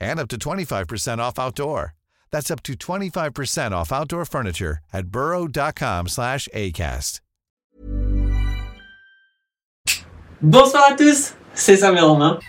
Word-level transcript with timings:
and 0.00 0.18
up 0.20 0.28
to 0.28 0.36
25% 0.36 1.18
off 1.18 1.38
outdoor. 1.38 1.94
That's 2.30 2.50
up 2.50 2.62
to 2.64 2.74
25% 2.74 3.72
off 3.72 3.92
outdoor 3.92 4.24
furniture 4.24 4.78
at 4.92 5.06
burrow.com 5.06 6.08
slash 6.08 6.48
ACAST. 6.54 7.20
Bonsoir 10.42 10.84
à 10.92 10.96
tous, 10.96 11.34
c'est 11.52 11.76
Sam 11.76 11.98
et 11.98 12.00
Romain. 12.00 12.40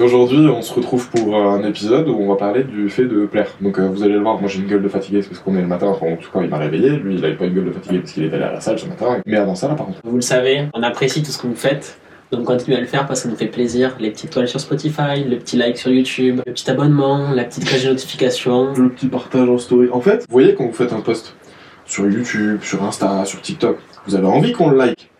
Et 0.00 0.02
aujourd'hui, 0.02 0.38
on 0.48 0.62
se 0.62 0.72
retrouve 0.72 1.10
pour 1.10 1.36
un 1.36 1.62
épisode 1.62 2.08
où 2.08 2.16
on 2.18 2.26
va 2.26 2.36
parler 2.36 2.64
du 2.64 2.88
fait 2.88 3.04
de 3.04 3.26
plaire. 3.26 3.48
Donc 3.60 3.78
euh, 3.78 3.86
vous 3.86 4.02
allez 4.02 4.14
le 4.14 4.20
voir, 4.20 4.40
moi 4.40 4.48
j'ai 4.48 4.60
une 4.60 4.66
gueule 4.66 4.82
de 4.82 4.88
fatigué 4.88 5.20
parce 5.20 5.38
qu'on 5.40 5.54
est 5.56 5.60
le 5.60 5.66
matin, 5.66 5.88
enfin, 5.88 6.06
en 6.06 6.16
tout 6.16 6.30
cas 6.32 6.40
il 6.40 6.48
m'a 6.48 6.56
réveillé, 6.56 6.92
lui 6.92 7.16
il 7.16 7.22
avait 7.22 7.34
pas 7.34 7.44
une 7.44 7.52
gueule 7.52 7.66
de 7.66 7.70
fatigué 7.70 7.98
parce 7.98 8.12
qu'il 8.12 8.24
était 8.24 8.36
allé 8.36 8.44
à 8.44 8.52
la 8.52 8.60
salle 8.62 8.78
ce 8.78 8.86
matin. 8.86 9.20
Mais 9.26 9.36
avant 9.36 9.54
ça 9.54 9.68
là 9.68 9.74
par 9.74 9.84
contre. 9.84 9.98
Vous 10.02 10.14
le 10.16 10.22
savez, 10.22 10.68
on 10.72 10.82
apprécie 10.82 11.22
tout 11.22 11.30
ce 11.30 11.36
que 11.36 11.46
vous 11.46 11.54
faites. 11.54 12.00
Donc 12.32 12.46
continuez 12.46 12.78
à 12.78 12.80
le 12.80 12.86
faire 12.86 13.06
parce 13.06 13.20
que 13.20 13.24
ça 13.24 13.30
nous 13.30 13.36
fait 13.36 13.48
plaisir. 13.48 13.94
Les 14.00 14.10
petites 14.10 14.30
toiles 14.30 14.48
sur 14.48 14.58
Spotify, 14.58 15.22
le 15.22 15.36
petit 15.36 15.58
like 15.58 15.76
sur 15.76 15.90
YouTube, 15.90 16.40
le 16.46 16.52
petit 16.54 16.70
abonnement, 16.70 17.32
la 17.34 17.44
petite 17.44 17.66
cloche 17.66 17.84
de 17.84 17.90
notification. 17.90 18.72
Le 18.72 18.88
petit 18.88 19.08
partage 19.08 19.50
en 19.50 19.58
story. 19.58 19.90
En 19.92 20.00
fait, 20.00 20.20
vous 20.20 20.32
voyez 20.32 20.54
quand 20.54 20.64
vous 20.64 20.72
faites 20.72 20.94
un 20.94 21.02
post 21.02 21.36
sur 21.84 22.08
YouTube, 22.08 22.60
sur 22.62 22.82
Insta, 22.84 23.26
sur 23.26 23.42
TikTok, 23.42 23.76
vous 24.06 24.14
avez 24.14 24.26
envie 24.26 24.52
qu'on 24.52 24.70
le 24.70 24.78
like. 24.78 25.10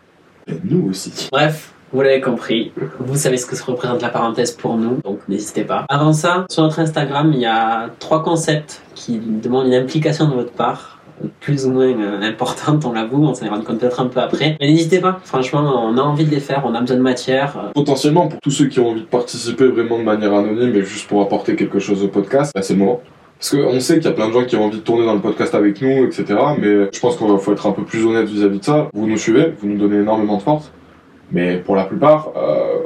Et 0.46 0.54
nous 0.64 0.88
aussi. 0.88 1.28
Bref, 1.30 1.74
vous 1.92 2.02
l'avez 2.02 2.20
compris, 2.20 2.72
vous 3.00 3.16
savez 3.16 3.36
ce 3.36 3.46
que 3.46 3.56
se 3.56 3.64
représente 3.64 4.00
la 4.02 4.10
parenthèse 4.10 4.52
pour 4.52 4.76
nous, 4.76 4.98
donc 5.04 5.18
n'hésitez 5.28 5.62
pas. 5.64 5.84
Avant 5.88 6.12
ça, 6.12 6.46
sur 6.50 6.62
notre 6.62 6.78
Instagram, 6.78 7.30
il 7.34 7.40
y 7.40 7.46
a 7.46 7.90
trois 7.98 8.22
concepts 8.22 8.82
qui 8.94 9.18
demandent 9.18 9.66
une 9.66 9.74
implication 9.74 10.28
de 10.28 10.34
votre 10.34 10.52
part, 10.52 10.98
plus 11.40 11.66
ou 11.66 11.70
moins 11.72 11.86
euh, 11.88 12.22
importante, 12.22 12.84
on 12.86 12.92
l'avoue, 12.92 13.22
on 13.22 13.34
s'en 13.34 13.44
est 13.44 13.48
rendu 13.50 13.64
compte 13.64 13.78
peut-être 13.78 14.00
un 14.00 14.06
peu 14.06 14.20
après. 14.20 14.56
Mais 14.60 14.68
n'hésitez 14.68 15.00
pas, 15.00 15.20
franchement, 15.24 15.60
on 15.84 15.98
a 15.98 16.00
envie 16.00 16.24
de 16.24 16.30
les 16.30 16.40
faire, 16.40 16.62
on 16.64 16.74
a 16.74 16.80
besoin 16.80 16.96
de 16.96 17.02
matière. 17.02 17.58
euh, 17.58 17.72
Potentiellement, 17.74 18.28
pour 18.28 18.40
tous 18.40 18.50
ceux 18.50 18.66
qui 18.66 18.80
ont 18.80 18.88
envie 18.90 19.02
de 19.02 19.06
participer 19.06 19.66
vraiment 19.66 19.98
de 19.98 20.04
manière 20.04 20.32
anonyme 20.32 20.74
et 20.76 20.82
juste 20.82 21.08
pour 21.08 21.20
apporter 21.20 21.56
quelque 21.56 21.78
chose 21.78 22.02
au 22.02 22.08
podcast, 22.08 22.52
bah, 22.54 22.62
c'est 22.62 22.74
le. 22.74 23.00
Parce 23.38 23.50
qu'on 23.50 23.80
sait 23.80 23.94
qu'il 23.96 24.04
y 24.04 24.08
a 24.08 24.12
plein 24.12 24.28
de 24.28 24.32
gens 24.32 24.44
qui 24.44 24.54
ont 24.56 24.64
envie 24.64 24.78
de 24.78 24.82
tourner 24.82 25.04
dans 25.06 25.14
le 25.14 25.20
podcast 25.20 25.54
avec 25.54 25.80
nous, 25.82 26.04
etc. 26.04 26.24
Mais 26.58 26.88
je 26.92 27.00
pense 27.00 27.16
qu'il 27.16 27.26
faut 27.38 27.52
être 27.52 27.66
un 27.66 27.72
peu 27.72 27.84
plus 27.84 28.04
honnête 28.04 28.28
vis-à-vis 28.28 28.58
de 28.60 28.64
ça. 28.64 28.88
Vous 28.92 29.06
nous 29.06 29.16
suivez, 29.16 29.54
vous 29.60 29.66
nous 29.68 29.78
donnez 29.78 29.96
énormément 30.00 30.36
de 30.36 30.42
force. 30.42 30.70
Mais 31.32 31.56
pour 31.56 31.76
la 31.76 31.84
plupart, 31.84 32.32
euh, 32.36 32.78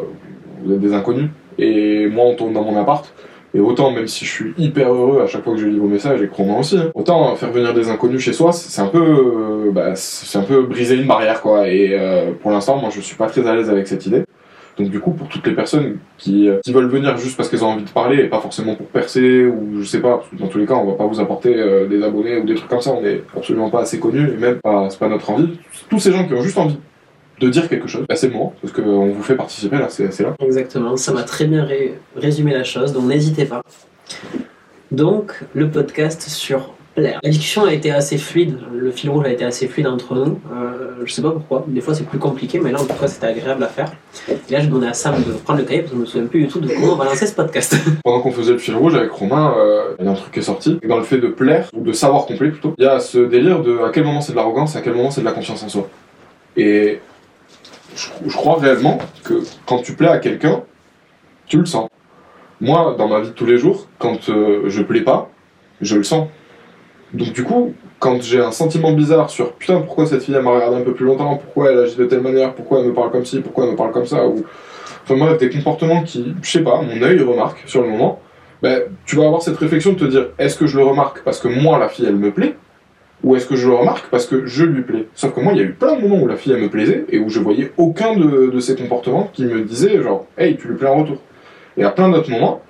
vous 0.62 0.75
êtes 0.75 0.81
des 0.81 0.93
inconnus. 0.93 1.31
Et 1.59 2.06
moi, 2.09 2.25
on 2.27 2.34
tourne 2.34 2.53
dans 2.53 2.65
mon 2.65 2.77
appart. 2.78 3.12
Et 3.55 3.60
autant, 3.60 3.93
même 3.93 4.09
si 4.09 4.25
je 4.25 4.31
suis 4.31 4.55
hyper 4.59 4.93
heureux 4.93 5.22
à 5.22 5.28
chaque 5.28 5.44
fois 5.44 5.55
que 5.55 5.60
je 5.60 5.66
lis 5.66 5.78
vos 5.78 5.87
messages, 5.87 6.21
et 6.21 6.27
crois-moi 6.27 6.59
aussi, 6.59 6.77
hein, 6.77 6.91
autant 6.94 7.37
faire 7.37 7.53
venir 7.53 7.72
des 7.72 7.88
inconnus 7.88 8.21
chez 8.21 8.33
soi, 8.33 8.53
c'est 8.53 8.83
un 8.83 8.88
peu, 8.88 8.99
euh, 8.99 9.71
bah, 9.71 9.94
c'est 9.94 10.38
un 10.38 10.43
peu 10.43 10.62
briser 10.62 10.97
une 10.97 11.06
barrière, 11.06 11.41
quoi. 11.41 11.69
Et 11.69 11.91
euh, 11.93 12.33
pour 12.43 12.50
l'instant, 12.50 12.78
moi, 12.78 12.91
je 12.93 13.00
suis 13.00 13.16
pas 13.16 13.27
très 13.27 13.47
à 13.47 13.54
l'aise 13.54 13.71
avec 13.71 13.87
cette 13.87 14.06
idée. 14.06 14.25
Donc 14.77 14.91
du 14.91 15.00
coup, 15.00 15.12
pour 15.12 15.28
toutes 15.28 15.47
les 15.47 15.54
personnes 15.54 15.99
qui, 16.19 16.49
euh, 16.49 16.59
qui 16.65 16.72
veulent 16.72 16.88
venir 16.88 17.16
juste 17.16 17.37
parce 17.37 17.49
qu'elles 17.49 17.65
ont 17.65 17.69
envie 17.69 17.84
de 17.84 17.91
parler 17.91 18.25
et 18.25 18.28
pas 18.28 18.41
forcément 18.41 18.75
pour 18.75 18.87
percer 18.87 19.47
ou 19.47 19.81
je 19.81 19.84
sais 19.84 20.00
pas, 20.00 20.16
parce 20.16 20.28
que 20.28 20.37
dans 20.37 20.49
tous 20.49 20.59
les 20.59 20.66
cas, 20.66 20.75
on 20.75 20.87
va 20.87 20.94
pas 20.94 21.06
vous 21.06 21.21
apporter 21.21 21.54
euh, 21.56 21.87
des 21.87 22.03
abonnés 22.03 22.38
ou 22.38 22.44
des 22.44 22.54
trucs 22.54 22.69
comme 22.69 22.81
ça, 22.81 22.93
on 22.93 23.04
est 23.04 23.22
absolument 23.37 23.71
pas 23.71 23.83
assez 23.83 24.00
connus 24.00 24.31
et 24.33 24.37
même 24.37 24.59
pas, 24.60 24.88
c'est 24.91 24.99
pas 24.99 25.09
notre 25.09 25.31
envie. 25.31 25.59
Tous 25.88 26.00
ces 26.00 26.10
gens 26.10 26.27
qui 26.27 26.34
ont 26.34 26.43
juste 26.43 26.59
envie 26.59 26.78
de 27.41 27.49
dire 27.49 27.69
quelque 27.69 27.89
chose, 27.89 28.05
bah, 28.09 28.17
c'est 28.17 28.28
le 28.28 28.33
moment, 28.34 28.55
parce 28.62 28.72
qu'on 28.72 29.11
vous 29.12 29.22
fait 29.22 29.34
participer 29.37 29.77
là, 29.78 29.89
c'est 29.89 30.21
là. 30.21 30.34
Exactement, 30.41 30.97
ça 30.97 31.12
m'a 31.12 31.22
très 31.25 31.47
bien 31.47 31.65
ré- 31.65 31.95
résumé 32.17 32.53
la 32.53 32.65
chose, 32.65 32.93
donc 32.93 33.05
n'hésitez 33.05 33.45
pas. 33.45 33.61
Donc, 34.91 35.33
le 35.55 35.69
podcast 35.71 36.22
sur 36.28 36.75
plaire. 36.95 37.19
La 37.25 37.31
discussion 37.31 37.65
a 37.65 37.72
été 37.72 37.91
assez 37.91 38.19
fluide, 38.19 38.56
le 38.72 38.93
fil 38.93 39.11
rouge 39.11 39.25
a 39.27 39.31
été 39.33 39.45
assez 39.45 39.67
fluide 39.67 39.89
entre 39.89 40.15
nous. 40.15 40.39
Euh, 40.55 40.93
je 41.05 41.12
sais 41.12 41.22
pas 41.22 41.33
pourquoi, 41.33 41.65
des 41.67 41.81
fois 41.81 41.93
c'est 41.93 42.06
plus 42.06 42.21
compliqué, 42.21 42.61
mais 42.61 42.71
là 42.71 42.81
en 42.81 42.84
tout 42.84 42.95
cas 42.95 43.09
c'était 43.09 43.27
agréable 43.27 43.65
à 43.65 43.66
faire. 43.66 43.91
Et 44.28 44.53
là 44.53 44.61
je 44.61 44.66
demandais 44.69 44.87
à 44.87 44.95
Sam 44.95 45.16
de 45.27 45.33
prendre 45.33 45.59
le 45.59 45.65
cahier 45.65 45.81
parce 45.81 45.91
que 45.91 45.97
je 45.97 46.01
me 46.03 46.06
souviens 46.06 46.27
plus 46.28 46.43
du 46.43 46.47
tout 46.47 46.61
de 46.61 46.69
comment 46.69 46.93
on 46.93 46.97
va 46.97 47.06
lancer 47.06 47.27
ce 47.27 47.34
podcast. 47.34 47.75
Pendant 48.05 48.21
qu'on 48.21 48.31
faisait 48.31 48.53
le 48.53 48.59
fil 48.59 48.77
rouge 48.77 48.95
avec 48.95 49.11
Romain, 49.11 49.55
euh, 49.59 49.97
il 49.99 50.05
y 50.05 50.09
a 50.09 50.12
un 50.12 50.15
truc 50.15 50.31
qui 50.33 50.39
est 50.39 50.43
sorti. 50.43 50.78
Dans 50.89 50.99
le 50.99 51.03
fait 51.03 51.19
de 51.19 51.27
plaire, 51.27 51.69
ou 51.75 51.81
de 51.83 51.93
savoir 51.93 52.27
complet 52.27 52.51
plutôt, 52.51 52.75
il 52.78 52.84
y 52.84 52.87
a 52.87 53.01
ce 53.01 53.19
délire 53.19 53.61
de 53.65 53.78
à 53.81 53.91
quel 53.93 54.05
moment 54.05 54.21
c'est 54.21 54.31
de 54.31 54.37
l'arrogance 54.37 54.77
et 54.77 54.78
à 54.78 54.81
quel 54.83 54.95
moment 54.95 55.11
c'est 55.11 55.22
de 55.22 55.27
la 55.27 55.33
confiance 55.33 55.65
en 55.65 55.69
soi. 55.69 55.89
Et 56.56 57.01
je, 57.94 58.37
crois 58.37 58.59
réellement 58.59 58.99
que 59.25 59.34
quand 59.66 59.78
tu 59.78 59.94
plais 59.94 60.09
à 60.09 60.19
quelqu'un, 60.19 60.62
tu 61.47 61.59
le 61.59 61.66
sens. 61.66 61.88
Moi, 62.60 62.94
dans 62.99 63.09
ma 63.09 63.21
vie 63.21 63.28
de 63.28 63.34
tous 63.34 63.47
les 63.47 63.59
jours, 63.59 63.88
quand 63.99 64.28
euh, 64.28 64.62
je 64.66 64.82
plais 64.82 65.03
pas, 65.03 65.31
je 65.81 65.97
le 65.97 66.03
sens. 66.03 66.28
Donc 67.12 67.33
du 67.33 67.44
coup, 67.44 67.75
quand 67.99 68.21
j'ai 68.22 68.41
un 68.41 68.50
sentiment 68.50 68.93
bizarre 68.93 69.31
sur 69.31 69.53
putain 69.53 69.81
pourquoi 69.81 70.06
cette 70.06 70.22
fille 70.22 70.34
elle 70.34 70.43
m'a 70.43 70.50
regardé 70.50 70.77
un 70.77 70.83
peu 70.83 70.94
plus 70.94 71.06
longtemps, 71.06 71.37
pourquoi 71.37 71.71
elle 71.71 71.78
agit 71.78 71.97
de 71.97 72.04
telle 72.04 72.21
manière, 72.21 72.54
pourquoi 72.54 72.81
elle 72.81 72.87
me 72.87 72.94
parle 72.94 73.10
comme 73.10 73.25
ci, 73.25 73.41
pourquoi 73.41 73.65
elle 73.65 73.72
me 73.72 73.77
parle 73.77 73.93
comme 73.93 74.06
ça, 74.06 74.27
ou 74.27 74.44
enfin 75.04 75.16
bref 75.16 75.38
des 75.38 75.50
comportements 75.50 76.03
qui, 76.03 76.34
je 76.43 76.50
sais 76.50 76.62
pas, 76.62 76.83
mon 76.83 77.03
œil 77.03 77.21
remarque 77.22 77.62
sur 77.66 77.83
le 77.83 77.88
moment, 77.88 78.21
ben, 78.62 78.83
tu 79.06 79.16
vas 79.16 79.27
avoir 79.27 79.43
cette 79.43 79.56
réflexion 79.59 79.93
de 79.93 79.99
te 79.99 80.04
dire 80.04 80.28
est-ce 80.38 80.56
que 80.56 80.66
je 80.66 80.77
le 80.77 80.84
remarque 80.84 81.22
parce 81.22 81.38
que 81.38 81.49
moi 81.49 81.78
la 81.78 81.88
fille 81.88 82.06
elle 82.06 82.16
me 82.16 82.31
plaît? 82.31 82.56
Ou 83.24 83.34
est-ce 83.34 83.46
que 83.46 83.56
je 83.56 83.66
le 83.66 83.74
remarque 83.74 84.06
parce 84.10 84.26
que 84.26 84.44
je 84.46 84.64
lui 84.64 84.82
plais? 84.82 85.06
Sauf 85.14 85.34
que 85.34 85.40
moi 85.40 85.54
il 85.54 85.58
y 85.58 85.62
a 85.62 85.64
eu 85.64 85.72
plein 85.72 85.96
de 85.96 86.02
moments 86.02 86.22
où 86.22 86.26
la 86.28 86.36
fille 86.36 86.52
elle 86.52 86.60
me 86.60 86.68
plaisait 86.68 87.06
et 87.08 87.18
où 87.18 87.30
je 87.30 87.40
voyais 87.40 87.72
aucun 87.78 88.14
de, 88.14 88.60
ces 88.60 88.76
comportements 88.76 89.30
qui 89.32 89.46
me 89.46 89.62
disaient 89.62 90.00
genre 90.02 90.26
hey 90.36 90.56
tu 90.56 90.68
lui 90.68 90.76
plais 90.76 90.88
en 90.88 91.00
retour. 91.00 91.16
Et 91.76 91.84
à 91.84 91.90
plein 91.90 92.10
d'autres 92.10 92.30
moments, 92.30 92.62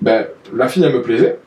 ben, 0.00 0.26
la 0.54 0.68
fille 0.68 0.84
elle 0.84 0.94
me 0.94 1.02
plaisait 1.02 1.38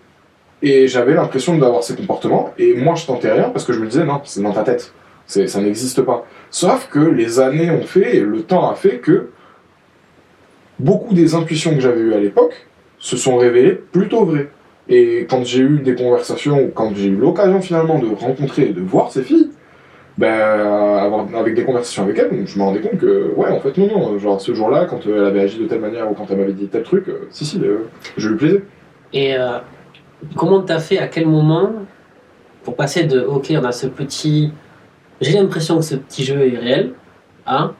et 0.61 0.87
j'avais 0.87 1.13
l'impression 1.13 1.57
d'avoir 1.57 1.83
ces 1.83 1.95
comportements 1.95 2.53
et 2.57 2.75
moi 2.75 2.95
je 2.95 3.05
tentais 3.05 3.31
rien 3.31 3.49
parce 3.49 3.63
que 3.63 3.71
je 3.71 3.79
me 3.79 3.87
disais 3.87 4.03
non 4.03 4.19
c'est 4.25 4.41
dans 4.41 4.51
ta 4.51 4.63
tête, 4.63 4.93
ça 5.25 5.61
n'existe 5.61 6.01
pas. 6.01 6.25
Sauf 6.51 6.89
que 6.91 6.99
les 6.99 7.39
années 7.39 7.71
ont 7.71 7.83
fait 7.83 8.17
et 8.17 8.19
le 8.19 8.41
temps 8.41 8.69
a 8.69 8.75
fait 8.75 8.97
que 8.97 9.29
beaucoup 10.79 11.13
des 11.13 11.33
intuitions 11.33 11.73
que 11.75 11.79
j'avais 11.79 12.01
eues 12.01 12.13
à 12.13 12.19
l'époque 12.19 12.67
se 12.97 13.15
sont 13.15 13.37
révélées 13.37 13.81
plutôt 13.91 14.25
vraies. 14.25 14.49
Et 14.89 15.27
quand 15.29 15.45
j'ai 15.45 15.61
eu 15.61 15.79
des 15.79 15.93
conversations, 15.93 16.71
quand 16.73 16.95
j'ai 16.95 17.07
eu 17.09 17.15
l'occasion 17.15 17.61
finalement 17.61 17.99
de 17.99 18.07
rencontrer 18.07 18.69
et 18.69 18.73
de 18.73 18.81
voir 18.81 19.11
ces 19.11 19.21
filles, 19.21 19.49
ben, 20.17 21.29
avec 21.33 21.53
des 21.55 21.63
conversations 21.63 22.03
avec 22.03 22.17
elles, 22.17 22.45
je 22.45 22.57
me 22.57 22.63
rendais 22.63 22.81
compte 22.81 22.97
que, 22.97 23.31
ouais, 23.35 23.49
en 23.51 23.59
fait, 23.59 23.77
non, 23.77 23.87
non, 23.87 24.19
genre 24.19 24.41
ce 24.41 24.53
jour-là, 24.53 24.85
quand 24.85 25.07
euh, 25.07 25.19
elle 25.19 25.25
avait 25.27 25.41
agi 25.41 25.59
de 25.59 25.65
telle 25.65 25.79
manière 25.79 26.11
ou 26.11 26.13
quand 26.15 26.25
elle 26.29 26.37
m'avait 26.37 26.53
dit 26.53 26.67
tel 26.67 26.83
truc, 26.83 27.07
euh, 27.07 27.27
si, 27.29 27.45
si, 27.45 27.61
euh, 27.63 27.87
je 28.17 28.29
lui 28.29 28.35
plaisais. 28.35 28.63
Et 29.13 29.37
euh, 29.37 29.59
comment 30.35 30.61
t'as 30.61 30.79
fait, 30.79 30.97
à 30.97 31.07
quel 31.07 31.25
moment, 31.27 31.71
pour 32.63 32.75
passer 32.75 33.03
de 33.03 33.21
ok, 33.21 33.53
on 33.55 33.63
a 33.63 33.71
ce 33.71 33.87
petit. 33.87 34.51
J'ai 35.21 35.37
l'impression 35.37 35.77
que 35.77 35.83
ce 35.83 35.95
petit 35.95 36.25
jeu 36.25 36.53
est 36.53 36.57
réel, 36.57 36.93
à. 37.45 37.71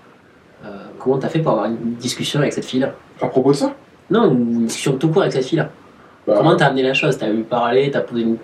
comment 1.00 1.18
t'as 1.18 1.30
fait 1.30 1.40
pour 1.40 1.54
avoir 1.54 1.68
une 1.68 1.96
discussion 1.96 2.40
avec 2.40 2.54
cette 2.54 2.66
fille-là? 2.66 2.94
À 3.22 3.28
propos 3.28 3.52
de 3.52 3.58
ça, 3.58 3.76
Non, 4.10 4.32
une 4.32 4.66
discussion 4.66 4.94
tout 4.94 5.10
court 5.10 5.24
avec 5.24 5.34
cette 5.34 5.46
fille-là. 5.46 5.70
Bah, 6.30 6.36
Comment 6.38 6.56
t'as 6.56 6.68
amené 6.68 6.84
la 6.84 6.94
chose 6.94 7.18
T'as 7.18 7.30
vu 7.30 7.42
parler, 7.44 7.90
t'as 7.92 8.02
posé 8.02 8.22
une. 8.22 8.38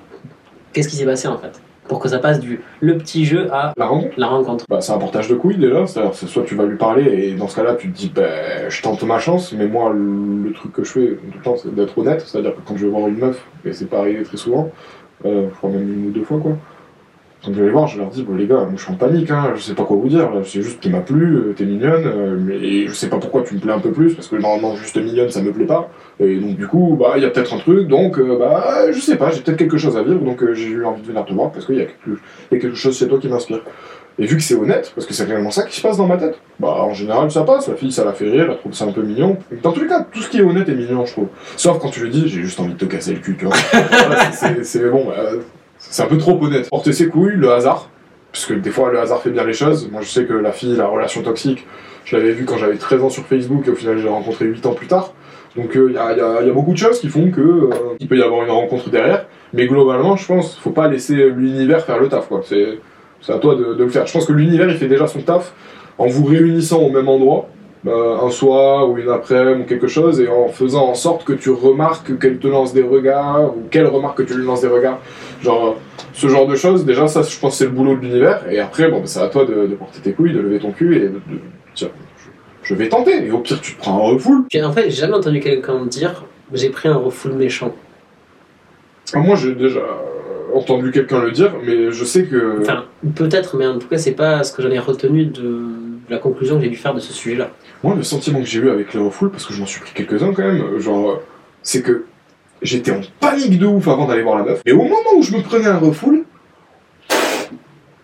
Qu'est-ce 0.73 0.89
qui 0.89 0.95
s'est 0.95 1.05
passé 1.05 1.27
en 1.27 1.37
fait 1.37 1.61
Pour 1.87 1.99
que 1.99 2.09
ça 2.09 2.17
passe 2.17 2.39
du 2.39 2.59
le 2.81 2.97
petit 2.97 3.25
jeu 3.25 3.47
à 3.53 3.73
La 3.77 3.85
rencontre. 3.85 4.13
la 4.17 4.27
rencontre. 4.27 4.65
bah, 4.67 4.81
c'est 4.81 4.91
un 4.91 4.97
portage 4.97 5.27
de 5.29 5.35
couilles 5.35 5.57
déjà, 5.57 5.85
c'est-à-dire 5.85 6.15
c'est 6.15 6.25
soit 6.25 6.43
tu 6.43 6.55
vas 6.55 6.65
lui 6.65 6.77
parler 6.77 7.03
et 7.03 7.33
dans 7.35 7.47
ce 7.47 7.55
cas-là 7.57 7.75
tu 7.75 7.91
te 7.91 7.95
dis 7.95 8.11
bah, 8.13 8.69
je 8.69 8.81
tente 8.81 9.03
ma 9.03 9.19
chance, 9.19 9.53
mais 9.53 9.67
moi 9.67 9.93
le, 9.93 10.51
truc 10.53 10.73
que 10.73 10.83
je 10.83 10.91
fais 10.91 11.07
tout 11.15 11.37
le 11.37 11.43
temps 11.43 11.55
c'est 11.57 11.73
d'être 11.75 11.95
honnête, 11.97 12.21
c'est-à-dire 12.25 12.55
que 12.55 12.61
quand 12.65 12.75
je 12.75 12.85
vais 12.85 12.91
voir 12.91 13.07
une 13.07 13.17
meuf, 13.17 13.45
et 13.63 13.71
c'est 13.73 13.85
pas 13.85 13.99
arrivé 13.99 14.23
très 14.23 14.37
souvent, 14.37 14.71
euh, 15.25 15.47
je 15.51 15.55
crois 15.55 15.69
même 15.69 15.93
une 15.93 16.07
ou 16.07 16.11
deux 16.11 16.23
fois 16.23 16.39
quoi, 16.39 16.53
quand 17.43 17.53
je 17.53 17.59
vais 17.59 17.65
les 17.67 17.71
voir 17.71 17.87
je 17.87 17.99
leur 17.99 18.09
dis 18.09 18.23
bon 18.23 18.35
les 18.35 18.47
gars 18.47 18.55
moi 18.55 18.73
je 18.75 18.81
suis 18.81 18.91
en 18.91 18.95
panique, 18.95 19.29
hein, 19.31 19.51
je 19.55 19.61
sais 19.61 19.75
pas 19.75 19.83
quoi 19.83 19.95
vous 19.95 20.09
dire, 20.09 20.29
c'est 20.43 20.61
juste 20.61 20.79
qu'il 20.79 20.91
m'a 20.91 21.01
plu, 21.01 21.35
euh, 21.35 21.53
t'es 21.55 21.65
mignonne, 21.65 22.03
euh, 22.05 22.37
mais 22.37 22.87
je 22.87 22.93
sais 22.93 23.09
pas 23.09 23.17
pourquoi 23.17 23.43
tu 23.43 23.53
me 23.55 23.59
plais 23.59 23.73
un 23.73 23.79
peu 23.79 23.91
plus, 23.91 24.15
parce 24.15 24.27
que 24.27 24.35
normalement 24.35 24.75
juste 24.75 24.97
mignonne 24.97 25.29
ça 25.29 25.41
me 25.41 25.51
plaît 25.53 25.65
pas, 25.65 25.89
et 26.19 26.35
donc 26.37 26.55
du 26.55 26.67
coup 26.67 26.95
bah 26.99 27.13
il 27.17 27.23
y 27.23 27.25
a 27.25 27.29
peut-être 27.29 27.53
un 27.53 27.57
truc, 27.57 27.87
donc 27.87 28.17
euh, 28.19 28.37
bah 28.39 28.91
je 28.91 28.99
sais 28.99 29.15
pas, 29.17 29.31
j'ai 29.31 29.41
peut-être 29.41 29.57
quelque 29.57 29.77
chose 29.77 29.97
à 29.97 30.03
vivre, 30.03 30.19
donc 30.21 30.41
euh, 30.43 30.53
j'ai 30.53 30.67
eu 30.67 30.85
envie 30.85 31.01
de 31.01 31.07
venir 31.07 31.25
te 31.25 31.33
voir 31.33 31.51
parce 31.51 31.65
qu'il 31.65 31.75
y, 31.75 31.81
a 31.81 31.85
quelque- 31.85 32.19
il 32.51 32.55
y 32.55 32.57
a 32.57 32.61
quelque 32.61 32.75
chose 32.77 32.97
chez 32.97 33.07
toi 33.07 33.19
qui 33.19 33.27
m'inspire. 33.27 33.61
Et 34.17 34.25
vu 34.27 34.37
que 34.37 34.41
c'est 34.43 34.55
honnête, 34.55 34.93
parce 34.95 35.05
que 35.05 35.13
c'est 35.13 35.25
réellement 35.25 35.51
ça 35.51 35.63
qui 35.63 35.75
se 35.75 35.81
passe 35.81 35.97
dans 35.97 36.07
ma 36.07 36.15
tête, 36.15 36.39
bah 36.57 36.69
en 36.79 36.93
général 36.93 37.29
ça 37.31 37.41
passe, 37.43 37.67
la 37.67 37.75
fille 37.75 37.91
ça 37.91 38.05
la 38.05 38.13
fait 38.13 38.29
rire, 38.29 38.47
elle 38.49 38.57
trouve 38.59 38.73
ça 38.73 38.85
un 38.85 38.93
peu 38.93 39.01
mignon. 39.01 39.35
Dans 39.61 39.73
tous 39.73 39.81
les 39.81 39.87
cas, 39.87 40.05
tout 40.09 40.21
ce 40.21 40.29
qui 40.29 40.37
est 40.37 40.41
honnête 40.41 40.69
est 40.69 40.73
mignon, 40.75 41.05
je 41.05 41.11
trouve. 41.11 41.27
Sauf 41.57 41.79
quand 41.79 41.89
tu 41.89 41.99
lui 42.01 42.09
dis, 42.09 42.29
j'ai 42.29 42.39
juste 42.41 42.57
envie 42.61 42.73
de 42.75 42.77
te 42.77 42.85
casser 42.85 43.11
le 43.13 43.19
cul, 43.19 43.35
tu 43.37 43.43
vois. 43.45 43.55
Voilà, 43.73 44.31
c'est- 44.31 44.89
bon, 44.89 45.07
bah, 45.07 45.15
c'est 45.79 46.01
un 46.01 46.05
peu 46.07 46.17
trop 46.17 46.41
honnête. 46.41 46.69
Porter 46.69 46.93
ses 46.93 47.09
couilles, 47.09 47.33
le 47.35 47.51
hasard, 47.51 47.89
parce 48.31 48.45
que 48.45 48.53
des 48.53 48.69
fois 48.69 48.89
le 48.89 48.99
hasard 49.01 49.21
fait 49.21 49.31
bien 49.31 49.43
les 49.43 49.51
choses. 49.53 49.89
Moi 49.91 49.99
je 50.01 50.07
sais 50.07 50.23
que 50.23 50.31
la 50.33 50.53
fille, 50.53 50.77
la 50.77 50.87
relation 50.87 51.21
toxique, 51.21 51.67
je 52.05 52.15
l'avais 52.15 52.31
vue 52.31 52.45
quand 52.45 52.57
j'avais 52.57 52.77
13 52.77 53.03
ans 53.03 53.09
sur 53.09 53.25
Facebook 53.25 53.67
et 53.67 53.71
au 53.71 53.75
final 53.75 53.97
je 53.97 54.03
l'ai 54.03 54.09
rencontrée 54.09 54.45
8 54.45 54.65
ans 54.65 54.71
plus 54.73 54.87
tard. 54.87 55.11
Donc 55.55 55.71
il 55.73 55.93
y, 55.93 55.97
a, 55.97 56.15
y 56.15 56.49
a- 56.49 56.53
beaucoup 56.53 56.73
de 56.73 56.77
choses 56.77 56.99
qui 56.99 57.07
font 57.07 57.31
que 57.31 57.41
euh, 57.41 57.69
il 57.99 58.07
peut 58.07 58.17
y 58.17 58.21
avoir 58.23 58.43
une 58.43 58.51
rencontre 58.51 58.89
derrière, 58.89 59.25
mais 59.53 59.67
globalement 59.67 60.17
je 60.17 60.27
pense 60.27 60.57
faut 60.57 60.71
pas 60.71 60.89
laisser 60.89 61.29
l'univers 61.29 61.85
faire 61.85 61.99
le 61.99 62.09
taf 62.09 62.27
quoi. 62.27 62.41
C'est 63.25 63.33
à 63.33 63.39
toi 63.39 63.55
de, 63.55 63.75
le 63.77 63.89
faire. 63.89 64.05
Je 64.05 64.13
pense 64.13 64.25
que 64.25 64.33
l'univers, 64.33 64.69
il 64.69 64.77
fait 64.77 64.87
déjà 64.87 65.07
son 65.07 65.21
taf 65.21 65.53
en 65.97 66.05
vous 66.05 66.25
réunissant 66.25 66.79
au 66.79 66.89
même 66.89 67.07
endroit, 67.07 67.47
euh, 67.87 68.17
un 68.19 68.29
soir 68.29 68.89
ou 68.89 68.97
une 68.97 69.09
après-midi 69.09 69.61
ou 69.61 69.65
quelque 69.65 69.87
chose, 69.87 70.19
et 70.19 70.27
en 70.27 70.47
faisant 70.49 70.87
en 70.87 70.93
sorte 70.93 71.23
que 71.23 71.33
tu 71.33 71.49
remarques 71.49 72.19
qu'elle 72.19 72.37
te 72.37 72.47
lance 72.47 72.73
des 72.73 72.83
regards, 72.83 73.55
ou 73.57 73.63
qu'elle 73.71 73.87
remarque 73.87 74.17
que 74.17 74.23
tu 74.23 74.35
lui 74.35 74.45
lances 74.45 74.61
des 74.61 74.67
regards. 74.67 74.99
Genre, 75.41 75.65
euh, 75.65 75.71
ce 76.13 76.27
genre 76.27 76.47
de 76.47 76.55
choses, 76.55 76.85
déjà, 76.85 77.07
ça, 77.07 77.21
je 77.23 77.39
pense 77.39 77.57
c'est 77.57 77.65
le 77.65 77.71
boulot 77.71 77.95
de 77.95 78.01
l'univers, 78.01 78.43
et 78.51 78.59
après, 78.59 78.89
bon, 78.89 78.99
bah, 78.99 79.05
c'est 79.05 79.21
à 79.21 79.27
toi 79.27 79.45
de, 79.45 79.67
porter 79.75 80.01
tes 80.01 80.11
couilles, 80.13 80.33
de 80.33 80.41
lever 80.41 80.59
ton 80.59 80.71
cul, 80.71 80.95
et 80.95 80.99
de, 80.99 81.09
de 81.09 81.39
je, 82.65 82.75
vais 82.75 82.89
tenter, 82.89 83.25
et 83.25 83.31
au 83.31 83.39
pire, 83.39 83.61
tu 83.61 83.73
te 83.75 83.79
prends 83.79 83.97
un 83.97 84.11
refoule. 84.13 84.43
J'ai- 84.51 84.63
En 84.63 84.71
fait, 84.73 84.83
j'ai 84.83 84.91
jamais 85.01 85.13
entendu 85.13 85.39
quelqu'un 85.39 85.85
dire 85.85 86.25
j'ai 86.53 86.69
pris 86.69 86.89
un 86.89 86.95
refoul 86.97 87.33
méchant. 87.33 87.73
Ah, 89.13 89.19
Moi, 89.19 89.35
j'ai 89.35 89.53
déjà 89.55 89.81
entendu 90.53 90.91
quelqu'un 90.91 91.21
le 91.21 91.31
dire, 91.31 91.53
mais 91.65 91.91
je 91.91 92.03
sais 92.05 92.25
que... 92.25 92.59
Enfin, 92.61 92.85
peut-être, 93.15 93.57
mais 93.57 93.67
en 93.67 93.77
tout 93.79 93.87
cas, 93.87 93.97
c'est 93.97 94.11
pas 94.11 94.43
ce 94.43 94.53
que 94.53 94.61
j'en 94.61 94.69
ai 94.71 94.79
retenu 94.79 95.25
de 95.25 95.63
la 96.09 96.17
conclusion 96.17 96.57
que 96.57 96.63
j'ai 96.63 96.69
dû 96.69 96.75
faire 96.77 96.93
de 96.93 96.99
ce 96.99 97.13
sujet-là. 97.13 97.49
Moi, 97.83 97.95
le 97.95 98.03
sentiment 98.03 98.39
que 98.39 98.45
j'ai 98.45 98.59
eu 98.59 98.69
avec 98.69 98.93
les 98.93 98.99
refoules, 98.99 99.31
parce 99.31 99.45
que 99.45 99.53
je 99.53 99.59
m'en 99.59 99.65
suis 99.65 99.81
pris 99.81 99.91
quelques-uns 99.93 100.33
quand 100.33 100.43
même, 100.43 100.79
genre, 100.79 101.09
euh, 101.09 101.15
c'est 101.63 101.81
que 101.81 102.05
j'étais 102.61 102.91
en 102.91 103.01
panique 103.19 103.57
de 103.59 103.65
ouf 103.65 103.87
avant 103.87 104.05
d'aller 104.07 104.21
voir 104.23 104.37
la 104.37 104.43
meuf. 104.43 104.61
Et 104.65 104.71
au 104.71 104.83
moment 104.83 104.95
où 105.17 105.23
je 105.23 105.35
me 105.35 105.41
prenais 105.41 105.67
un 105.67 105.77
refoule, 105.77 106.24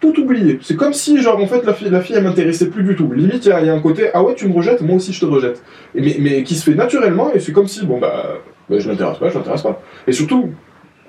tout 0.02 0.20
oublié. 0.20 0.60
C'est 0.62 0.76
comme 0.76 0.94
si, 0.94 1.22
genre, 1.22 1.40
en 1.40 1.48
fait, 1.48 1.64
la 1.64 1.74
fille, 1.74 1.90
la 1.90 2.02
fille 2.02 2.16
elle 2.18 2.24
m'intéressait 2.24 2.68
plus 2.70 2.84
du 2.84 2.96
tout. 2.96 3.10
Limite, 3.14 3.46
il 3.46 3.50
y, 3.50 3.52
a- 3.52 3.74
un 3.74 3.80
côté, 3.80 4.10
ah 4.14 4.22
ouais, 4.24 4.34
tu 4.36 4.48
me 4.48 4.54
rejettes, 4.54 4.82
moi 4.82 4.96
aussi 4.98 5.14
je 5.14 5.20
te 5.22 5.26
rejette. 5.26 5.64
Et 5.96 6.02
mais, 6.20 6.44
qui 6.44 6.56
se 6.56 6.70
fait 6.70 6.76
naturellement, 6.76 7.32
et 7.34 7.40
c'est 7.40 7.52
comme 7.54 7.68
si, 7.68 7.86
bon, 7.86 8.00
bah, 8.00 8.40
bah, 8.70 8.80
je 8.80 8.90
l'intéresse 8.90 9.18
pas, 9.20 9.30
je 9.30 9.36
l'intéresse 9.38 9.62
pas. 9.62 9.82
Et 10.08 10.12
surtout, 10.12 10.50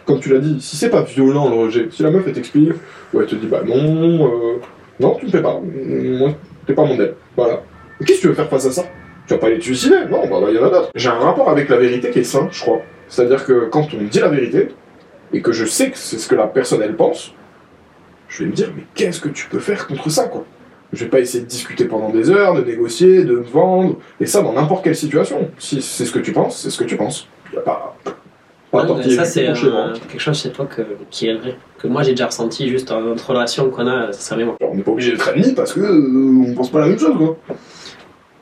comme 0.04 0.20
tu 0.20 0.30
l'as 0.32 0.38
dit, 0.38 0.60
si 0.60 0.76
c'est 0.76 0.90
pas 0.90 1.02
violent 1.02 1.48
le 1.48 1.56
rejet, 1.56 1.88
si 1.90 2.02
la 2.02 2.10
meuf 2.10 2.22
elle 2.26 2.34
t'explique, 2.34 2.72
ou 3.14 3.20
elle 3.20 3.26
te 3.26 3.34
dit, 3.34 3.46
bah 3.46 3.62
non, 3.66 4.26
euh, 4.26 4.58
non, 5.00 5.14
tu 5.18 5.26
me 5.26 5.30
fais 5.30 5.42
pas, 5.42 5.60
moi, 5.60 6.30
t'es 6.66 6.74
pas 6.74 6.84
mon 6.84 6.98
aile. 7.00 7.14
Voilà. 7.36 7.62
Qu'est-ce 8.04 8.18
que 8.18 8.22
tu 8.22 8.28
veux 8.28 8.34
faire 8.34 8.48
face 8.48 8.66
à 8.66 8.72
ça? 8.72 8.82
Tu 9.26 9.34
vas 9.34 9.38
pas 9.40 9.46
aller 9.46 9.58
te 9.58 9.64
suicider? 9.64 9.96
Non, 10.10 10.26
bah 10.28 10.48
il 10.50 10.56
y 10.56 10.58
en 10.58 10.64
a 10.66 10.70
d'autres. 10.70 10.90
J'ai 10.96 11.08
un 11.08 11.18
rapport 11.18 11.48
avec 11.48 11.68
la 11.68 11.76
vérité 11.76 12.10
qui 12.10 12.18
est 12.18 12.24
sain, 12.24 12.48
je 12.50 12.60
crois. 12.60 12.80
C'est-à-dire 13.08 13.44
que 13.44 13.68
quand 13.70 13.86
on 13.94 14.00
me 14.02 14.08
dit 14.08 14.18
la 14.18 14.28
vérité, 14.28 14.68
et 15.32 15.40
que 15.40 15.52
je 15.52 15.64
sais 15.64 15.90
que 15.90 15.96
c'est 15.98 16.18
ce 16.18 16.26
que 16.28 16.34
la 16.34 16.46
personne 16.48 16.82
elle 16.82 16.96
pense, 16.96 17.32
je 18.32 18.44
vais 18.44 18.50
me 18.50 18.55
dire, 18.55 18.73
mais 18.75 18.84
qu'est-ce 18.94 19.20
que 19.20 19.29
tu 19.29 19.46
peux 19.49 19.58
faire 19.58 19.87
contre 19.87 20.08
ça, 20.11 20.25
quoi? 20.25 20.44
Je 20.93 21.05
vais 21.05 21.11
pas 21.11 21.20
essayer 21.20 21.44
de 21.44 21.49
discuter 21.49 21.84
pendant 21.84 22.11
des 22.11 22.31
heures, 22.31 22.55
de 22.55 22.62
négocier, 22.62 23.25
de 23.25 23.37
me 23.37 23.43
vendre, 23.43 23.96
et 24.20 24.26
ça 24.26 24.43
dans 24.43 24.52
n'importe 24.52 24.84
quelle 24.84 24.96
situation. 24.96 25.50
Si 25.58 25.82
c'est 25.82 26.05
ce 26.05 26.12
que 26.12 26.19
tu 26.19 26.32
penses, 26.32 26.58
c'est 26.58 26.70
ce 26.70 26.79
que 26.79 26.84
tu 26.84 26.96
penses. 26.96 27.29
Y 27.52 27.58
a 27.58 27.61
pas. 27.61 27.96
pas 28.05 28.12
Ouais, 28.73 29.11
ça, 29.11 29.26
c'est 29.26 29.46
euh, 29.49 29.93
quelque 30.08 30.19
chose 30.19 30.40
chez 30.40 30.50
toi 30.50 30.64
que, 30.64 30.81
qui 31.11 31.29
est 31.29 31.34
vrai. 31.34 31.56
Que 31.79 31.88
moi, 31.88 32.02
j'ai 32.02 32.12
déjà 32.12 32.26
ressenti 32.26 32.70
juste 32.70 32.88
dans 32.88 33.02
notre 33.02 33.29
relation 33.29 33.69
qu'on 33.69 33.87
a, 33.87 34.12
ça 34.12 34.35
moi. 34.37 34.56
On 34.62 34.75
n'est 34.75 34.82
pas 34.82 34.93
obligé 34.93 35.12
d'être 35.12 35.28
ennemis 35.28 35.52
parce 35.52 35.75
que 35.75 35.81
euh, 35.81 36.50
on 36.50 36.55
pense 36.55 36.70
pas 36.70 36.81
la 36.81 36.87
même 36.87 36.99
chose, 36.99 37.17
quoi. 37.19 37.37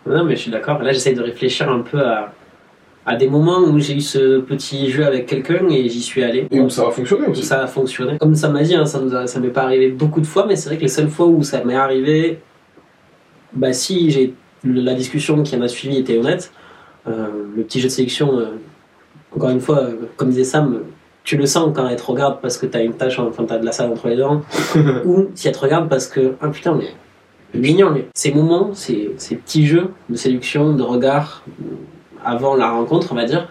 Non, 0.07 0.25
mais 0.25 0.37
je 0.37 0.43
suis 0.43 0.51
d'accord. 0.53 0.81
Là, 0.83 0.93
j'essaye 0.93 1.15
de 1.15 1.23
réfléchir 1.23 1.69
un 1.69 1.81
peu 1.81 1.99
à, 1.99 2.33
à 3.11 3.17
des 3.17 3.29
moments 3.29 3.61
où 3.61 3.79
j'ai 3.81 3.95
eu 3.95 4.01
ce 4.01 4.39
petit 4.41 4.89
jeu 4.91 5.05
avec 5.05 5.27
quelqu'un 5.27 5.67
et 5.69 5.89
j'y 5.89 6.01
suis 6.01 6.23
allé. 6.23 6.47
Et 6.51 6.61
où 6.61 6.69
ça 6.71 6.85
va 6.85 6.91
fonctionner 6.93 7.27
Où 7.27 7.31
aussi. 7.33 7.43
ça 7.43 7.62
a 7.62 7.67
fonctionné. 7.67 8.19
Comme 8.19 8.35
ça 8.37 8.49
m'a 8.49 8.62
dit, 8.62 8.75
hein, 8.77 8.87
ça 8.87 9.01
a- 9.15 9.27
ça 9.27 9.41
m'est 9.41 9.49
pas 9.49 9.62
arrivé 9.62 9.89
beaucoup 9.91 10.21
de 10.21 10.27
fois, 10.27 10.47
mais 10.47 10.55
c'est 10.57 10.69
vrai 10.69 10.77
que 10.77 10.83
les 10.83 10.89
seules 10.89 11.09
fois 11.09 11.27
où 11.27 11.43
ça 11.43 11.65
m'est 11.65 11.75
arrivé, 11.75 12.39
bah 13.53 13.73
si 13.73 14.11
j'ai 14.11 14.35
la 14.65 14.95
discussion 14.95 15.43
qui 15.43 15.57
en 15.57 15.62
a 15.62 15.69
suivi 15.69 15.97
était 15.99 16.19
honnête, 16.19 16.53
euh, 17.09 17.27
le 17.57 17.62
petit 17.65 17.81
jeu 17.81 17.89
de 17.89 17.93
sélection, 17.93 18.39
euh, 18.39 18.47
encore 19.35 19.51
une 19.51 19.61
fois, 19.61 19.79
euh, 19.81 19.93
comme 20.17 20.29
disait 20.31 20.45
Sam, 20.45 20.81
tu 21.25 21.37
le 21.37 21.47
sens 21.47 21.73
quand 21.75 21.89
elle 21.89 21.97
te 21.97 22.03
regarde 22.05 22.39
parce 22.41 22.59
que 22.59 22.67
t'as 22.67 22.83
une 22.85 22.95
tâche, 22.95 23.19
enfin 23.19 23.45
t'as 23.45 23.59
de 23.59 23.65
la 23.65 23.73
salle 23.73 23.91
entre 23.91 24.09
les 24.09 24.17
dents, 24.17 24.43
ou 25.05 25.27
si 25.35 25.49
elle 25.49 25.55
te 25.55 25.61
regarde 25.61 25.89
parce 25.89 26.07
que, 26.07 26.35
ah 26.41 26.49
putain, 26.49 26.75
mais 26.75 26.93
mignon. 27.59 27.93
Ces 28.15 28.33
moments, 28.33 28.71
ces, 28.75 29.11
ces 29.17 29.35
petits 29.37 29.67
jeux 29.67 29.89
de 30.09 30.15
séduction, 30.17 30.75
de 30.75 30.83
regard, 30.83 31.43
avant 32.25 32.55
la 32.55 32.71
rencontre, 32.71 33.09
on 33.13 33.15
va 33.15 33.25
dire, 33.25 33.49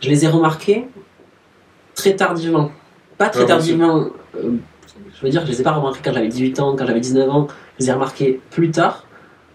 je 0.00 0.08
les 0.08 0.24
ai 0.24 0.28
remarqués 0.28 0.86
très 1.94 2.14
tardivement. 2.16 2.70
Pas 3.18 3.28
très 3.28 3.40
aussi. 3.40 3.48
tardivement, 3.48 4.06
euh, 4.36 4.52
je 5.14 5.22
veux 5.22 5.30
dire, 5.30 5.42
je 5.46 5.50
les 5.50 5.60
ai 5.60 5.64
pas 5.64 5.72
remarqués 5.72 6.00
quand 6.04 6.12
j'avais 6.12 6.28
18 6.28 6.60
ans, 6.60 6.76
quand 6.76 6.86
j'avais 6.86 7.00
19 7.00 7.30
ans, 7.30 7.48
je 7.78 7.84
les 7.84 7.90
ai 7.90 7.92
remarqués 7.92 8.40
plus 8.50 8.70
tard, 8.70 9.06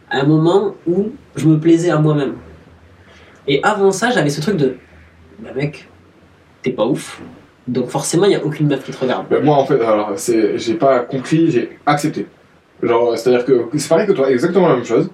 à 0.09 0.19
un 0.19 0.25
moment 0.25 0.75
où 0.87 1.11
je 1.35 1.47
me 1.47 1.59
plaisais 1.59 1.89
à 1.89 1.97
moi-même. 1.97 2.35
Et 3.47 3.61
avant 3.63 3.91
ça, 3.91 4.11
j'avais 4.11 4.29
ce 4.29 4.41
truc 4.41 4.57
de, 4.57 4.77
bah 5.39 5.49
mec, 5.55 5.89
t'es 6.61 6.71
pas 6.71 6.85
ouf, 6.85 7.21
donc 7.67 7.89
forcément, 7.89 8.25
il 8.25 8.29
n'y 8.29 8.35
a 8.35 8.45
aucune 8.45 8.67
meuf 8.67 8.83
qui 8.83 8.91
te 8.91 8.97
regarde. 8.97 9.27
Ben, 9.29 9.43
moi, 9.43 9.57
en 9.57 9.65
fait, 9.65 9.81
alors, 9.81 10.15
j'ai 10.17 10.73
pas 10.75 10.99
compris, 10.99 11.51
j'ai 11.51 11.77
accepté. 11.85 12.27
Genre, 12.83 13.17
c'est-à-dire 13.17 13.43
que 13.45 13.65
c'est 13.77 13.89
pareil 13.89 14.05
que 14.07 14.11
toi, 14.11 14.29
exactement 14.29 14.67
la 14.69 14.75
même 14.75 14.85
chose. 14.85 15.09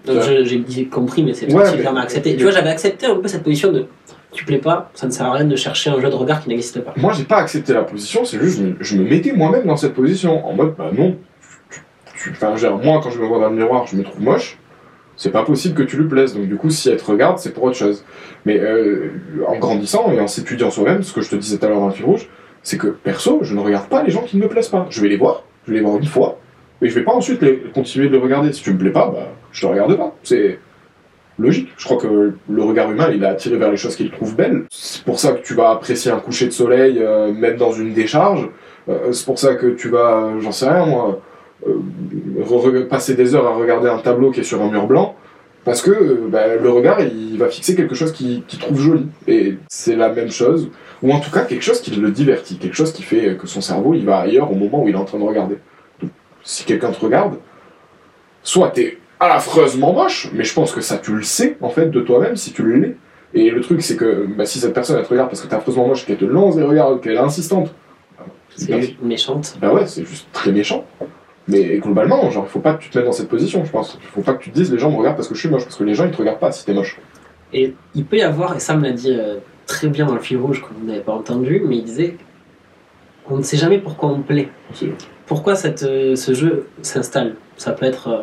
J'ai 0.67 0.85
compris, 0.85 1.23
mais 1.23 1.33
c'est 1.33 1.45
Ouais, 1.53 1.63
qui 1.71 1.77
mais- 1.77 1.99
accepté. 1.99 2.35
Tu 2.35 2.43
vois, 2.43 2.51
j'avais 2.51 2.69
accepté 2.69 3.05
un 3.05 3.15
peu 3.15 3.27
cette 3.27 3.43
position 3.43 3.71
de 3.71 3.85
tu 4.33 4.45
plais 4.45 4.57
pas, 4.57 4.89
ça 4.95 5.05
ne 5.05 5.11
sert 5.11 5.27
à 5.27 5.33
rien 5.33 5.45
de 5.45 5.55
chercher 5.55 5.91
un 5.91 6.01
jeu 6.01 6.09
de 6.09 6.15
regard 6.15 6.41
qui 6.41 6.49
n'existe 6.49 6.81
pas. 6.81 6.93
Moi, 6.97 7.13
j'ai 7.13 7.23
pas 7.23 7.37
accepté 7.37 7.71
la 7.71 7.83
position, 7.83 8.25
c'est 8.25 8.39
juste, 8.39 8.59
je 8.79 8.83
je 8.83 8.97
me 8.97 9.07
mettais 9.07 9.31
moi-même 9.31 9.65
dans 9.65 9.77
cette 9.77 9.93
position, 9.93 10.43
en 10.45 10.53
mode, 10.53 10.73
bah 10.75 10.89
non, 10.91 11.17
enfin, 12.31 12.55
genre, 12.55 12.79
moi, 12.83 12.99
quand 13.03 13.11
je 13.11 13.19
me 13.19 13.27
vois 13.27 13.39
dans 13.39 13.49
le 13.49 13.55
miroir, 13.55 13.85
je 13.85 13.95
me 13.95 14.03
trouve 14.03 14.21
moche, 14.21 14.57
c'est 15.15 15.31
pas 15.31 15.43
possible 15.43 15.75
que 15.75 15.83
tu 15.83 15.97
lui 15.97 16.07
plaises, 16.07 16.33
donc 16.33 16.47
du 16.47 16.55
coup, 16.55 16.71
si 16.71 16.89
elle 16.89 16.97
te 16.97 17.05
regarde, 17.05 17.37
c'est 17.37 17.51
pour 17.53 17.63
autre 17.65 17.75
chose. 17.77 18.03
Mais 18.45 18.59
euh, 18.59 19.11
en 19.47 19.57
grandissant 19.57 20.11
et 20.11 20.19
en 20.19 20.27
s'étudiant 20.27 20.71
soi-même, 20.71 21.03
ce 21.03 21.13
que 21.13 21.21
je 21.21 21.29
te 21.29 21.35
disais 21.35 21.57
tout 21.59 21.65
à 21.65 21.69
l'heure 21.69 21.79
dans 21.79 21.87
le 21.87 21.93
fil 21.93 22.05
rouge, 22.05 22.27
c'est 22.63 22.77
que 22.79 22.87
perso, 22.87 23.39
je 23.43 23.53
ne 23.53 23.59
regarde 23.59 23.87
pas 23.87 24.01
les 24.01 24.09
gens 24.09 24.23
qui 24.23 24.37
ne 24.37 24.41
me 24.43 24.47
plaisent 24.47 24.69
pas. 24.69 24.87
Je 24.89 24.99
vais 25.01 25.09
les 25.09 25.17
voir, 25.17 25.43
je 25.67 25.71
vais 25.71 25.77
les 25.77 25.83
voir 25.83 25.97
une 25.97 26.05
fois, 26.05 26.39
mais 26.83 26.89
je 26.89 26.95
vais 26.95 27.05
pas 27.05 27.13
ensuite 27.13 27.39
continuer 27.73 28.09
de 28.09 28.13
les 28.13 28.19
regarder. 28.19 28.51
Si 28.51 28.61
tu 28.61 28.73
me 28.73 28.77
plais 28.77 28.91
pas, 28.91 29.09
bah, 29.09 29.29
je 29.53 29.61
te 29.61 29.65
regarde 29.65 29.95
pas. 29.95 30.13
C'est 30.21 30.59
logique. 31.39 31.69
Je 31.77 31.85
crois 31.85 31.95
que 31.95 32.33
le 32.49 32.61
regard 32.61 32.91
humain, 32.91 33.07
il 33.13 33.23
est 33.23 33.25
attiré 33.25 33.55
vers 33.55 33.71
les 33.71 33.77
choses 33.77 33.95
qu'il 33.95 34.11
trouve 34.11 34.35
belles. 34.35 34.65
C'est 34.69 35.05
pour 35.05 35.17
ça 35.17 35.31
que 35.31 35.41
tu 35.41 35.53
vas 35.53 35.69
apprécier 35.69 36.11
un 36.11 36.19
coucher 36.19 36.45
de 36.45 36.51
soleil, 36.51 36.97
euh, 36.99 37.31
même 37.31 37.55
dans 37.55 37.71
une 37.71 37.93
décharge. 37.93 38.49
Euh, 38.89 39.13
c'est 39.13 39.25
pour 39.25 39.39
ça 39.39 39.55
que 39.55 39.67
tu 39.67 39.87
vas, 39.87 40.33
j'en 40.41 40.51
sais 40.51 40.69
rien 40.69 40.85
moi, 40.85 41.21
euh, 41.65 42.85
passer 42.89 43.15
des 43.15 43.33
heures 43.33 43.47
à 43.47 43.55
regarder 43.55 43.87
un 43.87 43.99
tableau 43.99 44.31
qui 44.31 44.41
est 44.41 44.43
sur 44.43 44.61
un 44.61 44.69
mur 44.69 44.85
blanc. 44.85 45.15
Parce 45.63 45.81
que 45.81 46.27
bah, 46.27 46.57
le 46.61 46.69
regard, 46.69 46.99
il 46.99 47.37
va 47.37 47.47
fixer 47.47 47.75
quelque 47.75 47.95
chose 47.95 48.11
qu'il 48.11 48.43
qu'il 48.43 48.59
trouve 48.59 48.77
joli. 48.77 49.07
Et 49.29 49.55
c'est 49.69 49.95
la 49.95 50.09
même 50.09 50.31
chose. 50.31 50.69
Ou 51.01 51.13
en 51.13 51.21
tout 51.21 51.31
cas, 51.31 51.45
quelque 51.45 51.63
chose 51.63 51.79
qui 51.79 51.91
le 51.91 52.11
divertit. 52.11 52.57
Quelque 52.57 52.75
chose 52.75 52.91
qui 52.91 53.03
fait 53.03 53.37
que 53.37 53.47
son 53.47 53.61
cerveau, 53.61 53.93
il 53.93 54.05
va 54.05 54.17
ailleurs 54.17 54.51
au 54.51 54.55
moment 54.55 54.83
où 54.83 54.89
il 54.89 54.95
est 54.95 54.97
en 54.97 55.05
train 55.05 55.19
de 55.19 55.23
regarder. 55.23 55.55
Si 56.43 56.65
quelqu'un 56.65 56.91
te 56.91 56.99
regarde, 56.99 57.37
soit 58.41 58.69
t'es 58.69 58.97
affreusement 59.19 59.93
moche, 59.93 60.29
mais 60.33 60.43
je 60.43 60.53
pense 60.53 60.73
que 60.73 60.81
ça, 60.81 60.97
tu 60.97 61.13
le 61.15 61.23
sais, 61.23 61.57
en 61.61 61.69
fait, 61.69 61.89
de 61.89 62.01
toi-même, 62.01 62.35
si 62.35 62.51
tu 62.51 62.79
l'es. 62.79 62.95
Et 63.33 63.49
le 63.49 63.61
truc, 63.61 63.81
c'est 63.81 63.95
que 63.95 64.27
bah, 64.27 64.45
si 64.45 64.59
cette 64.59 64.73
personne, 64.73 64.97
elle 64.97 65.05
te 65.05 65.09
regarde 65.09 65.29
parce 65.29 65.41
que 65.41 65.47
t'es 65.47 65.55
affreusement 65.55 65.87
moche, 65.87 66.05
qu'elle 66.05 66.17
te 66.17 66.25
lance 66.25 66.55
des 66.55 66.63
regards, 66.63 66.99
qu'elle 67.01 67.15
est 67.15 67.19
insistante, 67.19 67.73
c'est 68.55 68.65
C'est 68.65 69.01
méchante. 69.01 69.57
bah 69.59 69.73
ouais, 69.73 69.87
c'est 69.87 70.05
juste 70.05 70.27
très 70.31 70.51
méchant. 70.51 70.85
Mais 71.47 71.77
globalement, 71.79 72.29
genre, 72.29 72.45
il 72.47 72.51
faut 72.51 72.59
pas 72.59 72.73
que 72.75 72.83
tu 72.83 72.89
te 72.89 72.97
mettes 72.97 73.07
dans 73.07 73.11
cette 73.13 73.27
position, 73.29 73.65
je 73.65 73.71
pense. 73.71 73.97
Il 74.01 74.07
faut 74.07 74.21
pas 74.21 74.33
que 74.33 74.43
tu 74.43 74.51
te 74.51 74.55
dises 74.55 74.71
les 74.71 74.77
gens 74.77 74.91
me 74.91 74.97
regardent 74.97 75.15
parce 75.15 75.27
que 75.27 75.35
je 75.35 75.39
suis 75.39 75.49
moche, 75.49 75.63
parce 75.63 75.75
que 75.75 75.83
les 75.83 75.93
gens 75.95 76.05
ils 76.05 76.11
te 76.11 76.17
regardent 76.17 76.39
pas 76.39 76.51
si 76.51 76.63
t'es 76.65 76.73
moche. 76.73 76.99
Et 77.51 77.73
il 77.95 78.05
peut 78.05 78.17
y 78.17 78.21
avoir, 78.21 78.55
et 78.55 78.59
ça 78.59 78.75
me 78.75 78.83
l'a 78.83 78.91
dit 78.91 79.11
euh, 79.11 79.37
très 79.65 79.87
bien 79.87 80.05
dans 80.05 80.13
le 80.13 80.21
fil 80.21 80.37
rouge 80.37 80.61
que 80.61 80.67
vous 80.73 80.85
n'avez 80.85 81.01
pas 81.01 81.13
entendu, 81.13 81.61
mais 81.65 81.77
il 81.77 81.83
disait 81.83 82.15
on 83.29 83.37
ne 83.37 83.43
sait 83.43 83.57
jamais 83.57 83.79
pourquoi 83.79 84.09
on 84.09 84.21
plaît. 84.21 84.49
Pourquoi 85.25 85.55
cette, 85.55 85.83
euh, 85.83 86.15
ce 86.15 86.33
jeu 86.33 86.67
s'installe? 86.81 87.35
Ça 87.57 87.71
peut 87.71 87.85
être 87.85 88.07
euh, 88.07 88.21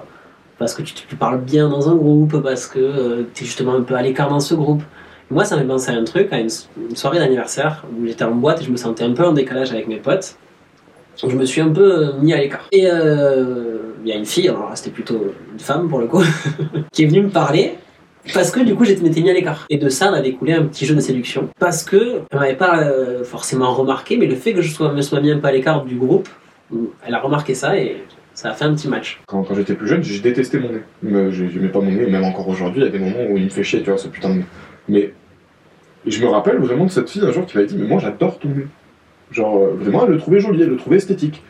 parce 0.59 0.75
que 0.75 0.83
tu, 0.83 1.17
parles 1.17 1.41
bien 1.41 1.69
dans 1.69 1.89
un 1.89 1.95
groupe, 1.95 2.43
parce 2.43 2.67
que 2.67 3.27
tu 3.35 3.45
es 3.45 3.47
justement 3.47 3.75
un 3.75 3.83
peu 3.83 3.95
à 3.95 4.03
l'écart 4.03 4.29
dans 4.29 4.41
ce 4.41 4.55
groupe. 4.55 4.83
Moi, 5.31 5.45
ça 5.45 5.57
m'a 5.57 5.63
pensé 5.63 5.93
à 5.93 5.95
un 5.95 6.03
truc, 6.03 6.33
à 6.33 6.41
une, 6.41 6.51
soirée 6.95 7.21
d'anniversaire 7.21 7.85
où 7.97 8.05
j'étais 8.05 8.25
en 8.25 8.35
boîte 8.35 8.61
et 8.61 8.65
je 8.65 8.71
me 8.71 8.77
sentais 8.77 9.05
un 9.05 9.13
peu 9.13 9.25
en 9.25 9.33
décalage 9.33 9.71
avec 9.71 9.87
mes 9.87 9.99
potes. 9.99 10.37
Je 11.23 11.37
me 11.37 11.45
suis 11.45 11.61
un 11.61 11.69
peu 11.69 12.09
euh, 12.09 12.13
mis 12.21 12.33
à 12.33 12.39
l'écart. 12.39 12.67
Et 12.73 12.89
euh, 12.91 13.79
il 14.03 14.09
y 14.09 14.13
a 14.13 14.17
une 14.17 14.25
fille, 14.25 14.49
alors 14.49 14.71
c'était 14.75 14.91
plutôt 14.91 15.33
une 15.53 15.59
femme 15.59 15.89
pour 15.89 16.01
le 16.01 16.07
coup, 16.07 16.23
qui 16.93 17.05
est 17.05 17.07
venue 17.07 17.23
me 17.23 17.31
parler 17.31 17.75
parce 18.35 18.51
que 18.51 18.61
du 18.61 18.75
coup 18.75 18.85
j'étais 18.85 19.03
m'étais 19.03 19.21
mis 19.21 19.31
à 19.31 19.33
l'écart. 19.33 19.67
Et 19.71 19.79
de 19.79 19.89
ça, 19.89 20.11
on 20.11 20.15
a 20.15 20.21
découlé 20.21 20.53
un 20.53 20.65
petit 20.65 20.85
jeu 20.85 20.95
de 20.95 21.01
séduction. 21.01 21.49
Parce 21.59 21.85
que 21.85 22.23
elle 22.31 22.39
m'avait 22.39 22.55
pas 22.55 22.83
euh, 22.83 23.23
forcément 23.23 23.73
remarqué, 23.73 24.17
mais 24.17 24.27
le 24.27 24.35
fait 24.35 24.53
que 24.53 24.63
je 24.63 24.73
sois, 24.73 24.93
me 24.93 25.01
sois 25.01 25.21
mis 25.21 25.31
un 25.31 25.39
peu 25.39 25.47
à 25.47 25.53
l'écart 25.53 25.85
du 25.85 25.97
groupe, 25.97 26.29
elle 27.07 27.15
a 27.15 27.21
remarqué 27.21 27.55
ça 27.55 27.77
et 27.79 28.03
ça 28.35 28.51
a 28.51 28.55
fait 28.55 28.65
un 28.65 28.75
petit 28.75 28.89
match. 28.89 29.21
Quand, 29.27 29.45
j'étais 29.55 29.75
plus 29.75 29.89
jeune, 29.89 30.03
j'ai 30.03 30.21
détesté 30.21 30.59
mon 30.59 30.71
nez. 30.71 30.83
Mais 31.03 31.31
je- 31.33 31.47
J'aimais 31.49 31.69
pas 31.69 31.81
mon 31.81 31.91
nez, 31.91 32.07
même 32.07 32.25
encore 32.25 32.49
aujourd'hui, 32.49 32.81
il 32.83 32.85
y 32.85 32.89
a 32.89 32.91
des 32.91 32.99
moments 32.99 33.27
où 33.31 33.37
il 33.37 33.45
me 33.45 33.49
fait 33.51 33.63
chier, 33.65 33.83
tu 33.83 33.91
vois, 33.91 33.99
ce 33.99 34.09
putain 34.09 34.31
de 34.31 34.35
nez. 34.37 34.45
Mais 34.89 35.13
je 36.07 36.23
me 36.23 36.29
rappelle 36.29 36.57
vraiment 36.59 36.87
de 36.87 36.91
cette 36.91 37.11
fille 37.11 37.23
un 37.25 37.33
jour 37.33 37.45
qui 37.47 37.57
m'avait 37.57 37.67
dit 37.69 37.77
Mais 37.77 37.87
moi 37.87 37.99
j'adore 38.01 38.39
ton 38.39 38.49
nez. 38.49 38.67
Genre, 39.31 39.57
euh, 39.59 39.75
vraiment, 39.79 40.05
elle 40.07 40.13
le 40.13 40.19
trouvait 40.19 40.41
joli, 40.41 40.63
elle 40.63 40.71
le 40.71 40.77
trouvait 40.77 40.97
esthétique. 40.97 41.43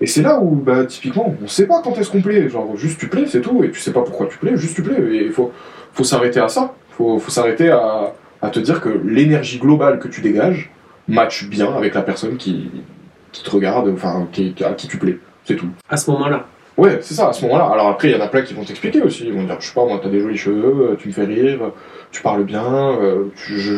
Et 0.00 0.06
c'est 0.06 0.22
là 0.22 0.38
où, 0.40 0.54
bah, 0.54 0.84
typiquement, 0.86 1.34
on 1.42 1.48
sait 1.48 1.66
pas 1.66 1.82
quand 1.82 1.98
est-ce 1.98 2.10
qu'on 2.10 2.22
plaît. 2.22 2.48
Genre, 2.48 2.76
juste 2.76 3.00
tu 3.00 3.08
plais, 3.08 3.26
c'est 3.26 3.40
tout. 3.40 3.64
Et 3.64 3.70
tu 3.70 3.80
sais 3.80 3.92
pas 3.92 4.02
pourquoi 4.02 4.26
tu 4.28 4.38
plais, 4.38 4.56
juste 4.56 4.76
tu 4.76 4.82
plais. 4.82 4.94
Et 5.14 5.24
il 5.26 5.32
faut, 5.32 5.50
faut 5.92 6.04
s'arrêter 6.04 6.38
à 6.40 6.48
ça. 6.48 6.74
Faut, 6.90 7.18
faut 7.18 7.30
s'arrêter 7.30 7.68
à, 7.70 8.14
à 8.40 8.50
te 8.50 8.60
dire 8.60 8.80
que 8.80 8.88
l'énergie 8.88 9.58
globale 9.58 9.98
que 9.98 10.06
tu 10.08 10.20
dégages 10.20 10.70
match 11.08 11.48
bien 11.48 11.72
avec 11.74 11.94
la 11.94 12.02
personne 12.02 12.36
qui, 12.36 12.70
qui 13.32 13.42
te 13.42 13.50
regarde, 13.50 13.88
enfin, 13.88 14.26
qui, 14.32 14.54
à 14.64 14.72
qui 14.72 14.88
tu 14.88 14.98
plais. 14.98 15.18
C'est 15.44 15.56
tout. 15.56 15.68
À 15.88 15.96
ce 15.96 16.10
moment-là. 16.10 16.46
Ouais, 16.76 16.98
c'est 17.00 17.14
ça, 17.14 17.30
à 17.30 17.32
ce 17.32 17.44
moment-là. 17.46 17.70
Alors 17.72 17.88
après, 17.88 18.08
il 18.08 18.16
y 18.16 18.20
en 18.20 18.24
a 18.24 18.28
plein 18.28 18.42
qui 18.42 18.54
vont 18.54 18.62
t'expliquer 18.62 19.02
aussi. 19.02 19.24
Ils 19.26 19.32
vont 19.32 19.42
dire, 19.42 19.56
je 19.60 19.66
sais 19.66 19.74
pas, 19.74 19.84
moi, 19.84 19.98
t'as 20.00 20.08
des 20.08 20.20
jolis 20.20 20.36
cheveux, 20.36 20.92
euh, 20.92 20.96
tu 20.96 21.08
me 21.08 21.12
fais 21.12 21.24
rire, 21.24 21.58
tu 22.12 22.22
parles 22.22 22.44
bien, 22.44 22.64
euh, 23.02 23.24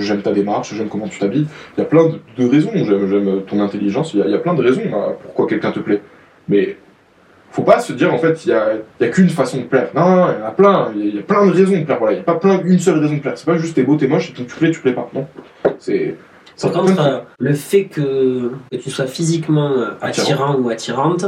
j'aime 0.02 0.20
ta 0.20 0.32
démarche, 0.32 0.74
j'aime 0.74 0.88
comment 0.88 1.08
tu 1.08 1.18
t'habilles. 1.18 1.46
Il 1.76 1.80
y 1.80 1.82
a 1.82 1.86
plein 1.86 2.04
de, 2.04 2.20
de 2.36 2.48
raisons. 2.48 2.72
J'aime, 2.74 3.42
ton 3.46 3.60
intelligence. 3.60 4.12
Il 4.12 4.20
y, 4.20 4.22
a, 4.22 4.26
il 4.26 4.32
y 4.32 4.34
a 4.34 4.38
plein 4.38 4.52
de 4.52 4.62
raisons 4.62 4.82
à 4.92 5.12
pourquoi 5.12 5.46
quelqu'un 5.46 5.72
te 5.72 5.80
plaît. 5.80 6.02
Mais 6.48 6.76
faut 7.52 7.62
pas 7.62 7.80
se 7.80 7.94
dire, 7.94 8.12
en 8.12 8.18
fait, 8.18 8.44
il 8.44 8.50
y 8.50 8.52
a, 8.52 8.74
il 9.00 9.06
y 9.06 9.08
a 9.08 9.10
qu'une 9.10 9.30
façon 9.30 9.58
de 9.58 9.64
plaire. 9.64 9.88
Non, 9.94 10.26
il 10.32 10.38
y 10.38 10.42
en 10.42 10.46
a 10.46 10.50
plein. 10.50 10.92
Il 10.94 11.00
y 11.00 11.02
a, 11.02 11.10
il 11.10 11.16
y 11.16 11.18
a 11.20 11.22
plein 11.22 11.46
de 11.46 11.52
raisons 11.52 11.78
de 11.78 11.84
plaire. 11.84 11.98
Voilà, 11.98 12.14
il 12.14 12.18
y 12.18 12.20
a 12.20 12.24
pas 12.24 12.34
plein, 12.34 12.60
une 12.64 12.78
seule 12.78 12.98
raison 12.98 13.14
de 13.14 13.20
plaire. 13.20 13.38
C'est 13.38 13.46
pas 13.46 13.56
juste 13.56 13.76
t'es 13.76 13.82
beau, 13.82 13.96
t'es 13.96 14.08
moche, 14.08 14.30
et 14.30 14.32
donc 14.34 14.46
tu 14.48 14.56
plais, 14.56 14.70
tu 14.70 14.80
plais 14.80 14.92
pas. 14.92 15.08
Non. 15.14 15.26
C'est. 15.78 16.16
Par 16.60 16.72
contre, 16.72 17.00
euh, 17.00 17.18
le 17.38 17.54
fait 17.54 17.84
que, 17.84 18.50
que 18.70 18.76
tu 18.76 18.90
sois 18.90 19.06
physiquement 19.06 19.70
euh, 19.72 19.86
attirant 20.02 20.56
ou 20.56 20.68
attirante, 20.70 21.26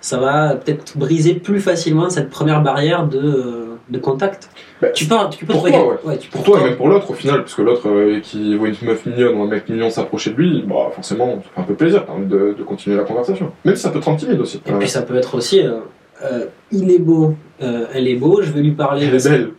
ça 0.00 0.18
va 0.18 0.54
peut-être 0.54 0.96
briser 0.96 1.34
plus 1.34 1.60
facilement 1.60 2.08
cette 2.10 2.30
première 2.30 2.62
barrière 2.62 3.06
de, 3.08 3.18
euh, 3.18 3.64
de 3.88 3.98
contact. 3.98 4.48
Bah, 4.80 4.88
tu 4.90 5.06
peux, 5.06 5.16
tu 5.30 5.44
peux 5.44 5.52
pour 5.54 5.62
toi, 5.62 5.70
quel- 5.72 6.08
ouais, 6.08 6.18
tu 6.18 6.28
Pour 6.30 6.42
toi 6.44 6.60
et 6.60 6.64
même 6.64 6.76
pour 6.76 6.88
l'autre 6.88 7.10
au 7.10 7.14
final, 7.14 7.40
parce 7.40 7.54
que 7.54 7.62
l'autre 7.62 7.88
euh, 7.88 8.20
qui 8.20 8.54
voit 8.56 8.68
une 8.68 8.76
meuf 8.82 9.04
mignonne 9.06 9.36
ou 9.36 9.42
un 9.42 9.46
mec 9.48 9.68
mignon 9.68 9.90
s'approcher 9.90 10.30
de 10.30 10.36
lui, 10.36 10.62
bah 10.66 10.90
forcément 10.94 11.42
ça 11.42 11.50
fait 11.54 11.60
un 11.60 11.64
peu 11.64 11.74
plaisir 11.74 12.04
envie 12.08 12.26
de, 12.26 12.54
de 12.56 12.62
continuer 12.62 12.96
la 12.96 13.02
conversation. 13.02 13.50
Même 13.64 13.74
si 13.74 13.82
ça 13.82 13.90
peut 13.90 13.98
te 13.98 14.04
rendre 14.04 14.18
timide 14.20 14.40
aussi. 14.40 14.60
Et 14.66 14.72
puis 14.72 14.88
ça 14.88 15.02
peut 15.02 15.16
être 15.16 15.34
aussi, 15.34 15.60
euh, 15.62 16.44
il 16.70 16.90
est 16.92 16.98
beau, 17.00 17.34
elle 17.60 18.06
est 18.06 18.14
beau, 18.14 18.40
je 18.42 18.52
vais 18.52 18.60
lui 18.60 18.72
parler. 18.72 19.06
Elle 19.06 19.14
est 19.16 19.28
belle. 19.28 19.50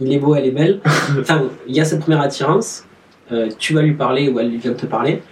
Il 0.00 0.12
est 0.12 0.18
beau, 0.18 0.34
elle 0.34 0.46
est 0.46 0.50
belle. 0.50 0.80
enfin, 1.20 1.42
il 1.68 1.76
y 1.76 1.80
a 1.80 1.84
cette 1.84 2.00
première 2.00 2.22
attirance, 2.22 2.84
euh, 3.34 3.48
tu 3.58 3.74
vas 3.74 3.82
lui 3.82 3.94
parler 3.94 4.28
ou 4.28 4.38
elle 4.40 4.56
vient 4.56 4.74
te 4.74 4.86
parler. 4.86 5.22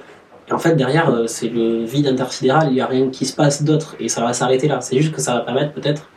Et 0.49 0.53
en 0.53 0.59
fait, 0.59 0.75
derrière, 0.75 1.11
euh, 1.11 1.27
c'est 1.27 1.49
le 1.49 1.85
vide 1.85 2.07
intersidéral, 2.07 2.69
il 2.69 2.75
n'y 2.75 2.81
a 2.81 2.87
rien 2.87 3.09
qui 3.11 3.25
se 3.27 3.35
passe 3.35 3.63
d'autre 3.63 3.97
et 4.01 4.09
ça 4.09 4.23
va 4.23 4.33
s'arrêter 4.33 4.69
là. 4.69 4.81
C'est 4.81 4.99
juste 4.99 5.15
que 5.15 5.21
ça 5.21 5.35
va 5.35 5.41
permettre 5.41 5.73
peut-être 5.73 6.09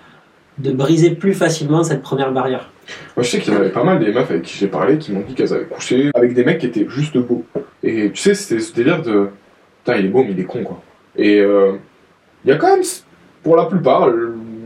de 0.57 0.71
briser 0.71 1.11
plus 1.11 1.33
facilement 1.33 1.83
cette 1.83 2.01
première 2.01 2.31
barrière. 2.31 2.69
Moi 3.15 3.23
je 3.23 3.29
sais 3.29 3.39
qu'il 3.39 3.53
y 3.53 3.55
en 3.55 3.59
avait 3.59 3.71
pas 3.71 3.83
mal 3.83 3.99
des 3.99 4.11
meufs 4.11 4.29
avec 4.29 4.43
qui 4.43 4.57
j'ai 4.57 4.67
parlé 4.67 4.97
qui 4.97 5.11
m'ont 5.11 5.21
dit 5.21 5.33
qu'elles 5.33 5.53
avaient 5.53 5.65
couché 5.65 6.11
avec 6.13 6.33
des 6.33 6.45
mecs 6.45 6.59
qui 6.59 6.67
étaient 6.67 6.85
juste 6.87 7.17
beaux. 7.17 7.43
Et 7.83 8.11
tu 8.11 8.21
sais, 8.21 8.35
c'était 8.35 8.61
ce 8.61 8.73
délire 8.73 9.01
de 9.01 9.29
putain 9.83 9.97
il 9.99 10.05
est 10.05 10.09
beau 10.09 10.23
mais 10.23 10.31
il 10.31 10.39
est 10.39 10.45
con 10.45 10.63
quoi. 10.63 10.81
Et 11.17 11.39
euh, 11.39 11.73
il 12.45 12.49
y 12.49 12.53
a 12.53 12.57
quand 12.57 12.75
même, 12.75 12.85
pour 13.43 13.55
la 13.55 13.65
plupart, 13.65 14.07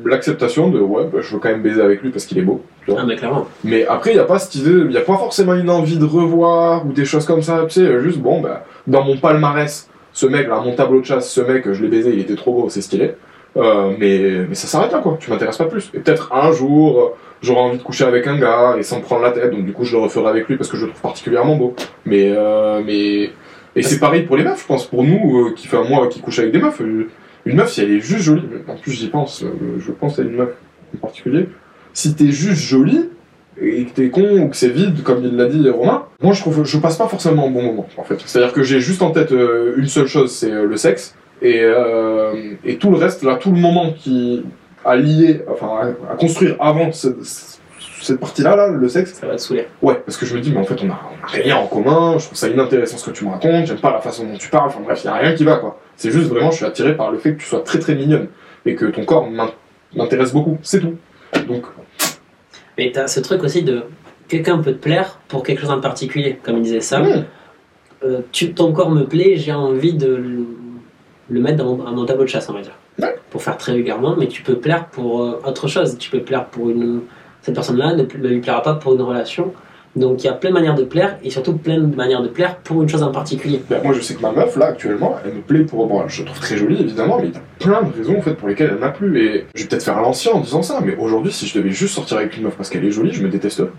l'acceptation 0.05 0.69
de 0.69 0.79
ouais 0.79 1.03
bah, 1.11 1.19
je 1.21 1.33
veux 1.33 1.39
quand 1.39 1.49
même 1.49 1.61
baiser 1.61 1.81
avec 1.81 2.01
lui 2.01 2.09
parce 2.09 2.25
qu'il 2.25 2.37
est 2.37 2.43
beau. 2.43 2.61
tu 2.85 2.91
vois. 2.91 3.01
Ah, 3.01 3.05
mais 3.05 3.15
clairement. 3.15 3.47
Mais 3.63 3.85
après, 3.85 4.11
il 4.11 4.15
n'y 4.15 4.19
a 4.19 4.25
pas 4.25 4.39
cette 4.39 4.55
idée, 4.55 4.71
il 4.71 4.87
n'y 4.87 4.97
a 4.97 5.01
pas 5.01 5.17
forcément 5.17 5.53
une 5.55 5.69
envie 5.69 5.97
de 5.97 6.05
revoir 6.05 6.85
ou 6.85 6.93
des 6.93 7.05
choses 7.05 7.25
comme 7.25 7.41
ça. 7.41 7.65
Tu 7.67 7.81
sais, 7.81 8.01
juste, 8.01 8.19
bon, 8.19 8.41
bah, 8.41 8.65
dans 8.87 9.03
mon 9.03 9.17
palmarès, 9.17 9.89
ce 10.13 10.25
mec, 10.25 10.47
là, 10.47 10.61
mon 10.61 10.75
tableau 10.75 11.01
de 11.01 11.05
chasse, 11.05 11.29
ce 11.31 11.41
mec, 11.41 11.71
je 11.71 11.81
l'ai 11.81 11.89
baisé, 11.89 12.11
il 12.13 12.19
était 12.19 12.35
trop 12.35 12.53
beau, 12.53 12.69
c'est 12.69 12.81
stylé. 12.81 13.15
Euh, 13.57 13.93
mais, 13.97 14.45
mais 14.47 14.55
ça 14.55 14.67
s'arrête 14.67 14.91
là, 14.91 14.99
quoi. 14.99 15.17
Tu 15.19 15.29
m'intéresses 15.29 15.57
pas 15.57 15.65
plus. 15.65 15.89
Et 15.93 15.99
peut-être 15.99 16.33
un 16.33 16.51
jour, 16.51 17.15
j'aurai 17.41 17.61
envie 17.61 17.77
de 17.77 17.83
coucher 17.83 18.05
avec 18.05 18.27
un 18.27 18.37
gars 18.37 18.75
et 18.77 18.83
sans 18.83 18.97
me 18.97 19.03
prendre 19.03 19.21
la 19.21 19.31
tête, 19.31 19.51
donc 19.51 19.65
du 19.65 19.73
coup, 19.73 19.83
je 19.83 19.95
le 19.95 20.03
referai 20.03 20.29
avec 20.29 20.47
lui 20.47 20.57
parce 20.57 20.69
que 20.69 20.77
je 20.77 20.85
le 20.85 20.91
trouve 20.91 21.01
particulièrement 21.01 21.55
beau. 21.55 21.75
Mais, 22.05 22.31
euh, 22.35 22.81
mais, 22.85 23.31
et 23.75 23.81
c'est 23.81 23.99
pareil 23.99 24.23
pour 24.23 24.37
les 24.37 24.43
meufs, 24.43 24.61
je 24.61 24.67
pense. 24.67 24.85
Pour 24.85 25.03
nous, 25.03 25.47
euh, 25.47 25.53
qui, 25.55 25.67
enfin, 25.67 25.83
moi, 25.87 26.07
qui 26.07 26.21
couche 26.21 26.39
avec 26.39 26.51
des 26.51 26.59
meufs, 26.59 26.81
euh, 26.81 27.07
une 27.49 27.57
meuf, 27.57 27.71
si 27.71 27.81
elle 27.81 27.91
est 27.91 27.99
juste 27.99 28.21
jolie, 28.23 28.43
en 28.67 28.75
plus, 28.75 28.91
j'y 28.91 29.07
pense, 29.09 29.43
euh, 29.43 29.49
je 29.79 29.91
pense 29.91 30.19
à 30.19 30.23
une 30.23 30.35
meuf 30.35 30.49
en 30.95 30.97
particulier. 30.99 31.47
Si 31.93 32.15
t'es 32.15 32.31
juste 32.31 32.61
jolie, 32.61 33.09
et 33.61 33.83
que 33.85 33.91
t'es 33.91 34.09
con 34.09 34.39
ou 34.39 34.47
que 34.47 34.55
c'est 34.55 34.69
vide, 34.69 35.03
comme 35.03 35.23
il 35.23 35.35
l'a 35.35 35.47
dit 35.47 35.69
Romain, 35.69 36.05
moi 36.21 36.33
je 36.33 36.39
trouve 36.39 36.63
je 36.63 36.77
passe 36.77 36.95
pas 36.97 37.07
forcément 37.09 37.47
un 37.47 37.51
bon 37.51 37.61
moment 37.61 37.87
en 37.97 38.03
fait. 38.03 38.17
C'est-à-dire 38.25 38.53
que 38.53 38.63
j'ai 38.63 38.79
juste 38.79 39.01
en 39.01 39.11
tête 39.11 39.33
euh, 39.33 39.73
une 39.77 39.87
seule 39.87 40.07
chose, 40.07 40.31
c'est 40.31 40.51
euh, 40.51 40.65
le 40.65 40.77
sexe, 40.77 41.15
et, 41.41 41.61
et 42.65 42.77
tout 42.77 42.89
le 42.91 42.97
reste, 42.97 43.23
là, 43.23 43.35
tout 43.35 43.51
le 43.51 43.59
moment 43.59 43.91
qui 43.93 44.43
a 44.85 44.95
lié, 44.95 45.41
enfin 45.49 45.93
à 46.11 46.15
construire 46.15 46.55
avant 46.59 46.91
ce- 46.91 47.15
cette 48.01 48.19
partie-là, 48.19 48.55
là, 48.55 48.67
le 48.67 48.89
sexe, 48.89 49.13
Ça 49.13 49.27
va 49.27 49.35
te 49.35 49.41
saouler. 49.41 49.67
ouais, 49.81 49.95
parce 50.05 50.17
que 50.17 50.25
je 50.25 50.35
me 50.35 50.41
dis, 50.41 50.51
mais 50.51 50.59
en 50.59 50.63
fait 50.63 50.75
on 50.83 50.89
a, 50.89 50.99
on 51.21 51.25
a 51.25 51.27
rien 51.27 51.57
en 51.57 51.67
commun, 51.67 52.17
je 52.17 52.25
trouve 52.25 52.37
ça 52.37 52.47
inintéressant 52.47 52.97
ce 52.97 53.09
que 53.09 53.15
tu 53.15 53.25
me 53.25 53.31
racontes, 53.31 53.65
j'aime 53.65 53.79
pas 53.79 53.91
la 53.91 53.99
façon 54.01 54.25
dont 54.25 54.37
tu 54.37 54.49
parles, 54.49 54.67
enfin 54.67 54.79
bref, 54.83 55.03
y 55.03 55.07
a 55.07 55.13
rien 55.13 55.33
qui 55.33 55.43
va 55.43 55.57
quoi. 55.57 55.79
C'est 55.95 56.11
juste 56.11 56.27
vraiment, 56.29 56.51
je 56.51 56.57
suis 56.57 56.65
attiré 56.65 56.95
par 56.95 57.11
le 57.11 57.17
fait 57.17 57.33
que 57.35 57.39
tu 57.41 57.45
sois 57.47 57.61
très 57.61 57.79
très 57.79 57.95
mignonne, 57.95 58.27
et 58.65 58.75
que 58.75 58.85
ton 58.85 59.05
corps 59.05 59.29
m'in- 59.29 59.51
m'intéresse 59.95 60.33
beaucoup, 60.33 60.57
c'est 60.61 60.79
tout. 60.79 60.95
Donc, 61.47 61.63
Mais 62.77 62.91
t'as 62.93 63.07
ce 63.07 63.19
truc 63.19 63.43
aussi 63.43 63.63
de 63.63 63.83
quelqu'un 64.27 64.57
peut 64.59 64.73
te 64.73 64.77
plaire 64.77 65.19
pour 65.27 65.43
quelque 65.43 65.61
chose 65.61 65.71
en 65.71 65.81
particulier, 65.81 66.39
comme 66.43 66.57
il 66.57 66.63
disait 66.63 66.81
ça. 66.81 67.01
ouais. 67.01 67.23
Euh, 68.05 68.21
tu, 68.31 68.53
ton 68.53 68.71
corps 68.71 68.91
me 68.91 69.03
plaît, 69.03 69.35
j'ai 69.35 69.51
envie 69.51 69.93
de 69.93 70.07
le, 70.07 70.45
le 71.29 71.39
mettre 71.41 71.57
dans 71.57 71.75
mon, 71.75 71.91
mon 71.91 72.05
tableau 72.05 72.23
de 72.23 72.29
chasse, 72.29 72.49
on 72.49 72.53
va 72.53 72.61
dire. 72.61 72.75
Pour 73.29 73.41
faire 73.43 73.57
très 73.57 73.73
vulgairement, 73.75 74.15
mais 74.17 74.27
tu 74.27 74.41
peux 74.41 74.55
plaire 74.55 74.85
pour 74.87 75.21
euh, 75.23 75.41
autre 75.45 75.67
chose. 75.67 75.97
Tu 75.97 76.09
peux 76.09 76.21
plaire 76.21 76.45
pour 76.45 76.69
une. 76.69 77.01
Cette 77.41 77.55
personne-là 77.55 77.95
ne, 77.95 78.03
lui 78.03 78.39
plaira 78.39 78.61
pas 78.61 78.75
pour 78.75 78.93
une 78.93 79.01
relation. 79.01 79.53
Donc 79.95 80.23
il 80.23 80.27
y 80.27 80.29
a 80.29 80.33
plein 80.33 80.49
de 80.49 80.53
manières 80.53 80.75
de 80.75 80.83
plaire, 80.83 81.17
et 81.23 81.29
surtout 81.29 81.53
plein 81.53 81.79
de 81.79 81.95
manières 81.95 82.21
de 82.21 82.27
plaire 82.27 82.57
pour 82.57 82.81
une 82.81 82.89
chose 82.89 83.01
en 83.01 83.11
particulier. 83.11 83.61
Ben, 83.69 83.81
moi, 83.83 83.93
je 83.93 84.01
sais 84.01 84.13
que 84.13 84.21
ma 84.21 84.31
meuf, 84.31 84.55
là, 84.55 84.67
actuellement, 84.67 85.15
elle 85.25 85.33
me 85.33 85.41
plaît 85.41 85.63
pour. 85.63 85.87
Bon, 85.87 86.07
je 86.07 86.21
la 86.21 86.27
trouve 86.27 86.39
très 86.39 86.57
jolie, 86.57 86.79
évidemment, 86.79 87.17
mais 87.19 87.29
il 87.29 87.33
y 87.33 87.37
a 87.37 87.41
plein 87.59 87.81
de 87.81 87.97
raisons, 87.97 88.19
en 88.19 88.21
fait, 88.21 88.35
pour 88.35 88.47
lesquelles 88.47 88.69
elle 88.71 88.79
m'a 88.79 88.89
plu. 88.89 89.19
Et 89.19 89.45
je 89.55 89.63
vais 89.63 89.67
peut-être 89.67 89.83
faire 89.83 89.99
l'ancien 89.99 90.33
en 90.33 90.41
disant 90.41 90.61
ça, 90.61 90.79
mais 90.85 90.95
aujourd'hui, 90.97 91.31
si 91.31 91.47
je 91.47 91.57
devais 91.57 91.71
juste 91.71 91.95
sortir 91.95 92.17
avec 92.17 92.37
une 92.37 92.43
meuf 92.43 92.55
parce 92.55 92.69
qu'elle 92.69 92.85
est 92.85 92.91
jolie, 92.91 93.11
je 93.13 93.23
me 93.23 93.29
détesterais. 93.29 93.69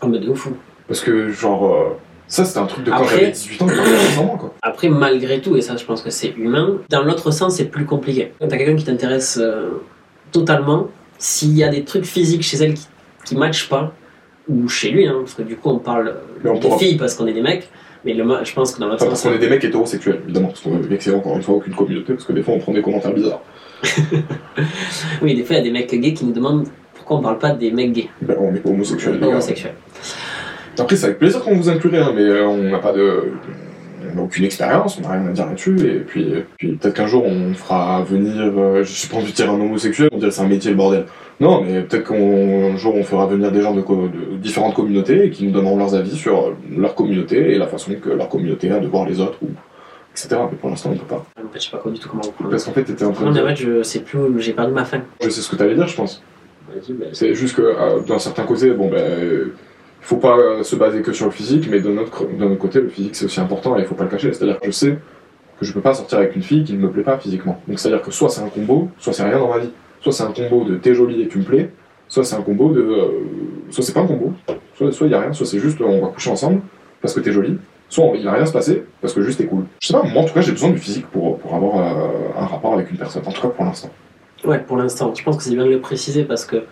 Oh, 0.00 0.06
mais 0.06 0.20
de 0.20 0.32
fou. 0.32 0.50
Parce 0.86 1.00
que, 1.00 1.28
genre, 1.30 1.74
euh, 1.74 1.98
ça, 2.28 2.44
c'était 2.44 2.60
un 2.60 2.66
truc 2.66 2.84
de 2.84 2.90
quand 2.90 3.04
j'avais 3.04 3.30
18 3.30 3.62
ans, 3.62 3.68
16 3.68 4.18
ans, 4.18 4.36
quoi. 4.38 4.54
Après, 4.62 4.88
malgré 4.90 5.40
tout, 5.40 5.56
et 5.56 5.62
ça 5.62 5.76
je 5.76 5.84
pense 5.84 6.02
que 6.02 6.10
c'est 6.10 6.34
humain, 6.36 6.76
dans 6.90 7.02
l'autre 7.02 7.30
sens 7.30 7.56
c'est 7.56 7.64
plus 7.64 7.86
compliqué. 7.86 8.32
Quand 8.38 8.48
t'as 8.48 8.58
quelqu'un 8.58 8.76
qui 8.76 8.84
t'intéresse 8.84 9.38
euh, 9.40 9.82
totalement, 10.30 10.88
s'il 11.18 11.56
y 11.56 11.64
a 11.64 11.68
des 11.68 11.84
trucs 11.84 12.04
physiques 12.04 12.42
chez 12.42 12.58
elle 12.58 12.74
qui, 12.74 12.86
qui 13.28 13.36
matchent 13.36 13.68
pas, 13.68 13.92
ou 14.48 14.68
chez 14.68 14.90
lui, 14.90 15.06
hein, 15.06 15.16
parce 15.20 15.34
que 15.34 15.42
du 15.42 15.56
coup 15.56 15.68
on 15.70 15.78
parle 15.78 16.14
on 16.44 16.54
des 16.54 16.60
pourra- 16.60 16.78
filles 16.78 16.96
parce 16.96 17.14
qu'on 17.14 17.26
est 17.26 17.32
des 17.34 17.42
mecs, 17.42 17.68
mais 18.04 18.14
le, 18.14 18.24
je 18.44 18.52
pense 18.54 18.72
que 18.74 18.80
dans 18.80 18.86
l'autre 18.86 19.02
Enfin, 19.02 19.10
parce 19.10 19.22
qu'on 19.22 19.32
est 19.32 19.38
des 19.38 19.48
mecs 19.50 19.62
hétérosexuels, 19.64 20.20
évidemment, 20.24 20.48
parce 20.48 20.60
qu'on 20.60 20.70
veut 20.70 20.86
vexer 20.86 21.12
encore 21.12 21.36
une 21.36 21.42
fois 21.42 21.56
aucune 21.56 21.74
communauté, 21.74 22.14
parce 22.14 22.24
que 22.24 22.32
des 22.32 22.42
fois, 22.42 22.54
on 22.54 22.58
prend 22.58 22.72
des 22.72 22.82
commentaires 22.82 23.12
bizarres. 23.12 23.42
Oui, 25.22 25.34
des 25.34 25.44
fois 25.44 25.56
il 25.56 25.58
y 25.58 25.60
a 25.60 25.64
des 25.64 25.70
mecs 25.70 25.92
gays 25.94 26.12
qui 26.14 26.24
nous 26.24 26.32
demandent 26.32 26.66
pourquoi 26.94 27.18
on 27.18 27.22
parle 27.22 27.38
pas 27.38 27.50
des 27.50 27.70
mecs 27.70 27.92
gays, 27.92 28.08
Ben, 28.22 28.36
on 28.40 28.52
pas 28.54 28.68
homosexuels, 28.70 29.22
homosexuels. 29.22 29.74
Après, 30.78 30.96
c'est 30.96 31.06
avec 31.06 31.18
plaisir 31.18 31.40
qu'on 31.42 31.56
vous 31.56 31.68
inclurait, 31.68 31.98
hein, 31.98 32.12
mais 32.14 32.22
euh, 32.22 32.46
on 32.46 32.62
n'a 32.70 32.78
pas 32.78 32.92
de. 32.92 33.32
On 34.12 34.16
n'a 34.16 34.22
aucune 34.22 34.44
expérience, 34.44 34.98
on 34.98 35.02
n'a 35.02 35.12
rien 35.14 35.26
à 35.26 35.32
dire 35.32 35.46
là-dessus, 35.46 35.76
et 35.80 36.00
puis, 36.00 36.32
euh, 36.32 36.40
puis 36.56 36.72
peut-être 36.72 36.94
qu'un 36.94 37.06
jour 37.06 37.24
on 37.24 37.52
fera 37.54 38.02
venir, 38.02 38.34
euh, 38.38 38.82
je 38.84 38.92
sais 38.92 39.08
pas 39.08 39.16
envie 39.16 39.30
de 39.32 39.36
dire 39.36 39.50
un 39.50 39.54
homosexuel, 39.60 40.08
on 40.12 40.18
dirait 40.18 40.30
c'est 40.30 40.42
un 40.42 40.48
métier 40.48 40.70
le 40.70 40.76
bordel. 40.76 41.04
Non, 41.40 41.62
mais 41.62 41.82
peut-être 41.82 42.08
qu'un 42.08 42.76
jour 42.76 42.94
on 42.94 43.02
fera 43.04 43.26
venir 43.26 43.50
des 43.52 43.60
gens 43.62 43.74
de, 43.74 43.82
différentes 44.36 44.74
communautés 44.74 45.26
et 45.26 45.30
qui 45.30 45.44
nous 45.44 45.52
donneront 45.52 45.76
leurs 45.76 45.94
avis 45.94 46.16
sur 46.16 46.54
leur 46.76 46.94
communauté 46.94 47.52
et 47.54 47.58
la 47.58 47.66
façon 47.66 47.92
que 47.94 48.10
leur 48.10 48.28
communauté 48.28 48.70
a 48.70 48.78
de 48.78 48.86
voir 48.86 49.06
les 49.08 49.20
autres, 49.20 49.38
ou 49.42 49.48
etc. 50.12 50.28
Mais 50.50 50.56
pour 50.56 50.70
l'instant 50.70 50.90
on 50.92 50.96
peut 50.96 51.04
pas. 51.06 51.24
En 51.36 51.52
fait, 51.52 51.60
je 51.60 51.64
sais 51.64 51.70
pas 51.70 51.78
quoi 51.78 51.92
du 51.92 51.98
tout 51.98 52.08
comment 52.08 52.22
on. 52.40 52.48
Parce 52.48 52.64
qu'en 52.64 52.72
fait 52.72 52.84
t'étais 52.84 53.04
en 53.04 53.12
train 53.12 53.24
Non, 53.24 53.30
de 53.30 53.34
mais 53.36 53.40
en 53.42 53.46
dire. 53.46 53.56
fait, 53.56 53.64
je 53.64 53.82
sais 53.82 54.00
plus, 54.00 54.18
où 54.18 54.38
j'ai 54.38 54.52
perdu 54.52 54.72
ma 54.72 54.84
fin. 54.84 55.02
Je 55.22 55.28
sais 55.30 55.40
ce 55.40 55.48
que 55.50 55.56
t'allais 55.56 55.74
dire, 55.74 55.86
je 55.86 55.96
pense. 55.96 56.22
Bah, 56.68 57.06
C'est 57.12 57.34
juste 57.34 57.56
que 57.56 57.62
euh, 57.62 58.00
d'un 58.00 58.18
certain 58.18 58.44
côté, 58.44 58.70
bon 58.72 58.90
ben, 58.90 58.98
euh, 58.98 59.54
il 60.00 60.04
faut 60.06 60.16
pas 60.16 60.36
euh, 60.38 60.62
se 60.62 60.76
baser 60.76 61.02
que 61.02 61.12
sur 61.12 61.26
le 61.26 61.32
physique, 61.32 61.68
mais 61.70 61.80
d'un 61.80 61.96
autre 61.98 62.24
côté, 62.58 62.80
le 62.80 62.88
physique 62.88 63.14
c'est 63.16 63.24
aussi 63.26 63.40
important 63.40 63.76
et 63.76 63.80
il 63.80 63.86
faut 63.86 63.94
pas 63.94 64.04
le 64.04 64.10
cacher. 64.10 64.32
C'est-à-dire 64.32 64.60
que 64.60 64.66
je 64.66 64.70
sais 64.72 64.98
que 65.58 65.64
je 65.66 65.72
peux 65.72 65.80
pas 65.80 65.94
sortir 65.94 66.18
avec 66.18 66.36
une 66.36 66.42
fille 66.42 66.64
qui 66.64 66.72
ne 66.74 66.78
me 66.78 66.90
plaît 66.90 67.02
pas 67.02 67.18
physiquement. 67.18 67.60
Donc 67.66 67.78
c'est-à-dire 67.78 68.02
que 68.02 68.10
soit 68.10 68.28
c'est 68.28 68.40
un 68.42 68.48
combo, 68.48 68.88
soit 68.98 69.12
c'est 69.12 69.24
rien 69.24 69.38
dans 69.38 69.48
ma 69.48 69.58
vie. 69.58 69.70
Soit 70.00 70.12
c'est 70.12 70.22
un 70.22 70.32
combo 70.32 70.64
de 70.64 70.76
t'es 70.76 70.94
jolie 70.94 71.22
et 71.22 71.28
tu 71.28 71.38
me 71.38 71.44
plais, 71.44 71.70
soit 72.06 72.24
c'est 72.24 72.36
un 72.36 72.42
combo 72.42 72.70
de. 72.70 72.80
euh, 72.80 73.08
soit 73.70 73.82
c'est 73.82 73.92
pas 73.92 74.00
un 74.00 74.06
combo, 74.06 74.32
soit 74.74 74.92
soit 74.92 75.06
il 75.08 75.10
y 75.10 75.14
a 75.14 75.20
rien, 75.20 75.32
soit 75.32 75.46
c'est 75.46 75.58
juste 75.58 75.80
on 75.80 76.00
va 76.00 76.08
coucher 76.08 76.30
ensemble 76.30 76.60
parce 77.02 77.12
que 77.14 77.20
t'es 77.20 77.32
jolie, 77.32 77.58
soit 77.88 78.12
il 78.14 78.24
va 78.24 78.32
rien 78.32 78.46
se 78.46 78.52
passer 78.52 78.84
parce 79.00 79.12
que 79.12 79.22
juste 79.22 79.38
t'es 79.38 79.46
cool. 79.46 79.64
Je 79.80 79.88
sais 79.88 79.92
pas, 79.92 80.04
moi 80.04 80.22
en 80.22 80.24
tout 80.24 80.34
cas 80.34 80.40
j'ai 80.40 80.52
besoin 80.52 80.70
du 80.70 80.78
physique 80.78 81.06
pour, 81.08 81.38
pour 81.38 81.54
avoir 81.54 81.76
euh, 81.78 82.40
un 82.40 82.46
rapport 82.46 82.74
avec 82.74 82.90
une 82.92 82.96
personne, 82.96 83.22
en 83.26 83.32
tout 83.32 83.42
cas 83.42 83.48
pour 83.48 83.64
l'instant. 83.64 83.90
Ouais, 84.44 84.60
pour 84.60 84.76
l'instant. 84.76 85.12
Je 85.12 85.24
pense 85.24 85.36
que 85.36 85.42
c'est 85.42 85.54
bien 85.54 85.64
de 85.66 85.70
le 85.70 85.80
préciser 85.80 86.22
parce 86.22 86.44
que 86.44 86.62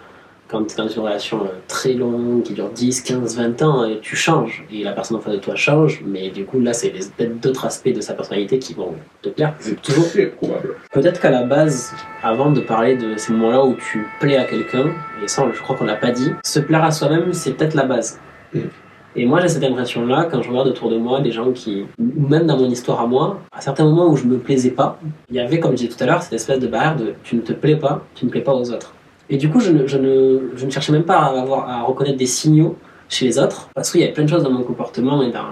quand 0.48 0.64
tu 0.64 0.74
es 0.74 0.76
dans 0.76 0.88
une 0.88 1.02
relation 1.02 1.44
euh, 1.44 1.48
très 1.68 1.94
longue, 1.94 2.42
qui 2.42 2.52
dure 2.52 2.70
10, 2.70 3.02
15, 3.02 3.36
20 3.36 3.62
ans, 3.62 3.84
et 3.84 3.98
tu 4.00 4.16
changes. 4.16 4.64
Et 4.72 4.84
la 4.84 4.92
personne 4.92 5.16
en 5.16 5.20
face 5.20 5.34
de 5.34 5.38
toi 5.38 5.54
change, 5.54 6.02
mais 6.06 6.30
du 6.30 6.44
coup, 6.44 6.60
là, 6.60 6.72
c'est 6.72 6.90
peut-être 6.90 7.40
d'autres 7.40 7.64
aspects 7.66 7.92
de 7.92 8.00
sa 8.00 8.14
personnalité 8.14 8.58
qui 8.58 8.74
vont 8.74 8.94
te 9.22 9.28
plaire. 9.28 9.54
C'est 9.58 9.80
toujours 9.82 10.06
probable. 10.36 10.74
Peut-être 10.92 11.20
qu'à 11.20 11.30
la 11.30 11.42
base, 11.42 11.92
avant 12.22 12.50
de 12.50 12.60
parler 12.60 12.96
de 12.96 13.16
ces 13.16 13.32
moments-là 13.32 13.64
où 13.64 13.74
tu 13.74 14.06
plais 14.20 14.36
à 14.36 14.44
quelqu'un, 14.44 14.86
et 15.22 15.28
ça, 15.28 15.46
je 15.52 15.60
crois 15.60 15.76
qu'on 15.76 15.84
l'a 15.84 15.96
pas 15.96 16.10
dit, 16.10 16.32
se 16.44 16.60
plaire 16.60 16.84
à 16.84 16.90
soi-même, 16.90 17.32
c'est 17.32 17.52
peut-être 17.52 17.74
la 17.74 17.84
base. 17.84 18.20
Mm. 18.54 18.60
Et 19.18 19.24
moi, 19.24 19.40
j'ai 19.40 19.48
cette 19.48 19.64
impression-là, 19.64 20.28
quand 20.30 20.42
je 20.42 20.50
regarde 20.50 20.68
autour 20.68 20.90
de 20.90 20.98
moi 20.98 21.22
des 21.22 21.32
gens 21.32 21.50
qui, 21.50 21.86
ou 21.98 22.28
même 22.28 22.46
dans 22.46 22.58
mon 22.58 22.68
histoire 22.68 23.00
à 23.00 23.06
moi, 23.06 23.40
à 23.50 23.62
certains 23.62 23.84
moments 23.84 24.10
où 24.10 24.16
je 24.16 24.26
me 24.26 24.36
plaisais 24.36 24.70
pas, 24.70 24.98
il 25.30 25.36
y 25.36 25.40
avait, 25.40 25.58
comme 25.58 25.70
je 25.70 25.76
disais 25.76 25.88
tout 25.88 26.04
à 26.04 26.06
l'heure, 26.06 26.22
cette 26.22 26.34
espèce 26.34 26.60
de 26.60 26.66
barrière 26.66 26.96
de 26.96 27.14
tu 27.24 27.36
ne 27.36 27.40
te 27.40 27.54
plais 27.54 27.76
pas, 27.76 28.04
tu 28.14 28.26
ne 28.26 28.30
plais 28.30 28.42
pas 28.42 28.52
aux 28.52 28.70
autres. 28.70 28.92
Et 29.28 29.36
du 29.36 29.50
coup, 29.50 29.60
je 29.60 29.70
ne, 29.72 29.86
je 29.86 29.98
ne, 29.98 30.50
je 30.54 30.66
ne 30.66 30.70
cherchais 30.70 30.92
même 30.92 31.04
pas 31.04 31.18
à, 31.18 31.40
avoir, 31.40 31.68
à 31.68 31.82
reconnaître 31.82 32.16
des 32.18 32.26
signaux 32.26 32.76
chez 33.08 33.24
les 33.24 33.38
autres, 33.38 33.68
parce 33.74 33.90
qu'il 33.90 34.00
y 34.00 34.04
avait 34.04 34.12
plein 34.12 34.24
de 34.24 34.28
choses 34.28 34.42
dans 34.42 34.50
mon 34.50 34.62
comportement 34.62 35.22
et 35.22 35.30
dans, 35.30 35.44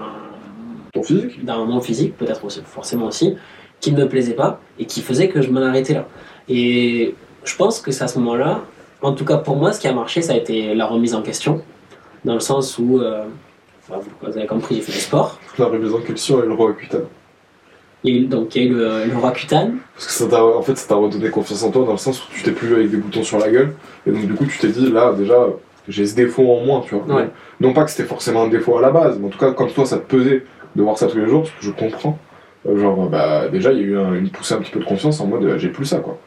Ton 0.93 1.03
physique 1.03 1.43
dans 1.45 1.65
mon 1.65 1.81
physique, 1.81 2.17
peut-être 2.17 2.43
aussi- 2.45 2.61
forcément 2.65 3.07
aussi, 3.07 3.35
qui 3.81 3.91
ne 3.91 4.01
me 4.01 4.07
plaisait 4.07 4.33
pas 4.33 4.59
et 4.79 4.85
qui 4.85 5.01
faisait 5.01 5.27
que 5.29 5.41
je 5.41 5.49
m'en 5.51 5.61
arrêtais 5.61 5.93
là. 5.93 6.07
Et 6.47 7.15
je 7.43 7.55
pense 7.55 7.79
que 7.81 7.91
c'est 7.91 8.03
à 8.03 8.07
ce 8.07 8.17
moment-là, 8.19 8.61
en 9.01 9.13
tout 9.13 9.25
cas 9.25 9.37
pour 9.37 9.57
moi, 9.57 9.71
ce 9.73 9.79
qui 9.79 9.87
a 9.87 9.93
marché, 9.93 10.21
ça 10.21 10.33
a 10.33 10.37
été 10.37 10.73
la 10.73 10.85
remise 10.85 11.13
en 11.13 11.21
question, 11.21 11.61
dans 12.23 12.33
le 12.33 12.39
sens 12.39 12.77
où, 12.79 12.99
euh, 12.99 13.23
enfin, 13.87 13.99
vous 14.01 14.09
vous 14.31 14.37
avez 14.37 14.47
compris, 14.47 14.75
j'ai 14.75 14.81
fait 14.81 14.93
du 14.93 14.99
sport. 14.99 15.39
La 15.59 15.65
remise 15.65 15.93
en 15.93 15.99
question 15.99 16.41
et 16.43 16.45
le 16.45 16.53
roi 16.53 16.73
Akutan. 18.05 18.07
Il 18.07 18.13
y 18.13 18.17
a 18.17 18.21
eu, 18.21 18.25
donc 18.25 18.55
il 18.55 18.61
y 18.63 18.65
a 18.65 18.69
eu 18.69 18.73
le, 18.73 19.05
le 19.11 19.17
roi 19.17 19.31
Cutane, 19.31 19.77
Parce 19.95 20.07
que 20.07 20.13
ça 20.13 20.27
t'a, 20.27 20.43
en 20.45 20.61
fait, 20.61 20.77
ça 20.77 20.87
t'a 20.87 20.95
redonné 20.95 21.29
confiance 21.29 21.63
en 21.63 21.71
toi 21.71 21.85
dans 21.85 21.91
le 21.93 21.97
sens 21.97 22.21
où 22.23 22.31
tu 22.33 22.43
t'es 22.43 22.51
plus 22.51 22.73
avec 22.75 22.89
des 22.91 22.97
boutons 22.97 23.23
sur 23.23 23.39
la 23.39 23.49
gueule. 23.49 23.73
Et 24.07 24.11
donc, 24.11 24.25
du 24.25 24.33
coup, 24.33 24.45
tu 24.45 24.57
t'es 24.59 24.67
dit, 24.69 24.91
là, 24.91 25.13
déjà, 25.13 25.47
j'ai 25.87 26.05
ce 26.05 26.15
défaut 26.15 26.51
en 26.51 26.65
moins, 26.65 26.81
tu 26.81 26.95
vois. 26.95 27.15
Ouais. 27.15 27.29
Non 27.61 27.73
pas 27.73 27.83
que 27.85 27.91
c'était 27.91 28.07
forcément 28.07 28.43
un 28.43 28.47
défaut 28.47 28.77
à 28.77 28.81
la 28.81 28.91
base, 28.91 29.17
mais 29.19 29.27
en 29.27 29.29
tout 29.29 29.37
cas, 29.39 29.51
comme 29.51 29.69
toi, 29.71 29.85
ça 29.85 29.97
te 29.97 30.03
pesait 30.15 30.43
de 30.75 30.81
voir 30.83 30.97
ça 30.97 31.07
tous 31.07 31.17
les 31.17 31.27
jours, 31.27 31.43
parce 31.43 31.53
que 31.55 31.65
je 31.65 31.71
comprends. 31.71 32.17
Euh, 32.67 32.77
Genre, 32.77 33.09
bah, 33.09 33.47
déjà, 33.49 33.71
il 33.71 33.77
y 33.79 33.81
a 33.81 33.85
eu 33.85 33.97
un- 33.97 34.13
une 34.15 34.29
poussée 34.29 34.55
un 34.55 34.57
petit 34.57 34.71
peu 34.71 34.79
de 34.79 34.85
confiance 34.85 35.19
en 35.21 35.27
mode, 35.27 35.43
euh, 35.43 35.57
j'ai 35.57 35.69
plus 35.69 35.85
ça, 35.85 35.97
quoi. 35.99 36.17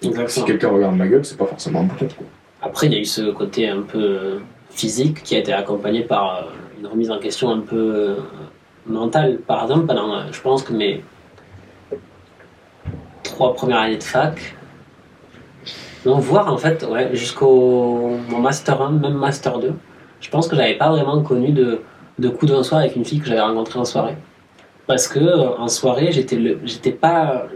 Si 0.00 0.08
Exactement. 0.08 0.46
quelqu'un 0.46 0.68
regarde 0.70 0.96
ma 0.96 1.06
gueule, 1.06 1.24
c'est 1.24 1.38
pas 1.38 1.46
forcément 1.46 1.80
un 1.80 1.84
bouton, 1.84 2.06
quoi. 2.16 2.26
Après, 2.62 2.86
il 2.88 2.92
y 2.92 2.96
a 2.96 2.98
eu 2.98 3.04
ce 3.04 3.30
côté 3.30 3.68
un 3.68 3.82
peu 3.82 3.98
euh, 3.98 4.38
physique 4.70 5.22
qui 5.22 5.36
a 5.36 5.38
été 5.38 5.52
accompagné 5.52 6.00
par 6.02 6.48
une 6.80 6.86
remise 6.88 7.10
en 7.10 7.18
question 7.18 7.50
un 7.50 7.60
peu 7.60 8.16
mentale. 8.86 9.38
Par 9.46 9.62
exemple, 9.62 9.86
pendant, 9.86 10.30
je 10.32 10.40
pense 10.40 10.62
que 10.64 10.72
mes 10.72 11.02
trois 13.34 13.52
premières 13.54 13.78
années 13.78 13.96
de 13.98 14.02
fac, 14.02 14.54
non, 16.06 16.18
voire 16.18 16.52
en 16.52 16.58
fait, 16.58 16.86
ouais, 16.88 17.10
jusqu'au 17.14 18.10
master 18.40 18.80
1, 18.80 18.90
même 18.92 19.14
master 19.14 19.58
2, 19.58 19.72
je 20.20 20.28
pense 20.30 20.46
que 20.48 20.54
j'avais 20.56 20.74
pas 20.76 20.90
vraiment 20.90 21.20
connu 21.22 21.50
de, 21.50 21.80
de 22.18 22.28
coup 22.28 22.46
d'un 22.46 22.62
soir 22.62 22.80
avec 22.82 22.94
une 22.94 23.04
fille 23.04 23.18
que 23.20 23.26
j'avais 23.26 23.40
rencontrée 23.40 23.78
en 23.80 23.84
soirée. 23.84 24.16
Parce 24.86 25.08
que 25.08 25.18
euh, 25.18 25.56
en 25.58 25.66
soirée, 25.68 26.12
j'étais 26.12 26.36
le- 26.36 26.60
j'étais 26.64 26.92
pas. 26.92 27.46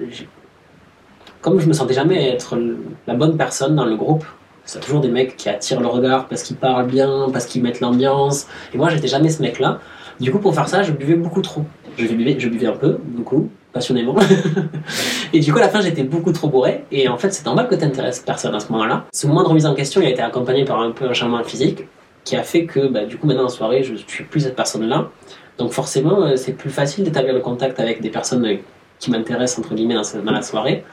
Comme 1.43 1.61
je 1.61 1.67
me 1.69 1.73
sentais 1.75 1.95
jamais 1.95 2.31
être 2.31 2.59
la 3.07 3.15
bonne 3.15 3.37
personne 3.37 3.77
dans 3.77 3.85
le 3.85 3.97
groupe, 3.97 4.25
c'est 4.65 4.81
toujours 4.81 5.01
des 5.01 5.09
mecs 5.09 5.37
qui 5.37 5.49
attirent 5.49 5.81
le 5.81 5.87
regard 5.87 6.27
parce 6.27 6.43
qu'ils 6.43 6.57
parlent 6.57 6.87
bien, 6.87 7.29
parce 7.33 7.45
qu'ils 7.47 7.63
mettent 7.63 7.81
l'ambiance. 7.81 8.49
Et 8.75 8.79
moi, 8.79 8.89
j'étais 8.89 9.09
jamais 9.09 9.29
ce 9.29 9.43
mec-là. 9.43 9.79
Du 10.21 10.33
coup, 10.33 10.39
pour 10.39 10.55
faire 10.55 10.69
ça, 10.69 10.83
je 10.83 10.93
buvais 10.93 11.15
beaucoup 11.17 11.43
trop. 11.43 11.65
Je 11.99 12.07
buvais, 12.07 12.41
je 12.41 12.49
buvais 12.49 12.67
un 12.67 12.77
peu, 12.77 12.99
beaucoup, 13.05 13.51
et 15.33 15.41
du 15.41 15.53
coup, 15.53 15.59
à 15.59 15.63
la 15.63 15.69
fin, 15.69 15.81
j'étais 15.81 16.05
beaucoup 16.05 16.33
trop 16.33 16.49
bourré. 16.49 16.85
Et 16.91 17.09
en 17.09 17.19
fait, 17.19 17.33
c'est 17.33 17.45
normal 17.45 17.69
que 17.69 17.75
t'intéresses 17.75 18.21
personne 18.21 18.55
à 18.55 18.61
ce 18.61 18.73
moment-là. 18.73 19.07
Ce 19.13 19.27
moment 19.27 19.43
de 19.43 19.49
remise 19.49 19.67
en 19.67 19.75
question, 19.75 20.01
il 20.01 20.07
a 20.07 20.11
été 20.11 20.23
accompagné 20.23 20.65
par 20.65 20.81
un 20.81 20.91
peu 20.91 21.07
un 21.07 21.13
changement 21.13 21.43
physique 21.45 21.87
qui 22.25 22.37
a 22.37 22.43
fait 22.43 22.67
que, 22.67 22.89
bah, 22.89 23.05
du 23.05 23.17
coup, 23.17 23.27
maintenant 23.27 23.45
en 23.45 23.49
soirée, 23.49 23.83
je 23.83 23.95
suis 23.95 24.25
plus 24.25 24.41
cette 24.41 24.57
personne-là. 24.57 25.11
Donc 25.57 25.73
forcément, 25.73 26.23
euh, 26.23 26.37
c'est 26.37 26.53
plus 26.53 26.71
facile 26.71 27.05
d'établir 27.05 27.35
le 27.35 27.41
contact 27.41 27.81
avec 27.81 28.01
des 28.01 28.11
personnes 28.11 28.59
qui 28.99 29.11
m'intéressent, 29.11 29.59
entre 29.59 29.75
guillemets, 29.75 29.95
dans, 29.95 30.33
la 30.33 30.43
soirée. 30.43 30.85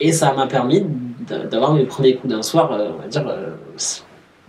Et 0.00 0.12
ça 0.12 0.32
m'a 0.32 0.46
permis 0.46 0.84
d'avoir 1.50 1.74
mes 1.74 1.84
premiers 1.84 2.14
coups 2.16 2.32
d'un 2.32 2.42
soir, 2.42 2.72
euh, 2.72 2.90
on 2.94 3.02
va 3.02 3.08
dire, 3.08 3.26
euh, 3.28 3.54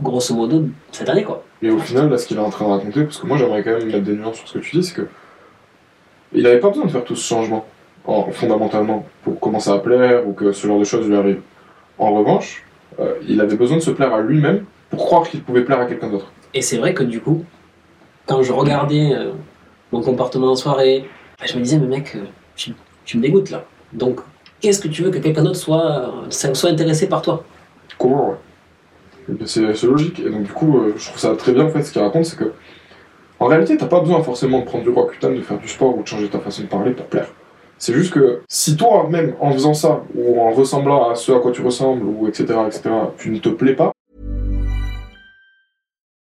grosso 0.02 0.34
modo, 0.36 0.66
cette 0.92 1.10
année, 1.10 1.24
quoi. 1.24 1.44
Et 1.62 1.70
au 1.70 1.80
final, 1.80 2.10
là, 2.10 2.18
ce 2.18 2.28
qu'il 2.28 2.38
est 2.38 2.42
en 2.42 2.50
train 2.50 2.66
de 2.66 2.72
raconter, 2.72 3.04
parce 3.04 3.18
que 3.18 3.26
moi 3.26 3.38
j'aimerais 3.38 3.64
quand 3.64 3.78
même 3.78 3.86
mettre 3.86 4.04
des 4.04 4.14
nuances 4.14 4.38
sur 4.38 4.48
ce 4.48 4.58
que 4.58 4.60
tu 4.60 4.78
dis, 4.78 4.84
c'est 4.84 4.96
que 4.96 5.08
il 6.34 6.46
avait 6.48 6.60
pas 6.60 6.70
besoin 6.70 6.86
de 6.86 6.92
faire 6.92 7.04
tout 7.04 7.16
ce 7.16 7.26
changement, 7.26 7.66
en, 8.06 8.32
fondamentalement, 8.32 9.06
pour 9.24 9.40
commencer 9.40 9.70
à 9.70 9.78
plaire 9.78 10.28
ou 10.28 10.34
que 10.34 10.52
ce 10.52 10.68
genre 10.68 10.80
de 10.80 10.84
choses 10.84 11.08
lui 11.08 11.16
arrive. 11.16 11.42
En 11.98 12.14
revanche, 12.14 12.64
euh, 13.00 13.14
il 13.28 13.40
avait 13.42 13.56
besoin 13.56 13.78
de 13.78 13.82
se 13.82 13.92
plaire 13.92 14.14
à 14.14 14.22
lui-même 14.22 14.66
pour 14.90 15.06
croire 15.06 15.28
qu'il 15.28 15.42
pouvait 15.42 15.64
plaire 15.64 15.80
à 15.80 15.86
quelqu'un 15.86 16.10
d'autre. 16.10 16.32
Et 16.54 16.62
c'est 16.62 16.78
vrai 16.78 16.94
que 16.94 17.04
du 17.04 17.20
coup, 17.20 17.44
quand 18.26 18.42
je 18.44 18.52
regardais 18.54 19.14
euh, 19.14 19.32
mon 19.92 20.02
comportement 20.02 20.52
en 20.52 20.56
soirée, 20.56 21.06
bah, 21.40 21.46
je 21.48 21.58
me 21.58 21.64
disais, 21.64 21.78
mais 21.78 21.88
mec, 21.88 22.16
euh, 22.16 22.26
tu, 22.56 22.74
tu 23.06 23.18
me 23.18 23.22
dégoûtes 23.22 23.50
là. 23.50 23.66
Donc, 23.94 24.20
qu'est-ce 24.60 24.80
que 24.80 24.88
tu 24.88 25.04
veux 25.04 25.12
que 25.12 25.20
quelqu'un 25.20 25.44
d'autre 25.44 25.58
soit, 25.58 26.12
soit 26.30 26.70
intéressé 26.70 27.08
par 27.08 27.22
toi? 27.22 27.44
Comment 27.98 28.30
ouais. 28.30 28.36
Eh 29.30 29.46
C'est 29.46 29.74
c'est 29.76 29.88
logique. 29.88 30.20
Et 30.20 30.30
donc, 30.30 30.44
du 30.44 30.52
coup, 30.52 30.78
euh, 30.78 30.94
je 30.98 31.06
trouve 31.06 31.20
ça 31.20 31.36
très 31.36 31.54
bien 31.54 31.66
en 31.66 31.70
fait 31.70 31.84
ce 31.84 31.92
qu'il 31.92 32.02
raconte, 32.02 32.26
c'est 32.26 32.38
que 32.38 32.54
en 33.40 33.48
réalité, 33.48 33.76
t'as 33.78 33.88
pas 33.88 34.00
besoin 34.00 34.22
forcément 34.24 34.60
de 34.60 34.66
prendre 34.66 34.84
du 34.84 34.90
roi 34.90 35.08
cutane, 35.08 35.36
de 35.36 35.42
faire 35.42 35.58
du 35.58 35.68
sport 35.68 35.98
ou 35.98 36.04
de 36.04 36.08
changer 36.08 36.30
ta 36.30 36.40
façon 36.40 36.64
de 36.64 36.68
parler 36.68 36.92
pour 36.92 37.06
plaire. 37.08 37.28
C'est 37.86 37.94
juste 37.94 38.14
que 38.14 38.44
si 38.48 38.78
toi, 38.78 39.10
même 39.10 39.36
en 39.42 39.52
faisant 39.52 39.74
ça, 39.74 40.06
ou 40.16 40.40
en 40.40 40.54
ressemblant 40.54 41.10
à 41.10 41.16
ce 41.16 41.34
à 41.34 41.42
quoi 41.42 41.52
tu 41.52 41.62
ressembles, 41.62 42.06
ou 42.06 42.30
etc., 42.30 42.46
etc., 42.66 42.90
tu 43.18 43.30
ne 43.30 43.40
te 43.40 43.50
plais 43.50 43.76
pas, 43.76 43.92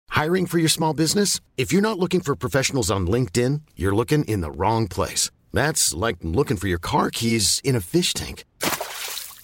Hiring 0.09 0.47
for 0.47 0.57
your 0.57 0.71
small 0.71 0.95
business? 0.95 1.39
If 1.57 1.71
you're 1.71 1.83
not 1.83 1.99
looking 1.99 2.19
for 2.19 2.35
professionals 2.35 2.89
on 2.89 3.05
LinkedIn, 3.05 3.61
you're 3.75 3.95
looking 3.95 4.23
in 4.25 4.41
the 4.41 4.49
wrong 4.49 4.87
place. 4.87 5.29
That's 5.53 5.93
like 5.93 6.17
looking 6.23 6.57
for 6.57 6.67
your 6.67 6.79
car 6.79 7.11
keys 7.11 7.61
in 7.63 7.75
a 7.75 7.79
fish 7.79 8.15
tank. 8.15 8.43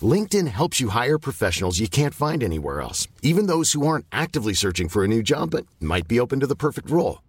LinkedIn 0.02 0.48
helps 0.48 0.80
you 0.80 0.90
hire 0.90 1.20
professionals 1.20 1.80
you 1.80 1.88
can't 1.88 2.16
find 2.16 2.44
anywhere 2.44 2.82
else, 2.82 3.08
even 3.22 3.46
those 3.46 3.74
who 3.74 3.86
aren't 3.86 4.06
actively 4.12 4.56
searching 4.56 4.90
for 4.90 5.04
a 5.04 5.08
new 5.08 5.22
job 5.22 5.52
but 5.52 5.68
might 5.80 6.08
be 6.08 6.20
open 6.20 6.40
to 6.40 6.48
the 6.48 6.56
perfect 6.56 6.90
role. 6.90 7.20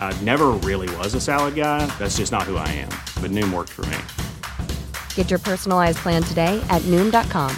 I 0.00 0.12
never 0.22 0.48
really 0.68 0.88
was 0.96 1.14
a 1.14 1.20
salad 1.20 1.54
guy. 1.54 1.86
That's 2.00 2.16
just 2.16 2.32
not 2.32 2.42
who 2.42 2.56
I 2.56 2.66
am. 2.82 2.90
But 3.22 3.30
Noom 3.30 3.52
worked 3.52 3.70
for 3.70 3.82
me. 3.86 3.98
Get 5.14 5.30
your 5.30 5.38
personalized 5.38 5.98
plan 5.98 6.24
today 6.24 6.60
at 6.68 6.82
Noom.com. 6.90 7.54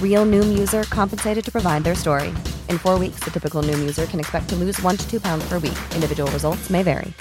Real 0.00 0.24
Noom 0.24 0.58
user 0.58 0.84
compensated 0.84 1.44
to 1.44 1.52
provide 1.52 1.84
their 1.84 1.94
story. 1.94 2.28
In 2.70 2.78
four 2.78 2.98
weeks, 2.98 3.20
the 3.20 3.30
typical 3.30 3.62
Noom 3.62 3.80
user 3.80 4.06
can 4.06 4.18
expect 4.18 4.48
to 4.48 4.56
lose 4.56 4.80
one 4.80 4.96
to 4.96 5.06
two 5.06 5.20
pounds 5.20 5.46
per 5.46 5.58
week. 5.58 5.76
Individual 5.94 6.30
results 6.30 6.70
may 6.70 6.82
vary. 6.82 7.12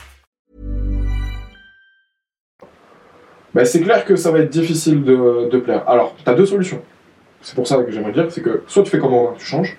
bah, 3.55 3.63
c'est 3.63 3.79
clair 3.79 4.03
que 4.03 4.17
ça 4.17 4.31
va 4.31 4.39
être 4.39 4.49
difficile 4.49 5.03
de, 5.03 5.47
de 5.49 5.57
plaire. 5.59 5.87
Alors, 5.87 6.13
t'as 6.25 6.33
deux 6.33 6.45
solutions. 6.45 6.81
C'est 7.41 7.55
pour 7.55 7.67
ça 7.67 7.77
que 7.77 7.89
j'aimerais 7.89 8.11
dire, 8.11 8.29
c'est 8.29 8.41
que 8.41 8.63
soit 8.67 8.83
tu 8.83 8.89
fais 8.89 8.99
comme 8.99 9.11
moi, 9.11 9.33
tu 9.37 9.45
changes, 9.45 9.77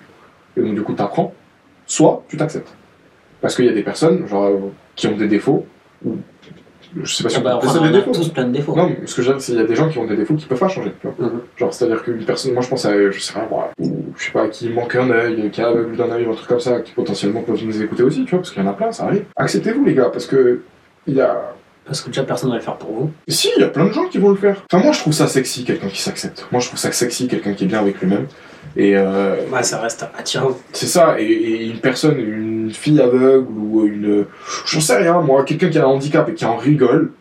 et 0.55 0.61
donc 0.61 0.73
du 0.73 0.81
coup 0.81 0.93
t'apprends, 0.93 1.33
soit 1.85 2.23
tu 2.27 2.37
t'acceptes. 2.37 2.73
Parce 3.41 3.55
qu'il 3.55 3.65
y 3.65 3.69
a 3.69 3.73
des 3.73 3.83
personnes, 3.83 4.27
genre, 4.27 4.51
qui 4.95 5.07
ont 5.07 5.15
des 5.15 5.27
défauts, 5.27 5.65
ou 6.05 6.15
je 7.03 7.13
sais 7.13 7.23
pas 7.23 7.29
si 7.29 7.37
on 7.37 7.41
Bah, 7.41 7.57
enfin, 7.61 7.77
on 7.79 7.81
des 7.83 7.89
a 7.89 7.91
défauts. 7.91 8.11
tous 8.11 8.29
plein 8.29 8.45
de 8.45 8.51
défauts. 8.53 8.75
Non, 8.75 8.87
mais 8.89 9.05
ce 9.05 9.15
que 9.15 9.21
je 9.21 9.27
veux 9.27 9.33
dire, 9.35 9.41
c'est 9.41 9.51
qu'il 9.51 9.61
y 9.61 9.63
a 9.63 9.67
des 9.67 9.75
gens 9.75 9.89
qui 9.89 9.97
ont 9.99 10.05
des 10.07 10.15
défauts 10.15 10.35
qui 10.35 10.45
peuvent 10.45 10.57
pas 10.59 10.67
changer. 10.69 10.93
Tu 11.01 11.07
vois. 11.07 11.27
Mhm. 11.27 11.39
Genre, 11.57 11.73
c'est-à-dire 11.73 12.03
qu'une 12.03 12.23
personne, 12.25 12.53
moi 12.53 12.61
je 12.63 12.69
pense 12.69 12.85
à, 12.85 13.11
je 13.11 13.19
sais 13.19 13.33
pas, 13.33 13.47
moi, 13.49 13.69
je 14.17 14.23
sais 14.25 14.31
pas, 14.31 14.47
qui 14.47 14.69
manque 14.69 14.95
un 14.95 15.09
œil, 15.11 15.49
qui 15.51 15.61
est 15.61 15.63
aveugle 15.63 15.95
d'un 15.95 16.09
œil, 16.11 16.25
ou 16.25 16.31
un 16.31 16.35
truc 16.35 16.47
comme 16.47 16.59
ça, 16.59 16.79
qui 16.79 16.93
potentiellement 16.93 17.41
peuvent 17.41 17.63
nous 17.63 17.81
écouter 17.81 18.03
aussi, 18.03 18.23
tu 18.25 18.31
vois, 18.31 18.39
parce 18.39 18.51
qu'il 18.51 18.63
y 18.63 18.65
en 18.65 18.69
a 18.69 18.73
plein, 18.73 18.91
ça 18.91 19.03
arrive. 19.05 19.25
Acceptez-vous, 19.35 19.85
les 19.85 19.93
gars, 19.93 20.09
parce 20.11 20.25
que 20.25 20.61
il 21.05 21.15
y 21.15 21.21
a. 21.21 21.53
Parce 21.85 22.01
que 22.01 22.07
déjà 22.07 22.23
personne 22.23 22.49
va 22.49 22.57
le 22.57 22.61
faire 22.61 22.75
pour 22.75 22.91
vous. 22.91 23.11
Si, 23.29 23.49
il 23.55 23.61
y 23.61 23.63
a 23.63 23.69
plein 23.69 23.85
de 23.85 23.93
gens 23.93 24.05
qui 24.07 24.17
vont 24.17 24.29
le 24.29 24.35
faire. 24.35 24.61
Enfin, 24.71 24.83
moi, 24.83 24.91
je 24.91 24.99
trouve 24.99 25.13
ça 25.13 25.27
sexy, 25.27 25.63
quelqu'un 25.63 25.87
qui 25.87 26.01
s'accepte. 26.01 26.45
Moi, 26.51 26.59
je 26.59 26.67
trouve 26.67 26.79
ça 26.79 26.91
sexy, 26.91 27.29
quelqu'un 27.29 27.53
qui 27.53 27.63
est 27.63 27.67
bien 27.67 27.79
avec 27.79 28.01
lui-même. 28.01 28.27
Et 28.77 28.95
Ouais, 28.97 29.63
ça 29.63 29.79
reste 29.79 30.05
attirant. 30.17 30.51
c'est 30.71 30.85
ça, 30.87 31.19
et, 31.19 31.23
et 31.23 31.65
une 31.65 31.79
personne, 31.79 32.17
une 32.19 32.71
fille 32.71 33.01
aveugle 33.01 33.47
ou 33.57 33.85
une. 33.85 34.25
J'en 34.65 34.79
sais 34.79 34.97
rien, 34.97 35.19
moi, 35.21 35.43
quelqu'un 35.43 35.69
qui 35.69 35.77
a 35.79 35.83
un 35.83 35.87
handicap 35.87 36.29
et 36.29 36.33
qui 36.33 36.45
en 36.45 36.55
rigole. 36.57 37.11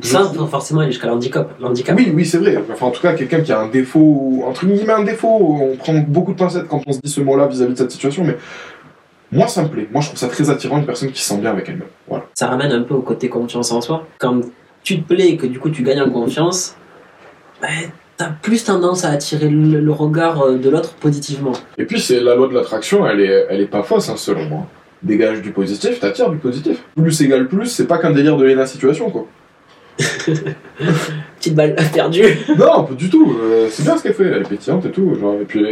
Ça, 0.00 0.24
forcément 0.50 0.80
aller 0.80 0.92
jusqu'à 0.92 1.08
l'handicap. 1.08 1.50
L'handicap. 1.60 1.94
Oui, 1.98 2.10
oui, 2.14 2.24
c'est 2.24 2.38
vrai. 2.38 2.56
Enfin, 2.72 2.86
en 2.86 2.90
tout 2.90 3.02
cas, 3.02 3.12
quelqu'un 3.12 3.42
qui 3.42 3.52
a 3.52 3.60
un 3.60 3.68
défaut, 3.68 4.42
entre 4.46 4.64
guillemets 4.64 4.92
un 4.94 5.04
défaut, 5.04 5.28
on 5.60 5.76
prend 5.76 5.92
beaucoup 5.94 6.32
de 6.32 6.38
pincettes 6.38 6.66
quand 6.68 6.80
on 6.86 6.92
se 6.92 7.00
dit 7.00 7.10
ce 7.10 7.20
mot-là 7.20 7.46
vis-à-vis 7.48 7.74
de 7.74 7.78
cette 7.78 7.90
situation, 7.90 8.24
mais 8.24 8.38
moi, 9.30 9.46
ça 9.46 9.62
me 9.62 9.68
plaît. 9.68 9.86
Moi, 9.92 10.00
je 10.00 10.06
trouve 10.08 10.18
ça 10.18 10.28
très 10.28 10.48
attirant, 10.48 10.78
une 10.78 10.86
personne 10.86 11.10
qui 11.12 11.20
se 11.20 11.28
sent 11.28 11.38
bien 11.38 11.50
avec 11.50 11.68
elle-même. 11.68 11.88
Voilà. 12.08 12.24
Ça 12.34 12.46
ramène 12.48 12.72
un 12.72 12.82
peu 12.82 12.94
au 12.94 13.02
côté 13.02 13.28
confiance 13.28 13.70
en 13.72 13.82
soi. 13.82 14.06
Quand 14.18 14.40
tu 14.82 15.02
te 15.02 15.06
plais 15.06 15.28
et 15.28 15.36
que 15.36 15.46
du 15.46 15.58
coup 15.58 15.68
tu 15.70 15.82
gagnes 15.82 16.00
en 16.00 16.10
confiance, 16.10 16.76
bah, 17.60 17.68
t'as 18.16 18.30
plus 18.30 18.64
tendance 18.64 19.04
à 19.04 19.10
attirer 19.10 19.48
le, 19.48 19.80
le 19.80 19.92
regard 19.92 20.42
euh, 20.42 20.56
de 20.58 20.70
l'autre 20.70 20.94
positivement. 20.94 21.52
Et 21.78 21.84
puis, 21.84 22.00
c'est 22.00 22.20
la 22.20 22.34
loi 22.34 22.48
de 22.48 22.54
l'attraction, 22.54 23.06
elle 23.06 23.20
est, 23.20 23.46
elle 23.50 23.60
est 23.60 23.66
pas 23.66 23.82
fausse, 23.82 24.08
hein, 24.08 24.16
selon 24.16 24.44
moi. 24.44 24.66
Dégage 25.02 25.42
du 25.42 25.50
positif, 25.50 26.00
t'attires 26.00 26.30
du 26.30 26.38
positif. 26.38 26.82
Plus 26.96 27.20
égale 27.22 27.46
plus, 27.48 27.66
c'est 27.66 27.86
pas 27.86 27.98
qu'un 27.98 28.10
délire 28.12 28.36
de 28.36 28.44
Lena 28.44 28.64
situation, 28.66 29.10
quoi. 29.10 29.26
Petite 31.38 31.54
balle 31.54 31.76
perdue. 31.92 32.24
Non, 32.58 32.84
pas 32.84 32.94
du 32.94 33.10
tout. 33.10 33.36
euh, 33.40 33.68
c'est 33.70 33.82
bien 33.84 33.96
ce 33.96 34.02
qu'elle 34.02 34.14
fait. 34.14 34.24
Elle 34.24 34.42
est 34.42 34.48
pétillante 34.48 34.84
et 34.86 34.90
tout. 34.90 35.14
Genre, 35.14 35.34
et 35.40 35.44
puis, 35.44 35.64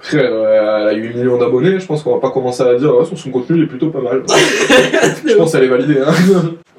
frère, 0.00 0.30
euh, 0.32 0.80
elle 0.82 0.88
a 0.88 0.92
8 1.00 1.14
millions 1.16 1.38
d'abonnés. 1.38 1.80
Je 1.80 1.86
pense 1.86 2.02
qu'on 2.02 2.14
va 2.14 2.20
pas 2.20 2.30
commencer 2.30 2.62
à 2.62 2.74
dire, 2.76 2.94
ouais, 2.94 3.04
son, 3.14 3.30
contenu 3.30 3.56
il 3.58 3.64
est 3.64 3.66
plutôt 3.66 3.88
pas 3.90 4.00
mal. 4.00 4.22
je 5.26 5.34
pense 5.34 5.52
qu'elle 5.52 5.64
est 5.64 5.68
validée. 5.68 6.00
Hein. 6.06 6.12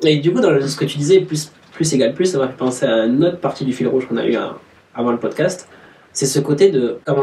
Et 0.03 0.17
du 0.17 0.31
coup, 0.31 0.39
dans 0.41 0.55
ce 0.65 0.75
que 0.77 0.85
tu 0.85 0.97
disais, 0.97 1.21
plus, 1.21 1.51
plus 1.73 1.91
égale 1.93 2.13
plus, 2.13 2.25
ça 2.27 2.37
m'a 2.37 2.47
fait 2.47 2.57
penser 2.57 2.85
à 2.85 3.05
une 3.05 3.23
autre 3.25 3.39
partie 3.39 3.65
du 3.65 3.73
fil 3.73 3.87
rouge 3.87 4.05
qu'on 4.07 4.17
a 4.17 4.25
eu 4.25 4.35
à- 4.35 4.55
avant 4.95 5.11
le 5.11 5.17
podcast. 5.17 5.67
C'est 6.13 6.25
ce 6.27 6.39
côté 6.39 6.69
de 6.71 6.97
quand 7.03 7.17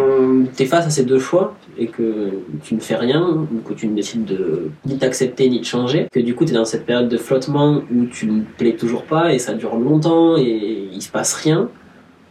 tu 0.55 0.63
es 0.63 0.67
face 0.67 0.87
à 0.87 0.91
ces 0.91 1.05
deux 1.05 1.19
choix 1.19 1.55
et 1.79 1.87
que 1.87 2.29
tu 2.63 2.75
ne 2.75 2.81
fais 2.81 2.95
rien, 2.97 3.23
ou 3.27 3.47
que 3.67 3.73
tu 3.73 3.87
ne 3.89 3.95
décides 3.97 4.27
de 4.27 4.69
ni 4.85 4.99
t'accepter 4.99 5.49
ni 5.49 5.61
de 5.61 5.65
changer, 5.65 6.09
que 6.13 6.21
du 6.21 6.35
coup 6.35 6.45
tu 6.45 6.51
es 6.51 6.55
dans 6.55 6.67
cette 6.67 6.85
période 6.85 7.09
de 7.09 7.17
flottement 7.17 7.81
où 7.91 8.05
tu 8.05 8.27
ne 8.27 8.43
plais 8.59 8.75
toujours 8.77 9.05
pas 9.05 9.33
et 9.33 9.39
ça 9.39 9.55
dure 9.55 9.77
longtemps 9.77 10.37
et 10.37 10.89
il 10.93 11.01
se 11.01 11.09
passe 11.11 11.33
rien, 11.33 11.71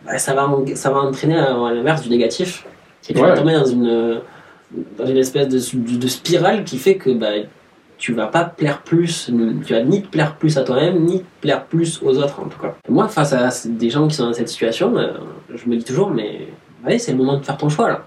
bah, 0.06 0.20
ça, 0.20 0.36
va, 0.36 0.48
ça 0.76 0.92
va 0.92 1.00
entraîner 1.00 1.36
à, 1.38 1.56
à 1.66 1.74
l'inverse 1.74 2.04
du 2.04 2.10
négatif. 2.10 2.66
Et 3.10 3.14
tu 3.14 3.20
vas 3.20 3.30
Ouais. 3.32 3.36
tomber 3.36 3.54
dans 3.54 3.66
une, 3.66 4.22
dans 5.00 5.06
une 5.08 5.18
espèce 5.18 5.48
de, 5.48 5.98
de 5.98 6.08
spirale 6.08 6.64
qui 6.64 6.78
fait 6.78 6.96
que 6.96 7.10
bah, 7.10 7.30
tu 8.02 8.14
vas 8.14 8.26
pas 8.26 8.46
plaire 8.46 8.82
plus, 8.82 9.32
tu 9.64 9.74
vas 9.74 9.84
ni 9.84 10.02
te 10.02 10.08
plaire 10.08 10.36
plus 10.36 10.58
à 10.58 10.64
toi-même, 10.64 11.04
ni 11.06 11.20
te 11.20 11.26
plaire 11.40 11.66
plus 11.66 12.02
aux 12.02 12.18
autres 12.18 12.40
en 12.40 12.46
tout 12.46 12.60
cas. 12.60 12.76
Moi, 12.90 13.08
face 13.08 13.32
à 13.32 13.50
des 13.70 13.92
gens 13.92 14.08
qui 14.08 14.16
sont 14.16 14.26
dans 14.26 14.34
cette 14.34 14.50
situation, 14.50 14.98
euh, 14.98 15.12
je 15.54 15.70
me 15.70 15.78
dis 15.78 15.84
toujours, 15.84 16.10
mais 16.10 16.48
ouais, 16.84 16.98
c'est 16.98 17.12
le 17.12 17.20
moment 17.20 17.38
de 17.38 17.46
faire 17.46 17.58
ton 17.58 17.70
choix 17.70 17.90
là. 17.90 18.06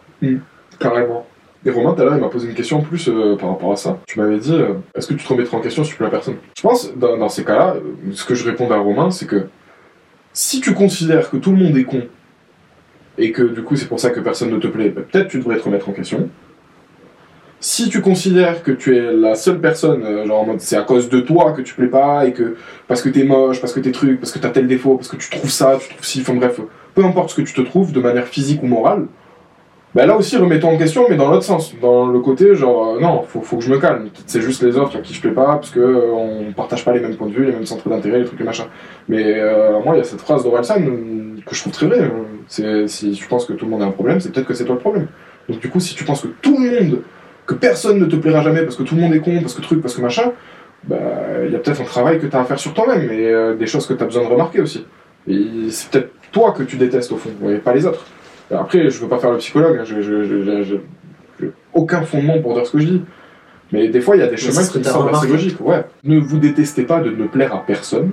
Carrément. 0.81 1.25
Et 1.65 1.71
Romain, 1.71 1.95
tout 1.95 2.03
à 2.03 2.07
l'heure, 2.07 2.17
il 2.17 2.21
m'a 2.21 2.29
posé 2.29 2.49
une 2.49 2.55
question 2.55 2.79
en 2.79 2.83
plus 2.83 3.09
euh, 3.09 3.37
par 3.37 3.51
rapport 3.51 3.71
à 3.71 3.77
ça. 3.77 3.99
Tu 4.07 4.19
m'avais 4.19 4.39
dit, 4.39 4.53
euh, 4.53 4.75
est-ce 4.97 5.07
que 5.07 5.15
tu 5.15 5.25
te 5.25 5.33
remettrais 5.33 5.57
en 5.57 5.61
question 5.61 5.85
si 5.85 5.93
tu 5.93 5.97
plais 5.97 6.07
à 6.07 6.11
personne? 6.11 6.37
Je 6.57 6.63
pense, 6.63 6.93
dans, 6.97 7.29
ces 7.29 7.45
cas-là, 7.45 7.77
ce 8.13 8.25
que 8.25 8.35
je 8.35 8.45
réponds 8.45 8.69
à 8.73 8.77
Romain, 8.77 9.13
c'est 9.13 9.27
que 9.27 9.47
si 10.33 10.61
tu 10.61 10.75
considères 10.75 11.31
que 11.31 11.37
tout 11.37 11.53
le 11.53 11.59
monde 11.59 11.77
est 11.77 11.85
con, 11.85 12.03
et 13.17 13.31
que 13.31 13.43
du 13.43 13.63
coup 13.63 13.77
c'est 13.77 13.87
pour 13.87 14.01
ça 14.01 14.11
que 14.11 14.19
personne 14.19 14.51
ne 14.51 14.59
te 14.59 14.67
plaît, 14.67 14.89
bah, 14.89 15.03
peut-être 15.09 15.29
tu 15.29 15.39
devrais 15.39 15.57
te 15.59 15.63
remettre 15.63 15.89
en 15.89 15.93
question. 15.93 16.29
Si 17.67 17.89
tu 17.89 18.03
considères 18.03 18.63
que 18.63 18.73
tu 18.73 18.95
es 18.95 19.11
la 19.15 19.35
seule 19.35 19.59
personne, 19.59 20.05
euh, 20.05 20.27
genre 20.27 20.43
en 20.43 20.45
mode 20.45 20.61
c'est 20.61 20.77
à 20.77 20.83
cause 20.83 21.09
de 21.09 21.21
toi 21.21 21.53
que 21.53 21.63
tu 21.63 21.73
plais 21.75 21.87
pas, 21.87 22.27
et 22.27 22.35
que 22.35 22.57
parce 22.89 23.01
que 23.01 23.09
t'es 23.09 23.25
moche, 23.25 23.59
parce 23.59 23.73
que 23.73 23.81
t'es 23.81 23.91
truc, 23.91 24.21
parce 24.21 24.33
que 24.33 24.39
t'as 24.39 24.51
tel 24.51 24.67
défaut, 24.67 24.97
parce 24.97 25.09
que 25.09 25.17
tu 25.17 25.31
trouves 25.31 25.51
ça, 25.51 25.79
tu 25.81 25.89
trouves 25.89 26.05
ci, 26.05 26.21
enfin 26.21 26.35
bref, 26.35 26.61
peu 26.95 27.03
importe 27.03 27.31
ce 27.31 27.37
que 27.37 27.41
tu 27.41 27.55
te 27.55 27.63
trouves 27.63 27.91
de 27.93 28.01
manière 28.01 28.27
physique 28.27 28.63
ou 28.63 28.67
morale, 28.67 29.07
bah 29.95 30.05
là 30.05 30.15
aussi, 30.15 30.37
remettons 30.37 30.75
en 30.75 30.77
question, 30.77 31.07
mais 31.09 31.17
dans 31.17 31.31
l'autre 31.31 31.45
sens. 31.45 31.75
Dans 31.81 32.07
le 32.07 32.21
côté, 32.21 32.55
genre, 32.55 32.97
euh, 32.97 33.01
non, 33.01 33.23
faut, 33.23 33.41
faut 33.41 33.57
que 33.57 33.65
je 33.65 33.71
me 33.71 33.79
calme. 33.79 34.11
C'est 34.27 34.43
juste 34.43 34.63
les 34.63 34.77
autres 34.77 34.99
à 34.99 35.01
qui 35.01 35.15
je 35.15 35.23
plais 35.23 35.31
pas, 35.31 35.55
parce 35.55 35.71
que 35.71 35.81
euh, 35.81 36.13
on 36.13 36.53
partage 36.53 36.85
pas 36.85 36.93
les 36.93 37.01
mêmes 37.01 37.17
points 37.17 37.29
de 37.29 37.33
vue, 37.33 37.47
les 37.47 37.53
mêmes 37.53 37.65
centres 37.65 37.89
d'intérêt, 37.89 38.19
les 38.19 38.27
trucs 38.27 38.43
et 38.43 38.45
machin. 38.45 38.67
Mais 39.09 39.41
euh, 39.41 39.81
moi, 39.83 39.95
il 39.95 39.99
y 39.99 40.03
a 40.03 40.05
cette 40.05 40.21
phrase 40.21 40.45
d'Orelsan 40.45 40.85
que 41.47 41.55
je 41.55 41.61
trouve 41.63 41.73
très 41.73 41.87
vraie. 41.87 42.03
hein. 42.03 42.25
C'est 42.47 42.89
si 42.89 43.13
tu 43.13 43.27
penses 43.27 43.47
que 43.47 43.55
tout 43.55 43.65
le 43.65 43.71
monde 43.71 43.81
a 43.81 43.87
un 43.87 43.91
problème, 43.91 44.21
c'est 44.21 44.31
peut-être 44.31 44.49
que 44.49 44.53
c'est 44.53 44.67
toi 44.67 44.75
le 44.75 44.83
problème. 44.83 45.07
Donc 45.49 45.61
du 45.61 45.71
coup, 45.71 45.81
si 45.81 45.95
tu 45.95 46.05
penses 46.05 46.23
que 46.23 46.29
tout 46.43 46.59
le 46.59 46.71
monde, 46.71 47.03
que 47.47 47.55
personne 47.55 47.99
ne 47.99 48.07
te 48.07 48.17
plaira 48.17 48.43
jamais 48.43 48.63
parce 48.63 48.77
que 48.77 48.83
tout 48.83 48.95
le 48.95 49.01
monde 49.03 49.15
est 49.15 49.21
con, 49.21 49.41
parce 49.41 49.55
que 49.55 49.61
truc, 49.63 49.81
parce 49.83 49.95
que 49.95 50.01
machin, 50.01 50.33
bah 50.85 50.97
il 51.47 51.53
y 51.53 51.57
a 51.57 51.59
peut-être 51.59 51.81
un 51.81 51.85
travail 51.85 52.19
que 52.19 52.27
tu 52.27 52.37
as 52.37 52.41
à 52.41 52.45
faire 52.45 52.59
sur 52.59 52.75
toi-même 52.75 53.11
et 53.11 53.27
euh, 53.29 53.55
des 53.55 53.67
choses 53.67 53.87
que 53.87 53.95
tu 53.95 54.03
as 54.03 54.07
besoin 54.07 54.23
de 54.25 54.29
remarquer 54.29 54.61
aussi. 54.61 54.87
Et 55.29 55.47
c'est 55.71 55.91
peut-être 55.91 56.11
toi 56.33 56.53
que 56.53 56.63
tu 56.63 56.77
détestes 56.77 57.13
au 57.13 57.17
fond, 57.17 57.31
et 57.49 57.57
pas 57.59 57.75
les 57.75 57.87
autres. 57.87 58.05
Après, 58.51 58.91
je 58.91 58.99
veux 59.01 59.09
pas 59.09 59.19
faire 59.19 59.31
le 59.33 59.39
psychologue, 59.39 59.79
hein, 59.81 59.85
je, 59.85 60.01
je, 60.03 60.25
je- 60.25 60.63
je- 60.63 61.47
aucun 61.73 62.03
fondement 62.03 62.41
pour 62.41 62.55
dire 62.55 62.67
ce 62.67 62.73
que 62.73 62.79
je 62.79 62.87
dis. 62.87 63.03
Mais 63.73 63.89
des 63.89 64.01
fois, 64.01 64.17
il 64.17 64.21
y 64.21 64.23
a 64.23 64.27
des 64.29 64.37
chemins 64.37 64.65
qui 64.67 64.79
me 64.79 64.85
semblent 64.85 65.15
assez 65.15 65.27
logiques. 65.29 65.61
Ouais. 65.61 65.83
Ne 66.05 66.21
vous 66.21 66.39
détestez 66.39 66.83
pas 66.85 67.01
de 67.01 67.11
ne 67.11 67.27
plaire 67.27 67.55
à 67.55 67.65
personne. 67.67 68.11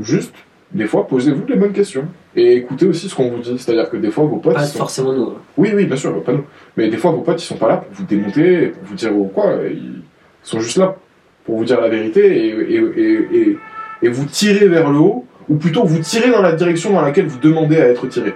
Juste, 0.00 0.34
des 0.74 0.86
fois, 0.86 1.06
posez-vous 1.06 1.42
les 1.48 1.56
bonnes 1.56 1.72
questions. 1.72 2.06
Et 2.34 2.56
écoutez 2.56 2.86
aussi 2.86 3.08
ce 3.08 3.14
qu'on 3.14 3.28
vous 3.30 3.38
dit. 3.40 3.56
C'est-à-dire 3.58 3.90
que 3.90 3.96
des 3.98 4.10
fois, 4.10 4.24
vos 4.24 4.36
potes. 4.36 4.54
Pas 4.54 4.64
sont- 4.64 4.78
forcément 4.78 5.12
nous. 5.12 5.24
hein. 5.24 5.34
Oui, 5.56 5.70
oui, 5.74 5.84
bien 5.86 5.96
sûr, 5.96 6.22
pas 6.22 6.32
nous. 6.32 6.44
Mais 6.76 6.88
des 6.88 6.96
fois, 6.96 7.10
vos 7.10 7.20
potes, 7.20 7.42
ils 7.42 7.46
sont 7.46 7.56
pas 7.56 7.68
là 7.68 7.76
pour 7.76 7.88
vous 7.92 8.04
démonter, 8.04 8.68
pour 8.68 8.82
vous 8.84 8.94
dire 8.94 9.10
oh, 9.14 9.30
quoi. 9.34 9.54
Ils 9.70 10.02
sont 10.42 10.60
juste 10.60 10.78
là 10.78 10.96
pour 11.44 11.56
vous 11.58 11.64
dire 11.64 11.80
la 11.80 11.88
vérité 11.88 12.20
et, 12.24 12.74
et, 12.74 12.76
et, 12.96 13.28
et, 13.50 13.58
et 14.02 14.08
vous 14.08 14.24
tirer 14.26 14.68
vers 14.68 14.90
le 14.90 14.98
haut, 14.98 15.26
ou 15.48 15.56
plutôt 15.56 15.84
vous 15.84 15.98
tirer 15.98 16.30
dans 16.30 16.40
la 16.40 16.52
direction 16.52 16.92
dans 16.92 17.02
laquelle 17.02 17.26
vous 17.26 17.38
demandez 17.40 17.76
à 17.80 17.88
être 17.88 18.06
tiré. 18.06 18.32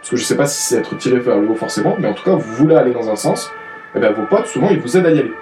Parce 0.00 0.10
que 0.10 0.16
je 0.16 0.24
sais 0.24 0.36
pas 0.36 0.46
si 0.46 0.62
c'est 0.62 0.76
être 0.80 0.96
tiré 0.98 1.18
vers 1.20 1.38
le 1.40 1.48
haut 1.48 1.54
forcément, 1.54 1.96
mais 2.00 2.08
en 2.08 2.14
tout 2.14 2.24
cas, 2.24 2.32
vous 2.34 2.54
voulez 2.56 2.74
aller 2.74 2.92
dans 2.92 3.08
un 3.08 3.16
sens, 3.16 3.50
et 3.94 4.00
bien 4.00 4.10
vos 4.10 4.24
potes, 4.26 4.46
souvent, 4.46 4.68
ils 4.70 4.78
vous 4.80 4.96
aident 4.96 5.06
à 5.06 5.10
y 5.10 5.18
aller. 5.20 5.32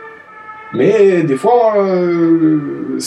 Mais 0.73 1.23
des 1.23 1.37
fois, 1.37 1.75
euh, 1.79 2.99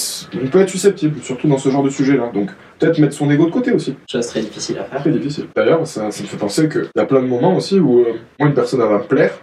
on 0.41 0.47
peut 0.47 0.61
être 0.61 0.69
susceptible, 0.69 1.19
surtout 1.21 1.47
dans 1.47 1.57
ce 1.57 1.69
genre 1.69 1.83
de 1.83 1.89
sujet-là. 1.89 2.31
Donc, 2.33 2.49
peut-être 2.79 2.99
mettre 2.99 3.13
son 3.13 3.29
ego 3.29 3.45
de 3.45 3.51
côté 3.51 3.71
aussi. 3.71 3.95
Chose 4.09 4.27
très 4.27 4.41
difficile 4.41 4.79
à 4.79 4.85
faire. 4.85 4.99
Très 5.01 5.11
difficile. 5.11 5.47
D'ailleurs, 5.55 5.85
ça, 5.85 6.09
ça 6.11 6.23
me 6.23 6.27
fait 6.27 6.37
penser 6.37 6.69
qu'il 6.69 6.89
y 6.95 6.99
a 6.99 7.05
plein 7.05 7.21
de 7.21 7.27
moments 7.27 7.55
aussi 7.55 7.79
où 7.79 7.99
euh, 7.99 8.13
moi, 8.39 8.47
une 8.47 8.55
personne, 8.55 8.81
elle 8.81 8.87
va 8.87 8.99
me 8.99 9.03
plaire, 9.03 9.33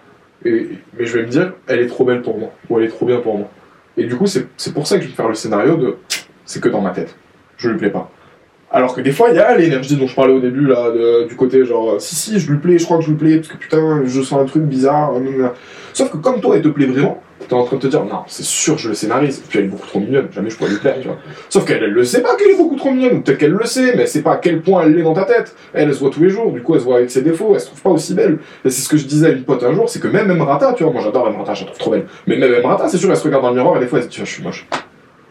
et, 0.44 0.68
mais 0.98 1.06
je 1.06 1.18
vais 1.18 1.24
me 1.24 1.30
dire, 1.30 1.52
elle 1.66 1.80
est 1.80 1.86
trop 1.86 2.04
belle 2.04 2.22
pour 2.22 2.38
moi, 2.38 2.50
ou 2.68 2.78
elle 2.78 2.86
est 2.86 2.90
trop 2.90 3.06
bien 3.06 3.20
pour 3.20 3.38
moi. 3.38 3.48
Et 3.96 4.04
du 4.04 4.16
coup, 4.16 4.26
c'est 4.26 4.46
c'est 4.56 4.74
pour 4.74 4.86
ça 4.86 4.96
que 4.96 5.04
je 5.04 5.08
vais 5.08 5.14
faire 5.14 5.28
le 5.28 5.34
scénario 5.34 5.76
de 5.76 5.96
c'est 6.44 6.60
que 6.60 6.68
dans 6.68 6.80
ma 6.80 6.90
tête. 6.90 7.16
Je 7.56 7.70
lui 7.70 7.78
plais 7.78 7.90
pas. 7.90 8.10
Alors 8.70 8.94
que 8.94 9.00
des 9.00 9.12
fois, 9.12 9.28
il 9.30 9.36
y 9.36 9.38
a 9.38 9.56
l'énergie 9.56 9.96
dont 9.96 10.06
je 10.06 10.14
parlais 10.14 10.34
au 10.34 10.40
début, 10.40 10.66
là, 10.66 10.90
du 11.28 11.36
côté 11.36 11.64
genre, 11.64 12.00
si, 12.00 12.16
si, 12.16 12.40
je 12.40 12.50
lui 12.50 12.58
plais, 12.58 12.78
je 12.78 12.84
crois 12.84 12.98
que 12.98 13.04
je 13.04 13.10
lui 13.10 13.16
plais, 13.16 13.36
parce 13.36 13.48
que 13.48 13.56
putain, 13.56 14.02
je 14.04 14.22
sens 14.22 14.40
un 14.40 14.44
truc 14.44 14.64
bizarre. 14.64 15.12
nan. 15.20 15.50
Sauf 15.92 16.10
que 16.10 16.16
comme 16.16 16.40
toi, 16.40 16.56
elle 16.56 16.62
te 16.62 16.68
plaît 16.68 16.86
vraiment, 16.86 17.22
t'es 17.48 17.54
en 17.54 17.64
train 17.64 17.76
de 17.76 17.82
te 17.82 17.86
dire, 17.86 18.04
non, 18.04 18.24
c'est 18.26 18.44
sûr, 18.44 18.76
je 18.76 18.88
le 18.88 18.94
scénarise. 18.94 19.42
Puis 19.48 19.58
elle 19.58 19.66
est 19.66 19.68
beaucoup 19.68 19.86
trop 19.86 20.00
mignonne, 20.00 20.28
jamais 20.32 20.50
je 20.50 20.56
pourrais 20.56 20.70
lui 20.70 20.78
plaire, 20.78 20.96
tu 21.00 21.06
vois. 21.06 21.16
Sauf 21.48 21.64
qu'elle, 21.64 21.82
elle 21.82 21.92
le 21.92 22.04
sait 22.04 22.22
pas 22.22 22.34
qu'elle 22.36 22.50
est 22.50 22.56
beaucoup 22.56 22.76
trop 22.76 22.90
mignonne, 22.90 23.18
ou 23.18 23.20
peut-être 23.20 23.38
qu'elle 23.38 23.52
le 23.52 23.64
sait, 23.64 23.94
mais 23.94 24.02
elle 24.02 24.08
sait 24.08 24.22
pas 24.22 24.32
à 24.32 24.36
quel 24.36 24.60
point 24.60 24.82
elle 24.84 24.94
l'est 24.94 25.02
dans 25.02 25.14
ta 25.14 25.24
tête. 25.24 25.54
Elle, 25.72 25.88
elle 25.88 25.94
se 25.94 26.00
voit 26.00 26.10
tous 26.10 26.22
les 26.22 26.28
jours, 26.28 26.52
du 26.52 26.60
coup, 26.60 26.74
elle 26.74 26.80
se 26.80 26.84
voit 26.84 26.96
avec 26.96 27.10
ses 27.10 27.22
défauts, 27.22 27.52
elle 27.54 27.60
se 27.60 27.66
trouve 27.66 27.82
pas 27.82 27.90
aussi 27.90 28.14
belle. 28.14 28.38
Et 28.64 28.70
c'est 28.70 28.82
ce 28.82 28.88
que 28.88 28.96
je 28.96 29.06
disais 29.06 29.28
à 29.28 29.30
une 29.30 29.44
pote 29.44 29.62
un 29.62 29.72
jour, 29.72 29.88
c'est 29.88 30.00
que 30.00 30.08
même 30.08 30.30
Emrata, 30.30 30.72
tu 30.74 30.82
vois, 30.82 30.92
moi 30.92 31.02
j'adore 31.02 31.28
Emrata, 31.28 31.54
je 31.54 31.60
la 31.60 31.66
trouve 31.66 31.78
trop 31.78 31.90
belle. 31.92 32.06
Mais 32.26 32.36
même 32.36 32.52
Emrata, 32.52 32.88
c'est 32.88 32.98
sûr, 32.98 33.10
elle 33.10 33.16
se 33.16 33.24
regarde 33.24 33.42
dans 33.42 33.50
le 33.50 33.56
miroir 33.56 33.76
et 33.76 33.80
des 33.80 33.86
fois 33.86 34.00
elle 34.00 34.04
se 34.04 34.08
dit, 34.08 34.16
je 34.18 34.24
suis 34.24 34.42
moche. 34.42 34.66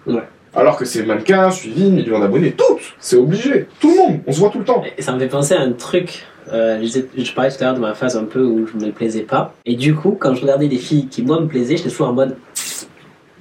Ouais. 0.07 0.21
Alors 0.55 0.77
que 0.77 0.85
c'est 0.85 1.03
mannequin, 1.03 1.51
suivi, 1.51 1.91
millions 1.91 2.19
d'abonnés, 2.19 2.51
toutes, 2.53 2.79
c'est 2.99 3.17
obligé, 3.17 3.67
tout 3.79 3.89
le 3.91 3.95
monde, 3.97 4.19
on 4.25 4.31
se 4.31 4.39
voit 4.39 4.49
tout 4.49 4.59
le 4.59 4.65
temps. 4.65 4.83
Et 4.97 5.01
ça 5.01 5.11
me 5.13 5.19
fait 5.19 5.27
penser 5.27 5.53
à 5.53 5.61
un 5.61 5.71
truc. 5.73 6.25
euh, 6.53 6.81
je, 6.83 7.33
parlais 7.33 7.49
tout 7.51 7.57
à 7.61 7.65
l'heure 7.65 7.73
de 7.73 7.79
ma 7.79 7.93
phase 7.93 8.15
un 8.15 8.23
peu 8.23 8.41
où 8.43 8.65
je 8.67 8.77
me 8.85 8.91
plaisais 8.91 9.21
pas. 9.23 9.53
Et 9.65 9.75
du 9.75 9.95
coup, 9.95 10.15
quand 10.19 10.33
je 10.35 10.41
regardais 10.41 10.67
des 10.67 10.77
filles 10.77 11.07
qui, 11.07 11.23
moi, 11.23 11.39
me 11.41 11.47
plaisaient, 11.47 11.75
j'étais 11.77 11.89
toujours 11.89 12.07
en 12.09 12.13
mode. 12.13 12.37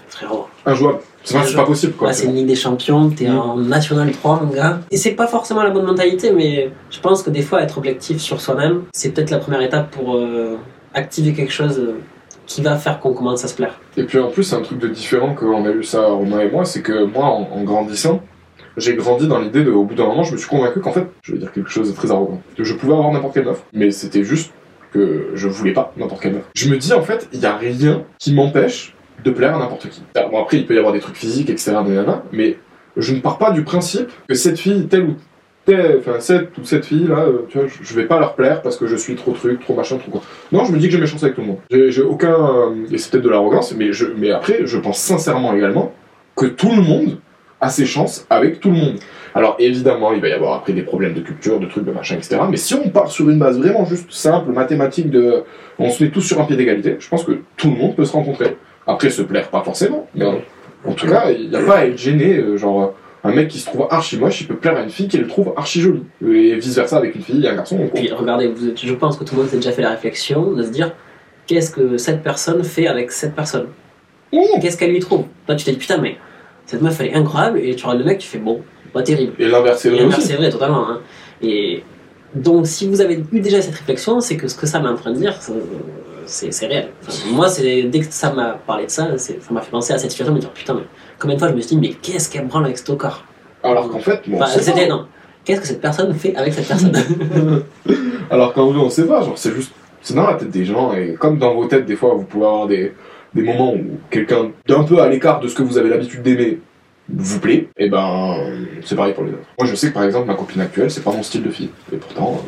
Frérot, 0.08 0.46
Injouable. 0.64 0.98
C'est 1.24 1.34
pas, 1.34 1.44
c'est 1.44 1.54
pas 1.56 1.64
possible, 1.64 1.92
quoi. 1.94 2.08
là, 2.08 2.12
c'est 2.14 2.26
une 2.26 2.34
Ligue 2.34 2.46
des 2.46 2.54
Champions, 2.54 3.08
t'es 3.10 3.28
Mm. 3.28 3.38
en 3.38 3.56
National 3.56 4.10
3, 4.12 4.40
mon 4.44 4.52
gars. 4.52 4.80
Et 4.90 4.96
c'est 4.96 5.12
pas 5.12 5.26
forcément 5.26 5.62
la 5.62 5.70
bonne 5.70 5.86
mentalité, 5.86 6.30
mais 6.32 6.70
je 6.90 7.00
pense 7.00 7.22
que 7.22 7.30
des 7.30 7.40
fois, 7.42 7.62
être 7.62 7.78
objectif 7.78 8.18
sur 8.20 8.40
soi-même, 8.40 8.82
c'est 8.92 9.10
peut-être 9.10 9.30
la 9.30 9.38
première 9.38 9.62
étape 9.62 9.90
pour 9.90 10.16
euh, 10.16 10.56
activer 10.92 11.32
quelque 11.32 11.52
chose 11.52 11.78
euh, 11.78 11.94
qui 12.46 12.62
va 12.62 12.76
faire 12.76 13.00
qu'on 13.00 13.12
commence 13.12 13.44
à 13.44 13.48
se 13.48 13.54
plaire. 13.54 13.78
Et 13.96 14.04
puis 14.04 14.18
en 14.18 14.30
plus, 14.30 14.52
un 14.52 14.62
truc 14.62 14.78
de 14.78 14.88
différent 14.88 15.34
qu'on 15.34 15.64
a 15.64 15.70
eu 15.70 15.82
ça, 15.82 16.06
Romain 16.06 16.40
et 16.40 16.50
moi, 16.50 16.64
c'est 16.64 16.82
que 16.82 17.04
moi, 17.04 17.26
en, 17.26 17.62
grandissant, 17.62 18.20
j'ai 18.76 18.94
grandi 18.94 19.26
dans 19.26 19.38
l'idée 19.38 19.64
de, 19.64 19.70
au 19.70 19.84
bout 19.84 19.94
d'un 19.94 20.06
moment, 20.06 20.24
je 20.24 20.32
me 20.32 20.36
suis 20.36 20.48
convaincu 20.48 20.80
qu'en 20.80 20.92
fait, 20.92 21.06
je 21.22 21.32
vais 21.32 21.38
dire 21.38 21.52
quelque 21.52 21.70
chose 21.70 21.90
de 21.90 21.96
très 21.96 22.10
arrogant, 22.10 22.40
que 22.56 22.64
je 22.64 22.74
pouvais 22.74 22.92
avoir 22.92 23.12
n'importe 23.12 23.34
quelle 23.34 23.44
meuf, 23.44 23.62
mais 23.72 23.90
c'était 23.90 24.24
juste 24.24 24.52
que 24.92 25.30
je 25.34 25.48
voulais 25.48 25.72
pas 25.72 25.92
n'importe 25.96 26.22
quelle 26.22 26.34
meuf. 26.34 26.44
Je 26.54 26.68
me 26.68 26.76
dis, 26.76 26.92
en 26.92 27.02
fait, 27.02 27.28
il 27.32 27.40
y 27.40 27.46
a 27.46 27.56
rien 27.56 28.02
qui 28.18 28.34
m'empêche 28.34 28.94
de 29.24 29.30
plaire 29.30 29.56
à 29.56 29.58
n'importe 29.58 29.88
qui. 29.88 30.02
Bon, 30.14 30.40
après, 30.40 30.58
il 30.58 30.66
peut 30.66 30.74
y 30.74 30.78
avoir 30.78 30.92
des 30.92 31.00
trucs 31.00 31.16
physiques, 31.16 31.50
etc., 31.50 31.76
mais 32.32 32.58
je 32.96 33.14
ne 33.14 33.20
pars 33.20 33.38
pas 33.38 33.50
du 33.50 33.64
principe 33.64 34.08
que 34.28 34.34
cette 34.34 34.58
fille, 34.58 34.86
telle 34.86 35.04
ou 35.04 35.16
enfin, 35.68 36.20
cette 36.20 36.56
ou 36.58 36.64
cette 36.64 36.84
fille, 36.84 37.06
là, 37.08 37.26
euh, 37.26 37.66
je- 37.82 37.94
vais 37.94 38.04
pas 38.04 38.18
leur 38.20 38.34
plaire 38.34 38.60
parce 38.62 38.76
que 38.76 38.86
je 38.86 38.96
suis 38.96 39.14
trop 39.14 39.32
truc, 39.32 39.60
trop 39.60 39.74
machin, 39.74 39.96
trop 39.98 40.10
quoi. 40.10 40.20
Non, 40.52 40.64
je 40.64 40.72
me 40.72 40.78
dis 40.78 40.86
que 40.86 40.92
j'ai 40.92 41.00
mes 41.00 41.06
chances 41.06 41.22
avec 41.22 41.34
tout 41.36 41.40
le 41.40 41.46
monde. 41.46 41.58
J'ai 41.70 42.02
aucun. 42.02 42.34
euh, 42.34 42.70
et 42.90 42.98
c'est 42.98 43.10
peut-être 43.10 43.24
de 43.24 43.30
l'arrogance, 43.30 43.74
mais, 43.76 43.92
je, 43.92 44.06
mais 44.16 44.30
après, 44.30 44.60
je 44.66 44.78
pense 44.78 44.98
sincèrement 44.98 45.54
également 45.54 45.92
que 46.36 46.46
tout 46.46 46.70
le 46.74 46.82
monde 46.82 47.18
à 47.60 47.70
ses 47.70 47.86
chances 47.86 48.26
avec 48.28 48.60
tout 48.60 48.70
le 48.70 48.76
monde. 48.76 48.96
Alors 49.34 49.56
évidemment, 49.58 50.12
il 50.12 50.20
va 50.20 50.28
y 50.28 50.32
avoir 50.32 50.54
après 50.54 50.72
des 50.74 50.82
problèmes 50.82 51.14
de 51.14 51.20
culture, 51.20 51.58
de 51.58 51.66
trucs, 51.66 51.84
de 51.84 51.90
machin, 51.92 52.16
etc. 52.16 52.36
Mais 52.50 52.56
si 52.56 52.74
on 52.74 52.88
part 52.90 53.08
sur 53.10 53.28
une 53.30 53.38
base 53.38 53.58
vraiment 53.58 53.84
juste 53.84 54.12
simple, 54.12 54.52
mathématique, 54.52 55.10
de, 55.10 55.44
on 55.78 55.88
se 55.90 56.04
met 56.04 56.10
tous 56.10 56.20
sur 56.20 56.40
un 56.40 56.44
pied 56.44 56.56
d'égalité, 56.56 56.96
je 56.98 57.08
pense 57.08 57.24
que 57.24 57.38
tout 57.56 57.68
le 57.70 57.76
monde 57.76 57.96
peut 57.96 58.04
se 58.04 58.12
rencontrer. 58.12 58.56
Après, 58.86 59.08
se 59.10 59.22
plaire, 59.22 59.48
pas 59.48 59.62
forcément, 59.62 60.06
mais 60.14 60.26
en, 60.26 60.36
en 60.86 60.92
tout 60.92 61.06
cas, 61.08 61.30
il 61.30 61.48
n'y 61.48 61.56
a 61.56 61.62
pas 61.62 61.78
à 61.78 61.86
être 61.86 61.96
gêné, 61.98 62.36
euh, 62.36 62.56
genre 62.58 62.92
un 63.24 63.32
mec 63.32 63.48
qui 63.48 63.58
se 63.58 63.66
trouve 63.66 63.86
archi 63.90 64.18
moche, 64.18 64.42
il 64.42 64.46
peut 64.46 64.56
plaire 64.56 64.76
à 64.76 64.82
une 64.82 64.90
fille 64.90 65.08
qui 65.08 65.16
le 65.18 65.26
trouve 65.26 65.52
archi 65.56 65.80
jolie. 65.80 66.02
Et 66.22 66.54
vice 66.56 66.74
versa 66.76 66.98
avec 66.98 67.14
une 67.14 67.22
fille 67.22 67.44
et 67.44 67.48
un 67.48 67.54
garçon. 67.56 67.78
Puis 67.94 68.12
regardez, 68.12 68.48
vous 68.48 68.68
êtes- 68.68 68.78
je 68.84 68.94
pense 68.94 69.16
que 69.16 69.24
tout 69.24 69.34
le 69.34 69.40
monde 69.42 69.50
s'est 69.50 69.56
déjà 69.56 69.72
fait 69.72 69.82
la 69.82 69.90
réflexion 69.90 70.52
de 70.52 70.62
se 70.62 70.68
dire 70.70 70.92
qu'est-ce 71.46 71.70
que 71.70 71.96
cette 71.96 72.22
personne 72.22 72.62
fait 72.62 72.86
avec 72.86 73.10
cette 73.10 73.34
personne 73.34 73.66
Mmh. 74.32 74.60
Qu'est-ce 74.60 74.76
qu'elle 74.76 74.90
lui 74.90 74.98
trouve 74.98 75.26
Toi, 75.46 75.54
tu 75.54 75.64
te 75.64 75.70
dis 75.70 75.76
putain, 75.76 75.98
mais 75.98 76.16
cette 76.66 76.82
meuf 76.82 77.00
elle 77.00 77.06
est 77.08 77.14
incroyable, 77.14 77.58
et 77.60 77.74
tu 77.76 77.84
regardes 77.84 78.00
le 78.00 78.04
mec, 78.04 78.18
tu 78.18 78.26
fais 78.26 78.38
bon, 78.38 78.62
pas 78.92 79.02
terrible. 79.02 79.32
Et 79.38 79.46
l'inverse 79.46 79.84
est 79.84 79.88
Et 79.88 79.92
vrai 79.92 80.00
l'inverse, 80.02 80.24
c'est 80.24 80.34
vrai, 80.34 80.50
totalement. 80.50 80.88
hein. 80.90 81.00
Et 81.40 81.84
donc, 82.34 82.66
si 82.66 82.88
vous 82.88 83.00
avez 83.00 83.22
eu 83.32 83.40
déjà 83.40 83.62
cette 83.62 83.76
réflexion, 83.76 84.20
c'est 84.20 84.36
que 84.36 84.48
ce 84.48 84.56
que 84.56 84.66
ça 84.66 84.80
m'est 84.80 84.88
en 84.88 84.96
train 84.96 85.12
de 85.12 85.18
dire, 85.18 85.38
c'est- 86.26 86.66
réel. 86.66 86.88
Enfin, 87.06 87.12
moi, 87.32 87.48
c'est 87.48 87.82
dès 87.84 88.00
que 88.00 88.06
ça 88.10 88.32
m'a 88.32 88.58
parlé 88.66 88.86
de 88.86 88.90
ça, 88.90 89.16
ça 89.18 89.34
m'a 89.52 89.60
fait 89.60 89.70
penser 89.70 89.92
à 89.92 89.98
cette 89.98 90.10
situation 90.10 90.32
de 90.32 90.38
me 90.38 90.40
dire 90.40 90.50
putain, 90.50 90.74
mais 90.74 90.82
combien 91.24 91.36
de 91.36 91.40
fois 91.40 91.48
je 91.50 91.54
me 91.54 91.60
suis 91.60 91.76
dit, 91.76 91.80
mais 91.88 91.94
qu'est-ce 91.94 92.30
qu'elle 92.30 92.46
branle 92.46 92.64
avec 92.66 92.78
ce 92.78 92.84
tocard 92.84 93.24
Alors 93.62 93.88
qu'en 93.90 93.98
fait, 93.98 94.20
bon, 94.28 94.36
Enfin, 94.40 94.46
c'était 94.60 94.86
non. 94.86 95.06
Qu'est-ce 95.44 95.60
que 95.60 95.66
cette 95.66 95.80
personne 95.80 96.14
fait 96.14 96.34
avec 96.36 96.52
cette 96.54 96.68
personne 96.68 96.92
Alors 98.30 98.52
qu'en 98.54 98.66
vrai, 98.70 98.78
on 98.80 98.90
sait 98.90 99.06
pas, 99.06 99.22
genre 99.22 99.36
c'est 99.38 99.52
juste. 99.54 99.72
C'est 100.02 100.14
dans 100.14 100.26
la 100.26 100.34
tête 100.34 100.50
des 100.50 100.64
gens, 100.66 100.92
et 100.92 101.14
comme 101.14 101.38
dans 101.38 101.54
vos 101.54 101.64
têtes, 101.66 101.86
des 101.86 101.96
fois, 101.96 102.14
vous 102.14 102.24
pouvez 102.24 102.44
avoir 102.44 102.66
des, 102.66 102.92
des 103.34 103.42
moments 103.42 103.72
où 103.74 103.98
quelqu'un 104.10 104.50
d'un 104.66 104.84
peu 104.84 105.00
à 105.00 105.08
l'écart 105.08 105.40
de 105.40 105.48
ce 105.48 105.54
que 105.54 105.62
vous 105.62 105.78
avez 105.78 105.88
l'habitude 105.88 106.22
d'aimer 106.22 106.60
vous 107.08 107.40
plaît, 107.40 107.68
et 107.78 107.88
ben 107.90 108.36
c'est 108.84 108.96
pareil 108.96 109.12
pour 109.14 109.24
les 109.24 109.30
autres. 109.32 109.42
Moi 109.58 109.66
je 109.68 109.74
sais 109.74 109.88
que 109.88 109.94
par 109.94 110.04
exemple, 110.04 110.26
ma 110.26 110.34
copine 110.34 110.60
actuelle, 110.62 110.90
c'est 110.90 111.02
pas 111.02 111.10
mon 111.12 111.22
style 111.22 111.42
de 111.42 111.50
fille, 111.50 111.70
et 111.92 111.96
pourtant, 111.96 112.42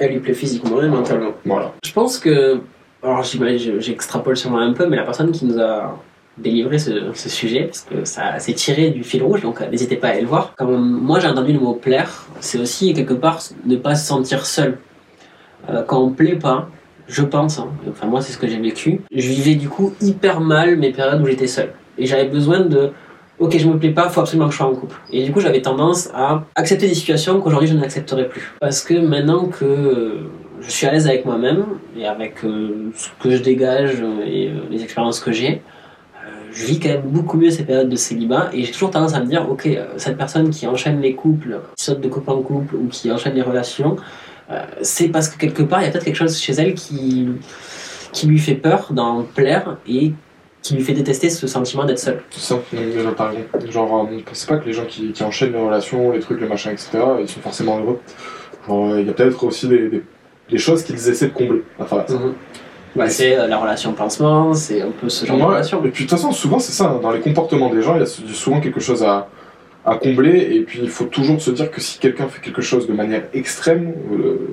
Elle 0.00 0.12
lui 0.12 0.20
plaît 0.20 0.34
physiquement 0.34 0.80
et 0.82 0.88
mentalement. 0.88 1.26
euh, 1.28 1.32
voilà. 1.44 1.72
Je 1.84 1.92
pense 1.92 2.18
que. 2.18 2.60
Alors, 3.04 3.22
j'imagine- 3.24 3.80
j'extrapole 3.80 4.36
sûrement 4.36 4.58
un 4.60 4.72
peu, 4.72 4.86
mais 4.86 4.96
la 4.96 5.02
personne 5.04 5.32
qui 5.32 5.44
nous 5.44 5.58
a 5.60 5.96
délivré 6.38 6.78
ce, 6.78 7.28
sujet, 7.28 7.64
parce 7.64 7.82
que 7.82 8.04
ça 8.04 8.38
s'est 8.38 8.54
tiré 8.54 8.90
du 8.90 9.04
fil 9.04 9.22
rouge, 9.22 9.42
donc 9.42 9.60
euh, 9.60 9.68
n'hésitez 9.68 9.96
pas 9.96 10.08
à 10.08 10.10
aller 10.12 10.22
le 10.22 10.26
voir. 10.26 10.54
Quand 10.56 10.66
moi 10.66 11.20
j'ai 11.20 11.28
entendu 11.28 11.52
le 11.52 11.60
mot 11.60 11.74
plaire, 11.74 12.26
c'est 12.40 12.58
aussi 12.58 12.94
quelque 12.94 13.14
part 13.14 13.40
ne 13.66 13.76
pas 13.76 13.94
se 13.94 14.06
sentir 14.06 14.46
seul. 14.46 14.78
Euh, 15.68 15.82
quand 15.82 16.02
on 16.02 16.10
plaît 16.10 16.36
pas, 16.36 16.68
je 17.06 17.22
pense, 17.22 17.58
hein, 17.58 17.68
enfin 17.90 18.06
moi 18.06 18.22
c'est 18.22 18.32
ce 18.32 18.38
que 18.38 18.48
j'ai 18.48 18.58
vécu, 18.58 19.00
je 19.14 19.28
vivais 19.28 19.56
du 19.56 19.68
coup 19.68 19.92
hyper 20.00 20.40
mal 20.40 20.76
mes 20.76 20.90
périodes 20.90 21.20
où 21.20 21.26
j'étais 21.26 21.46
seul. 21.46 21.72
Et 21.98 22.06
j'avais 22.06 22.28
besoin 22.28 22.60
de. 22.60 22.90
Ok, 23.38 23.58
je 23.58 23.66
me 23.66 23.78
plais 23.78 23.90
pas, 23.90 24.08
faut 24.08 24.20
absolument 24.20 24.46
que 24.46 24.52
je 24.52 24.58
sois 24.58 24.66
en 24.66 24.74
couple. 24.74 24.96
Et 25.10 25.24
du 25.24 25.32
coup, 25.32 25.40
j'avais 25.40 25.62
tendance 25.62 26.10
à 26.14 26.44
accepter 26.54 26.86
des 26.86 26.94
situations 26.94 27.40
qu'aujourd'hui 27.40 27.68
je 27.68 27.74
n'accepterais 27.74 28.28
plus. 28.28 28.54
Parce 28.60 28.82
que 28.82 28.94
maintenant 28.94 29.46
que 29.46 30.28
je 30.60 30.70
suis 30.70 30.86
à 30.86 30.92
l'aise 30.92 31.08
avec 31.08 31.26
moi-même 31.26 31.64
et 31.98 32.06
avec 32.06 32.44
euh, 32.44 32.90
ce 32.94 33.08
que 33.20 33.34
je 33.36 33.42
dégage 33.42 34.02
et 34.24 34.50
les 34.70 34.82
expériences 34.82 35.20
que 35.20 35.32
j'ai, 35.32 35.60
je 36.52 36.66
vis 36.66 36.78
quand 36.78 36.88
même 36.88 37.02
beaucoup 37.02 37.36
mieux 37.36 37.50
ces 37.50 37.64
périodes 37.64 37.88
de 37.88 37.96
célibat 37.96 38.50
et 38.52 38.64
j'ai 38.64 38.72
toujours 38.72 38.90
tendance 38.90 39.14
à 39.14 39.20
me 39.20 39.26
dire, 39.26 39.48
ok, 39.50 39.66
euh, 39.66 39.86
cette 39.96 40.16
personne 40.16 40.50
qui 40.50 40.66
enchaîne 40.66 41.00
les 41.00 41.14
couples, 41.14 41.60
qui 41.76 41.84
saute 41.84 42.00
de 42.00 42.08
couple 42.08 42.30
en 42.30 42.42
couple 42.42 42.76
ou 42.76 42.88
qui 42.88 43.10
enchaîne 43.10 43.34
les 43.34 43.42
relations, 43.42 43.96
euh, 44.50 44.60
c'est 44.82 45.08
parce 45.08 45.28
que 45.28 45.38
quelque 45.38 45.62
part, 45.62 45.80
il 45.80 45.86
y 45.86 45.88
a 45.88 45.90
peut-être 45.90 46.04
quelque 46.04 46.16
chose 46.16 46.38
chez 46.38 46.52
elle 46.52 46.74
qui, 46.74 47.28
qui 48.12 48.26
lui 48.26 48.38
fait 48.38 48.54
peur 48.54 48.92
d'en 48.92 49.22
plaire 49.22 49.78
et 49.86 50.12
qui 50.62 50.74
lui 50.74 50.82
fait 50.82 50.92
détester 50.92 51.28
ce 51.28 51.46
sentiment 51.46 51.84
d'être 51.84 51.98
seul. 51.98 52.22
C'est 52.30 52.40
ça, 52.40 52.60
là, 52.72 53.12
t'as 53.16 53.28
raison. 53.28 53.70
Genre, 53.70 54.06
euh, 54.08 54.14
ne 54.14 54.20
pensez 54.20 54.46
pas 54.46 54.58
que 54.58 54.66
les 54.66 54.72
gens 54.72 54.84
qui, 54.86 55.12
qui 55.12 55.22
enchaînent 55.24 55.52
les 55.52 55.58
relations, 55.58 56.12
les 56.12 56.20
trucs, 56.20 56.40
les 56.40 56.46
machins, 56.46 56.72
etc., 56.72 56.90
ils 57.20 57.28
sont 57.28 57.40
forcément 57.40 57.78
heureux. 57.80 58.00
Genre, 58.68 58.98
il 58.98 59.06
y 59.06 59.10
a 59.10 59.12
peut-être 59.12 59.42
aussi 59.44 59.68
des, 59.68 59.88
des, 59.88 60.02
des 60.50 60.58
choses 60.58 60.84
qu'ils 60.84 61.08
essaient 61.08 61.28
de 61.28 61.32
combler 61.32 61.64
à 61.80 61.84
travers 61.84 62.08
ça. 62.08 62.18
C'est 63.08 63.36
euh, 63.38 63.46
la 63.46 63.58
relation 63.58 63.92
pansement, 63.92 64.54
c'est 64.54 64.82
un 64.82 64.90
peu 64.90 65.08
ce 65.08 65.24
genre 65.26 65.38
de 65.38 65.42
relation. 65.42 65.78
Et 65.84 65.88
puis 65.90 66.04
de 66.04 66.10
toute 66.10 66.18
façon, 66.18 66.32
souvent 66.32 66.58
c'est 66.58 66.72
ça, 66.72 66.90
hein, 66.90 67.00
dans 67.02 67.10
les 67.10 67.20
comportements 67.20 67.70
des 67.70 67.82
gens, 67.82 67.94
il 67.96 68.00
y 68.00 68.02
a 68.02 68.06
sou- 68.06 68.26
souvent 68.28 68.60
quelque 68.60 68.80
chose 68.80 69.02
à, 69.02 69.28
à 69.84 69.96
combler, 69.96 70.38
et 70.54 70.60
puis 70.60 70.80
il 70.82 70.90
faut 70.90 71.04
toujours 71.06 71.40
se 71.40 71.50
dire 71.50 71.70
que 71.70 71.80
si 71.80 71.98
quelqu'un 71.98 72.28
fait 72.28 72.40
quelque 72.40 72.62
chose 72.62 72.86
de 72.86 72.92
manière 72.92 73.22
extrême, 73.34 73.94
euh, 74.12 74.48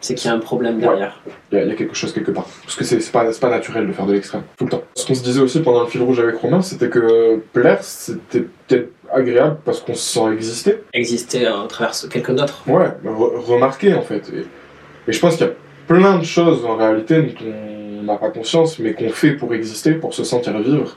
C'est 0.00 0.14
qu'il 0.14 0.28
y 0.28 0.32
a 0.32 0.36
un 0.36 0.40
problème 0.40 0.78
derrière. 0.80 1.20
il 1.52 1.58
y, 1.58 1.60
a- 1.60 1.64
il 1.64 1.68
y 1.68 1.72
a 1.72 1.74
quelque 1.76 1.94
chose 1.94 2.12
quelque 2.12 2.30
part. 2.32 2.46
Parce 2.64 2.74
que 2.76 2.84
c'est 2.84 2.98
pas, 3.12 3.24
pas 3.40 3.48
naturel 3.50 3.86
de 3.86 3.92
faire 3.92 4.06
de 4.06 4.12
l'extrême, 4.12 4.42
tout 4.58 4.64
le 4.64 4.70
temps. 4.70 4.82
Ce 4.96 5.06
qu'on 5.06 5.14
se 5.14 5.22
disait 5.22 5.40
aussi 5.40 5.60
pendant 5.60 5.80
le 5.82 5.86
fil 5.86 6.02
rouge 6.02 6.20
avec 6.20 6.36
Romain, 6.36 6.60
c'était 6.60 6.88
que 6.88 7.40
plaire, 7.52 7.82
c'était 7.82 8.44
peut-être 8.68 8.90
agréable 9.12 9.56
parce 9.64 9.80
qu'on 9.80 9.94
se 9.94 10.12
sent 10.20 10.32
exister. 10.32 10.78
Exister 10.92 11.46
à 11.46 11.64
travers 11.68 11.92
quelqu'un 12.10 12.34
d'autre. 12.34 12.62
Ouais, 12.66 12.86
re- 13.04 13.38
remarquer 13.44 13.94
en 13.94 14.02
fait. 14.02 14.30
Et, 14.34 14.46
et 15.08 15.12
je 15.12 15.20
pense 15.20 15.36
qu'il 15.36 15.46
y 15.46 15.48
a 15.50 15.52
plein 15.86 16.18
de 16.18 16.24
choses 16.24 16.64
en 16.64 16.76
réalité 16.76 17.22
dont 17.22 17.44
on 18.00 18.02
n'a 18.02 18.16
pas 18.16 18.30
conscience, 18.30 18.78
mais 18.78 18.94
qu'on 18.94 19.10
fait 19.10 19.32
pour 19.32 19.54
exister, 19.54 19.92
pour 19.92 20.14
se 20.14 20.24
sentir 20.24 20.58
vivre. 20.58 20.96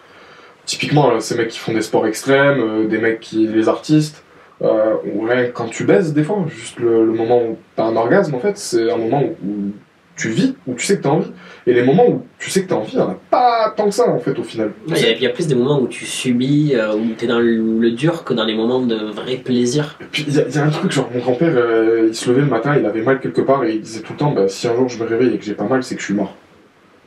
Typiquement, 0.66 1.12
là, 1.12 1.20
ces 1.20 1.36
mecs 1.36 1.50
qui 1.50 1.60
font 1.60 1.74
des 1.74 1.82
sports 1.82 2.08
extrêmes, 2.08 2.60
euh, 2.60 2.88
des 2.88 2.98
mecs 2.98 3.20
qui. 3.20 3.48
les 3.48 3.70
artistes, 3.70 4.24
euh, 4.62 4.96
ou 5.06 5.26
rien 5.26 5.50
quand 5.54 5.68
tu 5.68 5.84
baises, 5.84 6.14
des 6.14 6.24
fois, 6.24 6.44
juste 6.48 6.80
le, 6.80 7.06
moment 7.06 7.44
où 7.44 7.58
t'as 7.76 7.84
un 7.84 7.96
orgasme, 7.96 8.34
en 8.36 8.40
fait, 8.40 8.58
c'est 8.58 8.92
un 8.92 8.98
moment 8.98 9.24
où 9.24 9.72
tu 10.16 10.30
vis, 10.30 10.56
où 10.66 10.74
tu 10.76 10.86
sais 10.86 10.98
que 10.98 11.04
t'as 11.04 11.10
envie. 11.10 11.32
Et 11.68 11.74
les 11.74 11.84
moments 11.84 12.08
où 12.08 12.22
tu 12.40 12.50
sais 12.50 12.64
que 12.64 12.70
t'as 12.70 12.76
envie, 12.76 12.92
il 12.94 12.98
n'y 13.00 13.04
en 13.04 13.10
a 13.10 13.18
pas 13.30 13.74
tant 13.76 13.86
que 13.86 13.94
ça, 13.94 14.08
en 14.10 14.20
fait, 14.20 14.38
au 14.40 14.44
final. 14.44 14.72
Il 14.88 14.96
y, 14.98 15.24
y 15.24 15.26
a 15.28 15.30
plus 15.30 15.48
des 15.48 15.56
moments 15.56 15.80
où 15.82 15.88
tu 15.88 16.06
subis, 16.06 16.74
euh, 16.76 16.94
où 16.96 17.02
tu 17.18 17.26
es 17.26 17.28
dans 17.28 17.40
le, 17.40 17.56
le 17.80 17.92
dur 17.92 18.24
que 18.24 18.34
dans 18.34 18.46
les 18.46 18.56
moments 18.56 18.82
de 18.82 18.96
vrai 18.96 19.36
plaisir. 19.38 19.98
Et 20.02 20.06
puis 20.12 20.24
il 20.28 20.34
y, 20.36 20.40
a- 20.40 20.46
il 20.48 20.56
y 20.56 20.58
a 20.58 20.64
un 20.66 20.70
truc, 20.70 20.92
genre 20.92 21.10
mon 21.14 21.20
grand-père, 21.20 21.54
euh, 21.56 22.06
il 22.10 22.16
se 22.16 22.30
levait 22.30 22.42
le 22.42 22.48
matin, 22.48 22.76
il 22.80 22.86
avait 22.86 23.02
mal 23.02 23.20
quelque 23.20 23.42
part 23.42 23.64
et 23.66 23.74
il 23.74 23.82
disait 23.82 24.02
tout 24.02 24.14
le 24.14 24.20
temps, 24.20 24.32
bah, 24.32 24.48
si 24.48 24.68
un 24.68 24.76
jour 24.76 24.88
je 24.88 25.02
me 25.04 25.08
réveille 25.08 25.34
et 25.34 25.38
que 25.38 25.44
j'ai 25.44 25.54
pas 25.56 25.68
mal, 25.68 25.84
c'est 25.84 25.96
que 25.96 26.02
je 26.02 26.06
suis 26.06 26.14
mort. 26.14 26.36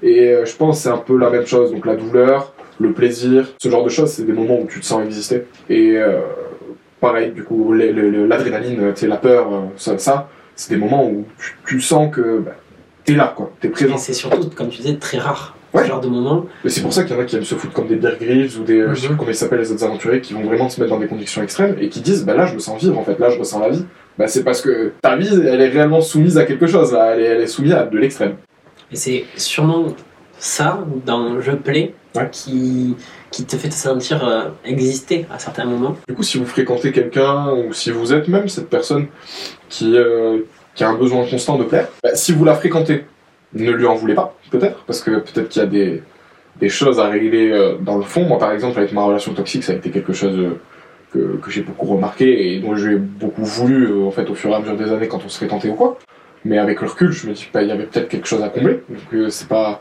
Et 0.03 0.29
euh, 0.29 0.45
je 0.45 0.55
pense 0.57 0.77
que 0.79 0.83
c'est 0.85 0.91
un 0.91 0.99
peu 0.99 1.17
la 1.19 1.31
même 1.31 1.47
chose, 1.47 1.73
donc 1.73 1.87
la 1.87 1.97
douleur, 1.97 2.53
le 2.79 2.93
plaisir, 2.93 3.49
ce 3.59 3.69
genre 3.69 3.85
de 3.85 3.89
choses, 3.89 4.11
c'est 4.11 4.25
des 4.25 4.33
moments 4.33 4.61
où 4.61 4.67
tu 4.67 4.81
te 4.81 4.85
sens 4.85 5.05
exister. 5.05 5.45
Et 5.71 5.97
pareil, 7.01 7.31
du 7.33 7.43
coup, 7.45 7.73
l'adrénaline, 7.73 8.93
tu 8.95 9.07
la 9.07 9.17
peur, 9.17 9.49
ça, 9.77 9.99
ça, 9.99 10.29
c'est 10.55 10.71
des 10.75 10.79
moments 10.81 11.09
où 11.09 11.25
tu, 11.39 11.57
tu 11.67 11.81
sens 11.81 12.15
que 12.15 12.39
bah, 12.39 12.55
t'es 13.13 13.15
là, 13.17 13.33
quoi, 13.37 13.51
t'es 13.61 13.69
présent. 13.69 13.95
Et 13.95 13.99
c'est 13.99 14.13
surtout, 14.13 14.51
comme 14.55 14.69
tu 14.69 14.83
disais, 14.83 14.97
très 14.97 15.19
rare. 15.19 15.55
Ouais. 15.75 15.83
Ce 15.83 15.89
genre 15.89 16.01
de 16.01 16.09
moment. 16.09 16.47
Et 16.65 16.69
c'est 16.71 16.81
pour 16.83 16.93
ça 16.95 17.05
qu'il 17.05 17.15
y 17.15 17.19
en 17.19 17.23
a 17.23 17.25
qui 17.27 17.37
aiment 17.37 17.45
se 17.45 17.55
foutre 17.55 17.75
comme 17.75 17.89
des 17.89 17.97
Bear 17.97 18.15
Grylls 18.19 18.51
ou 18.59 18.65
des, 18.65 18.81
euh, 18.81 18.95
je 18.95 19.01
sais 19.01 19.03
Mhm. 19.03 19.09
plus 19.09 19.17
comment 19.19 19.31
ils 19.31 19.35
s'appellent 19.35 19.59
les 19.61 19.71
autres 19.73 19.85
aventuriers, 19.85 20.21
qui 20.23 20.33
vont 20.33 20.43
vraiment 20.43 20.69
se 20.71 20.81
mettre 20.81 20.93
dans 20.95 20.99
des 21.01 21.07
conditions 21.09 21.43
extrêmes 21.43 21.77
et 21.81 21.89
qui 21.91 22.01
disent, 22.01 22.25
bah 22.25 22.35
là 22.35 22.47
je 22.47 22.55
me 22.55 22.59
sens 22.59 22.81
vivre 22.83 22.99
en 22.99 23.05
fait, 23.05 23.19
là 23.19 23.29
je 23.31 23.39
ressens 23.39 23.61
la 23.61 23.69
vie. 23.69 23.85
Bah 24.19 24.29
c'est 24.29 24.45
parce 24.45 24.63
que 24.63 24.93
ta 25.03 25.17
vie, 25.17 25.29
elle 25.33 25.61
est 25.61 25.69
réellement 25.69 26.01
soumise 26.01 26.39
à 26.39 26.45
quelque 26.45 26.67
chose, 26.67 26.93
là, 26.93 27.13
elle 27.15 27.21
est, 27.21 27.25
elle 27.27 27.41
est 27.43 27.47
soumise 27.47 27.73
à 27.73 27.85
de 27.85 27.99
l'extrême. 27.99 28.37
Et 28.91 28.97
c'est 28.97 29.25
sûrement 29.37 29.89
ça, 30.39 30.85
dans 31.05 31.39
Je 31.41 31.53
plais, 31.53 31.95
Ouais. 32.17 32.29
qui, 32.33 32.97
qui 33.31 33.45
te 33.45 33.57
fait 33.57 33.69
te 33.69 33.75
sentir 33.75 34.27
euh, 34.27 34.45
exister 34.65 35.27
à 35.31 35.39
certains 35.39 35.67
moments. 35.67 35.97
Du 36.09 36.15
coup, 36.15 36.23
si 36.23 36.39
vous 36.39 36.47
fréquentez 36.47 36.91
quelqu'un 36.93 37.51
ou 37.53 37.75
si 37.75 37.91
vous 37.91 38.15
êtes 38.15 38.27
même 38.29 38.49
cette 38.49 38.71
personne 38.71 39.07
qui, 39.69 39.97
euh, 39.99 40.39
qui 40.79 40.85
a 40.85 40.89
un 40.91 40.95
besoin 40.95 41.27
constant 41.27 41.59
de 41.59 41.65
plaire, 41.65 41.89
bah, 42.05 42.11
si 42.15 42.33
vous 42.33 42.45
la 42.45 42.55
fréquentez, 42.55 43.05
ne 43.53 43.73
lui 43.73 43.85
en 43.85 43.97
voulez 43.97 44.15
pas, 44.15 44.37
peut-être, 44.53 44.85
parce 44.87 45.01
que 45.03 45.11
peut-être 45.11 45.49
qu'il 45.49 45.61
y 45.61 45.65
a 45.65 45.69
des, 45.69 46.03
des 46.61 46.69
choses 46.69 47.01
à 47.01 47.09
régler 47.09 47.51
euh, 47.51 47.75
dans 47.81 47.97
le 47.97 48.05
fond. 48.05 48.23
Moi, 48.23 48.39
par 48.39 48.53
exemple, 48.53 48.79
avec 48.79 48.93
ma 48.93 49.03
relation 49.03 49.35
toxique, 49.35 49.65
ça 49.65 49.73
a 49.73 49.77
été 49.77 49.91
quelque 49.91 50.13
chose 50.13 50.39
euh, 50.39 50.61
que, 51.13 51.37
que 51.43 51.51
j'ai 51.51 51.63
beaucoup 51.63 51.87
remarqué 51.87 52.55
et 52.55 52.61
dont 52.61 52.77
j'ai 52.77 52.95
beaucoup 52.95 53.45
voulu, 53.45 53.87
euh, 53.91 54.07
en 54.07 54.13
fait, 54.13 54.31
au 54.31 54.37
fur 54.37 54.51
et 54.51 54.55
à 54.55 54.61
mesure 54.61 54.77
des 54.77 54.93
années 54.93 55.09
quand 55.09 55.21
on 55.27 55.29
se 55.29 55.39
fréquentait 55.39 55.69
ou 55.69 55.75
quoi. 55.75 55.99
Mais 56.45 56.59
avec 56.59 56.81
le 56.81 56.87
recul, 56.87 57.11
je 57.11 57.27
me 57.27 57.33
dis, 57.33 57.49
bah, 57.53 57.63
il 57.63 57.69
y 57.69 57.73
avait 57.73 57.87
peut-être 57.87 58.09
quelque 58.09 58.29
chose 58.29 58.45
à 58.45 58.49
combler. 58.49 58.81
Donc, 58.89 59.31
c'est 59.31 59.49
pas. 59.49 59.81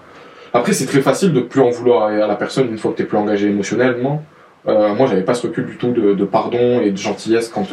Après, 0.51 0.73
c'est 0.73 0.88
très 0.88 1.01
facile 1.01 1.31
de 1.31 1.41
plus 1.41 1.62
en 1.62 1.69
vouloir 1.69 2.07
à 2.07 2.25
la 2.25 2.36
personne 2.36 2.69
une 2.71 2.79
fois 2.79 2.91
que 2.91 2.97
t'es 2.97 3.03
plus 3.03 3.19
engagé 3.19 3.49
émotionnellement. 3.49 4.23
Euh, 4.67 4.95
moi, 4.95 5.05
j'avais 5.05 5.21
pas 5.21 5.36
ce 5.36 5.45
recul 5.45 5.67
du 5.67 5.77
tout 5.77 5.91
de, 5.91 6.25
pardon 6.25 6.81
et 6.81 6.89
de 6.89 6.97
gentillesse 6.97 7.49
quand 7.49 7.67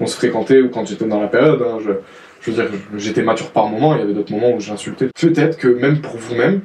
on 0.00 0.06
se 0.06 0.16
fréquentait 0.16 0.60
ou 0.60 0.70
quand 0.70 0.84
j'étais 0.84 1.04
dans 1.04 1.20
la 1.20 1.28
période. 1.28 1.62
hein. 1.62 1.78
Je 2.44 2.50
veux 2.50 2.62
dire, 2.62 2.78
j'étais 2.96 3.22
mature 3.22 3.50
par 3.50 3.68
moments, 3.68 3.94
il 3.94 4.00
y 4.00 4.02
avait 4.02 4.12
d'autres 4.12 4.32
moments 4.32 4.52
où 4.52 4.60
j'insultais. 4.60 5.08
Peut-être 5.18 5.56
que 5.56 5.68
même 5.68 6.00
pour 6.00 6.16
vous-même, 6.16 6.60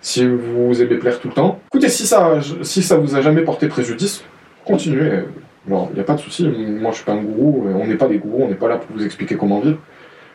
si 0.00 0.26
vous 0.26 0.82
aimez 0.82 0.96
plaire 0.96 1.20
tout 1.20 1.28
le 1.28 1.34
temps, 1.34 1.60
écoutez, 1.72 1.88
si 1.88 2.06
ça, 2.06 2.38
si 2.62 2.82
ça 2.82 2.96
vous 2.96 3.14
a 3.16 3.20
jamais 3.20 3.42
porté 3.42 3.68
préjudice, 3.68 4.24
continuez. 4.64 5.22
Il 5.68 5.74
n'y 5.94 6.00
a 6.00 6.04
pas 6.04 6.14
de 6.14 6.20
souci. 6.20 6.48
Moi, 6.48 6.90
je 6.90 6.96
suis 6.96 7.04
pas 7.04 7.12
un 7.12 7.22
gourou. 7.22 7.66
On 7.68 7.86
n'est 7.86 7.96
pas 7.96 8.08
des 8.08 8.18
gourous. 8.18 8.44
On 8.44 8.48
n'est 8.48 8.54
pas 8.54 8.68
là 8.68 8.78
pour 8.78 8.96
vous 8.96 9.04
expliquer 9.04 9.36
comment 9.36 9.60
vivre. 9.60 9.78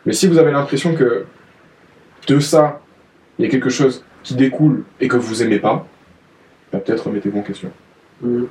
Mais 0.05 0.13
si 0.13 0.27
vous 0.27 0.38
avez 0.38 0.51
l'impression 0.51 0.93
que 0.93 1.25
de 2.27 2.39
ça, 2.39 2.79
il 3.38 3.45
y 3.45 3.47
a 3.47 3.51
quelque 3.51 3.69
chose 3.69 4.05
qui 4.23 4.36
découle 4.36 4.84
et 5.01 5.08
que 5.08 5.17
vous 5.17 5.43
aimez 5.43 5.60
pas, 5.60 5.88
bah, 6.71 6.79
peut-être 6.79 7.08
remettez-vous 7.08 7.39
en 7.39 7.43
question. 7.43 7.71
Mm. 8.21 8.43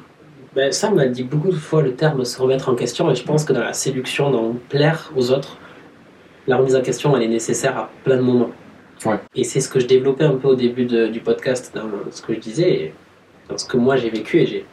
Ben, 0.54 0.72
m'a 0.94 1.06
dit 1.06 1.24
beaucoup 1.24 1.50
de 1.50 1.56
fois 1.56 1.82
le 1.82 1.94
terme 1.94 2.24
se 2.24 2.40
remettre 2.40 2.68
en 2.68 2.76
question, 2.76 3.10
et 3.10 3.16
je 3.16 3.24
pense 3.24 3.44
que 3.44 3.52
dans 3.52 3.64
la 3.64 3.72
séduction, 3.72 4.30
dans 4.30 4.54
plaire 4.68 5.10
aux 5.16 5.32
autres, 5.32 5.58
la 6.46 6.56
remise 6.56 6.76
en 6.76 6.82
question, 6.82 7.16
elle 7.16 7.22
est 7.22 7.28
nécessaire 7.28 7.76
à 7.76 7.90
plein 8.04 8.16
de 8.16 8.22
moments. 8.22 8.50
Ouais. 9.06 9.16
Et 9.34 9.44
c'est 9.44 9.60
ce 9.60 9.68
que 9.68 9.80
je 9.80 9.86
développais 9.86 10.24
un 10.24 10.36
peu 10.36 10.48
au 10.48 10.54
début 10.54 10.84
de- 10.86 11.08
du 11.08 11.20
podcast, 11.20 11.72
dans 11.74 11.82
ce 12.10 12.22
que 12.22 12.34
je 12.34 12.38
disais, 12.40 12.70
et 12.70 12.94
dans 13.48 13.58
ce 13.58 13.66
que 13.66 13.76
moi 13.76 13.96
j'ai 13.96 14.10
vécu, 14.10 14.38
et 14.40 14.46
j'ai 14.46 14.66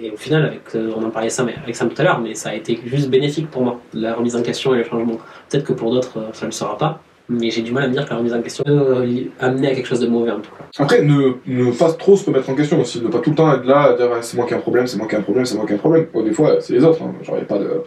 Et 0.00 0.12
au 0.12 0.16
final, 0.16 0.44
avec, 0.44 0.60
euh, 0.76 0.92
on 0.96 1.02
en 1.04 1.10
parlait 1.10 1.28
ça, 1.28 1.42
mais 1.42 1.56
avec 1.60 1.74
Sam 1.74 1.88
tout 1.88 2.00
à 2.00 2.04
l'heure, 2.04 2.20
mais 2.20 2.32
ça 2.36 2.50
a 2.50 2.54
été 2.54 2.78
juste 2.86 3.10
bénéfique 3.10 3.50
pour 3.50 3.62
moi, 3.62 3.80
la 3.94 4.14
remise 4.14 4.36
en 4.36 4.42
question 4.42 4.72
et 4.72 4.78
le 4.78 4.84
changement. 4.84 5.18
Peut-être 5.50 5.64
que 5.64 5.72
pour 5.72 5.90
d'autres, 5.90 6.18
euh, 6.18 6.28
ça 6.34 6.42
ne 6.46 6.50
le 6.50 6.52
sera 6.52 6.78
pas, 6.78 7.02
mais 7.28 7.50
j'ai 7.50 7.62
du 7.62 7.72
mal 7.72 7.82
à 7.82 7.88
me 7.88 7.94
dire 7.94 8.04
que 8.04 8.10
la 8.10 8.16
remise 8.18 8.32
en 8.32 8.40
question 8.40 8.62
peut 8.62 8.70
euh, 8.70 9.24
amener 9.40 9.66
à 9.72 9.74
quelque 9.74 9.86
chose 9.88 9.98
de 9.98 10.06
mauvais 10.06 10.30
en 10.30 10.38
tout 10.38 10.52
cas. 10.52 10.64
Après, 10.84 11.02
ne, 11.02 11.32
ne 11.48 11.72
pas 11.76 11.92
trop 11.94 12.16
se 12.16 12.24
remettre 12.26 12.48
en 12.48 12.54
question 12.54 12.80
aussi, 12.80 13.00
ne 13.02 13.08
pas 13.08 13.18
tout 13.18 13.30
le 13.30 13.34
temps 13.36 13.52
être 13.52 13.64
là 13.64 13.80
à 13.82 13.96
dire 13.96 14.08
c'est 14.20 14.36
moi 14.36 14.46
qui 14.46 14.52
ai 14.54 14.56
un 14.56 14.60
problème, 14.60 14.86
c'est 14.86 14.98
moi 14.98 15.08
qui 15.08 15.16
ai 15.16 15.18
un 15.18 15.22
problème, 15.22 15.44
c'est 15.44 15.56
moi 15.56 15.66
qui 15.66 15.72
ai 15.72 15.74
un 15.74 15.78
problème. 15.78 16.06
Bon, 16.14 16.22
des 16.22 16.32
fois, 16.32 16.60
c'est 16.60 16.74
les 16.74 16.84
autres, 16.84 17.02
hein. 17.02 17.12
genre, 17.24 17.36
y 17.36 17.40
a 17.40 17.44
pas 17.44 17.58
de. 17.58 17.82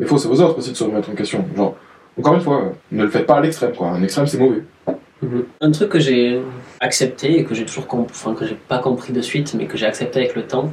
Des 0.00 0.06
fois, 0.06 0.16
c'est 0.18 0.28
aux 0.28 0.40
autres 0.40 0.56
aussi 0.58 0.70
de 0.70 0.76
se 0.76 0.84
remettre 0.84 1.10
en 1.10 1.14
question. 1.14 1.44
Genre, 1.54 1.76
encore 2.18 2.34
une 2.34 2.40
fois, 2.40 2.72
ne 2.92 3.04
le 3.04 3.10
faites 3.10 3.26
pas 3.26 3.36
à 3.36 3.40
l'extrême, 3.40 3.72
quoi. 3.72 3.88
Un 3.88 4.02
extrême, 4.02 4.26
c'est 4.26 4.38
mauvais. 4.38 4.62
Un 5.60 5.70
truc 5.70 5.88
que 5.88 5.98
j'ai 5.98 6.40
accepté 6.80 7.38
et 7.38 7.44
que 7.44 7.54
j'ai 7.54 7.64
toujours 7.64 7.86
comp- 7.86 8.10
enfin, 8.10 8.34
que 8.34 8.44
j'ai 8.46 8.56
pas 8.68 8.78
compris 8.78 9.12
de 9.12 9.22
suite, 9.22 9.54
mais 9.54 9.66
que 9.66 9.76
j'ai 9.76 9.86
accepté 9.86 10.20
avec 10.20 10.34
le 10.34 10.42
temps, 10.42 10.70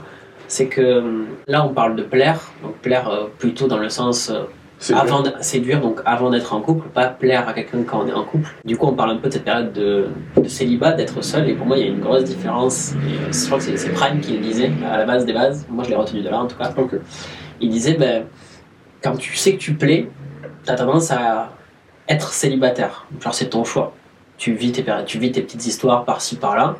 c'est 0.47 0.65
que 0.67 1.23
là 1.47 1.65
on 1.65 1.69
parle 1.69 1.95
de 1.95 2.03
plaire, 2.03 2.51
donc 2.61 2.73
plaire 2.79 3.07
euh, 3.07 3.27
plutôt 3.37 3.67
dans 3.67 3.77
le 3.77 3.87
sens 3.87 4.29
euh, 4.29 4.93
avant 4.93 5.21
de 5.21 5.31
séduire, 5.39 5.79
donc 5.79 6.01
avant 6.05 6.31
d'être 6.31 6.53
en 6.53 6.59
couple, 6.59 6.89
pas 6.89 7.07
plaire 7.07 7.47
à 7.47 7.53
quelqu'un 7.53 7.83
quand 7.83 8.03
on 8.03 8.07
est 8.07 8.13
en 8.13 8.25
couple. 8.25 8.49
Du 8.65 8.75
coup, 8.75 8.87
on 8.87 8.93
parle 8.93 9.11
un 9.11 9.17
peu 9.17 9.29
de 9.29 9.33
cette 9.33 9.45
période 9.45 9.71
de, 9.71 10.07
de 10.35 10.47
célibat, 10.49 10.91
d'être 10.93 11.23
seul, 11.23 11.47
et 11.49 11.53
pour 11.53 11.65
moi, 11.67 11.77
il 11.77 11.85
y 11.85 11.87
a 11.87 11.91
une 11.91 12.01
grosse 12.01 12.25
différence. 12.25 12.93
Et, 13.07 13.31
je 13.31 13.45
crois 13.45 13.59
que 13.59 13.63
c'est 13.63 13.93
Prime 13.93 14.19
qui 14.19 14.33
le 14.33 14.39
disait 14.39 14.71
à 14.91 14.97
la 14.97 15.05
base 15.05 15.25
des 15.25 15.33
bases. 15.33 15.65
Moi, 15.69 15.85
je 15.85 15.89
l'ai 15.91 15.95
retenu 15.95 16.21
de 16.21 16.29
là 16.29 16.41
en 16.41 16.47
tout 16.47 16.57
cas. 16.57 16.73
Il 17.61 17.69
disait, 17.69 17.93
ben, 17.93 18.25
quand 19.01 19.15
tu 19.15 19.35
sais 19.35 19.53
que 19.53 19.59
tu 19.59 19.75
plais, 19.75 20.09
t'as 20.65 20.75
tendance 20.75 21.11
à 21.11 21.51
être 22.07 22.33
célibataire. 22.33 23.05
Genre, 23.21 23.33
c'est 23.33 23.49
ton 23.49 23.63
choix. 23.63 23.93
Tu 24.37 24.53
vis 24.53 24.71
tes, 24.71 24.83
tu 25.05 25.19
petites 25.19 25.65
histoires 25.65 26.05
par-ci, 26.05 26.35
par-là. 26.35 26.75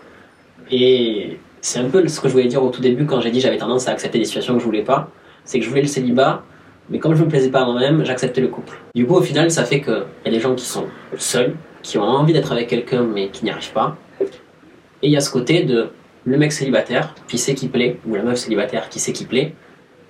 Et 0.71 1.37
c'est 1.61 1.79
un 1.79 1.89
peu 1.89 2.07
ce 2.07 2.19
que 2.19 2.27
je 2.27 2.33
voulais 2.33 2.47
dire 2.47 2.63
au 2.63 2.69
tout 2.69 2.81
début 2.81 3.05
quand 3.05 3.21
j'ai 3.21 3.31
dit 3.31 3.39
j'avais 3.39 3.57
tendance 3.57 3.87
à 3.87 3.91
accepter 3.91 4.17
des 4.17 4.25
situations 4.25 4.53
que 4.55 4.59
je 4.59 4.65
voulais 4.65 4.83
pas. 4.83 5.09
C'est 5.45 5.59
que 5.59 5.65
je 5.65 5.69
voulais 5.69 5.81
le 5.81 5.87
célibat, 5.87 6.43
mais 6.89 6.99
comme 6.99 7.15
je 7.15 7.23
me 7.23 7.29
plaisais 7.29 7.49
pas 7.49 7.61
à 7.61 7.65
moi-même, 7.65 8.03
j'acceptais 8.05 8.41
le 8.41 8.47
couple. 8.47 8.77
Du 8.95 9.05
coup, 9.05 9.15
au 9.15 9.21
final, 9.21 9.49
ça 9.51 9.63
fait 9.63 9.81
qu'il 9.81 10.03
y 10.25 10.27
a 10.27 10.31
des 10.31 10.39
gens 10.39 10.55
qui 10.55 10.65
sont 10.65 10.85
seuls, 11.17 11.55
qui 11.81 11.97
ont 11.97 12.03
envie 12.03 12.33
d'être 12.33 12.51
avec 12.51 12.67
quelqu'un, 12.67 13.03
mais 13.03 13.29
qui 13.29 13.43
n'y 13.43 13.51
arrivent 13.51 13.73
pas. 13.73 13.95
Et 14.19 15.07
il 15.07 15.11
y 15.11 15.17
a 15.17 15.21
ce 15.21 15.31
côté 15.31 15.63
de 15.63 15.89
le 16.25 16.37
mec 16.37 16.51
célibataire 16.51 17.15
qui 17.27 17.37
sait 17.37 17.55
qu'il 17.55 17.69
plaît, 17.69 17.99
ou 18.07 18.15
la 18.15 18.23
meuf 18.23 18.37
célibataire 18.37 18.89
qui 18.89 18.99
sait 18.99 19.13
qu'il 19.13 19.27
plaît, 19.27 19.55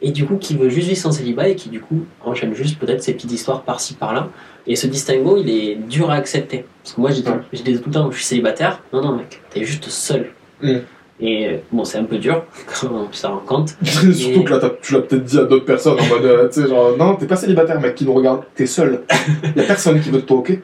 et 0.02 0.12
du 0.12 0.26
coup 0.26 0.38
qui 0.38 0.56
veut 0.56 0.70
juste 0.70 0.88
vivre 0.88 1.00
son 1.00 1.12
célibat 1.12 1.50
et 1.50 1.56
qui 1.56 1.70
du 1.70 1.80
coup 1.80 2.06
enchaîne 2.26 2.54
juste 2.54 2.80
peut-être 2.80 3.04
ses 3.04 3.14
petites 3.14 3.32
histoires 3.32 3.62
par-ci 3.62 3.94
par-là. 3.94 4.30
Et 4.68 4.76
ce 4.76 4.88
distinguo, 4.88 5.38
il 5.38 5.50
est 5.50 5.76
dur 5.76 6.12
à 6.12 6.16
accepter. 6.16 6.66
Parce 6.84 6.96
que 6.96 7.02
moi, 7.02 7.10
je 7.12 7.22
dis 7.62 7.80
tout 7.80 7.90
le 7.90 7.92
temps, 7.92 8.12
je 8.12 8.18
suis 8.18 8.26
célibataire. 8.26 8.82
Non, 8.94 9.02
non, 9.02 9.16
mec, 9.16 9.42
t'es 9.50 9.64
juste 9.64 9.90
seul. 9.90 10.32
Mm. 10.62 10.78
Et 11.20 11.60
bon, 11.72 11.84
c'est 11.84 12.00
un 12.00 12.04
peu 12.04 12.18
dur 12.18 12.44
quand 12.82 12.88
on 12.92 13.12
se 13.12 13.28
rend 13.28 13.38
compte. 13.38 13.76
Surtout 13.84 14.44
que 14.44 14.52
là, 14.52 14.72
tu 14.82 14.94
l'as 14.94 15.02
peut-être 15.02 15.24
dit 15.24 15.38
à 15.38 15.44
d'autres 15.44 15.66
personnes 15.66 16.00
en 16.00 16.06
mode, 16.08 16.26
euh, 16.26 16.48
tu 16.48 16.62
sais, 16.62 16.68
genre, 16.68 16.98
non, 16.98 17.16
t'es 17.16 17.28
pas 17.28 17.36
célibataire, 17.36 17.80
mec, 17.80 17.96
qui 17.96 18.06
nous 18.06 18.14
regarde, 18.14 18.44
t'es 18.56 18.66
seul. 18.66 19.04
Y 19.56 19.60
a 19.60 19.64
personne 19.64 20.00
qui 20.02 20.10
veut 20.10 20.22
toi, 20.22 20.38
ok 20.38 20.58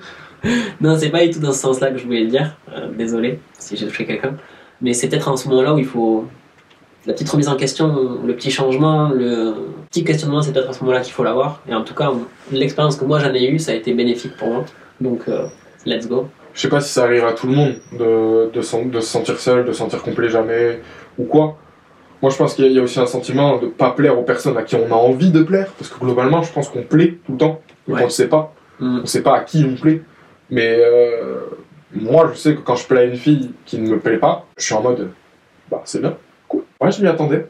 Non, 0.81 0.97
c'est 0.97 1.09
pas 1.09 1.25
du 1.25 1.31
tout 1.31 1.39
dans 1.39 1.53
ce 1.53 1.59
sens-là 1.59 1.91
que 1.91 1.97
je 1.97 2.05
voulais 2.05 2.21
le 2.21 2.29
dire. 2.29 2.55
Euh, 2.75 2.89
désolé 2.97 3.39
si 3.57 3.77
j'ai 3.77 3.87
touché 3.87 4.05
quelqu'un. 4.05 4.35
Mais 4.81 4.93
c'est 4.93 5.09
peut-être 5.09 5.27
en 5.27 5.37
ce 5.37 5.47
moment-là 5.49 5.73
où 5.73 5.79
il 5.79 5.85
faut. 5.85 6.25
La 7.07 7.13
petite 7.13 7.29
remise 7.29 7.47
en 7.47 7.55
question, 7.55 8.19
le 8.25 8.35
petit 8.35 8.51
changement, 8.51 9.09
le 9.09 9.53
petit 9.89 10.03
questionnement, 10.03 10.41
c'est 10.41 10.51
peut-être 10.51 10.69
à 10.69 10.73
ce 10.73 10.81
moment-là 10.81 10.99
qu'il 11.01 11.13
faut 11.13 11.23
l'avoir. 11.23 11.61
Et 11.69 11.73
en 11.73 11.83
tout 11.83 11.95
cas, 11.95 12.11
l'expérience 12.51 12.97
que 12.97 13.05
moi 13.05 13.19
j'en 13.19 13.33
ai 13.33 13.45
eue, 13.49 13.59
ça 13.59 13.71
a 13.71 13.75
été 13.75 13.93
bénéfique 13.93 14.35
pour 14.37 14.49
moi. 14.49 14.65
Donc, 14.99 15.21
euh, 15.29 15.45
let's 15.85 16.07
go. 16.07 16.27
Je 16.53 16.59
sais 16.61 16.69
pas 16.69 16.81
si 16.81 16.91
ça 16.91 17.05
arrivera 17.05 17.29
à 17.29 17.33
tout 17.33 17.47
le 17.47 17.53
monde 17.53 17.75
de, 17.97 18.51
de, 18.51 18.61
se 18.61 18.99
sentir 19.01 19.39
seul, 19.39 19.63
de 19.65 19.71
se 19.71 19.77
sentir 19.77 20.03
complet 20.03 20.27
jamais, 20.29 20.81
ou 21.17 21.23
quoi. 21.23 21.57
Moi, 22.21 22.29
je 22.31 22.35
pense 22.37 22.55
qu'il 22.55 22.69
y 22.71 22.77
a- 22.79 22.81
aussi 22.81 22.99
un 22.99 23.05
sentiment 23.05 23.57
de 23.57 23.67
pas 23.67 23.91
plaire 23.91 24.19
aux 24.19 24.23
personnes 24.23 24.57
à 24.57 24.63
qui 24.63 24.75
on 24.75 24.87
a 24.91 24.95
envie 24.95 25.31
de 25.31 25.43
plaire, 25.43 25.71
parce 25.77 25.89
que 25.89 25.99
globalement, 25.99 26.41
je 26.41 26.51
pense 26.51 26.67
qu'on 26.67 26.83
plaît 26.83 27.19
tout 27.25 27.33
le 27.33 27.37
temps, 27.37 27.61
mais 27.87 27.93
Ouais. 27.93 27.99
qu'on 28.01 28.07
ne 28.07 28.11
sait 28.11 28.27
pas. 28.27 28.53
Mm. 28.79 28.99
On 29.03 29.05
sait 29.05 29.21
pas 29.21 29.37
à 29.37 29.39
qui 29.41 29.65
on 29.65 29.79
plaît. 29.79 30.01
Mais 30.49 30.77
euh, 30.79 31.41
moi, 31.93 32.31
je 32.33 32.37
sais 32.37 32.55
que 32.55 32.61
quand 32.61 32.75
je 32.75 32.85
plais 32.85 32.99
à 32.99 33.03
une 33.03 33.15
fille 33.17 33.51
qui 33.65 33.77
ne 33.79 33.89
me 33.91 33.99
plaît 33.99 34.17
pas, 34.17 34.45
je 34.57 34.65
suis 34.65 34.73
en 34.75 34.81
mode, 34.81 35.09
bah, 35.71 35.83
c'est 35.85 36.01
bien. 36.01 36.17
Ouais, 36.81 36.91
je 36.91 37.01
m'y 37.01 37.07
attendais. 37.07 37.47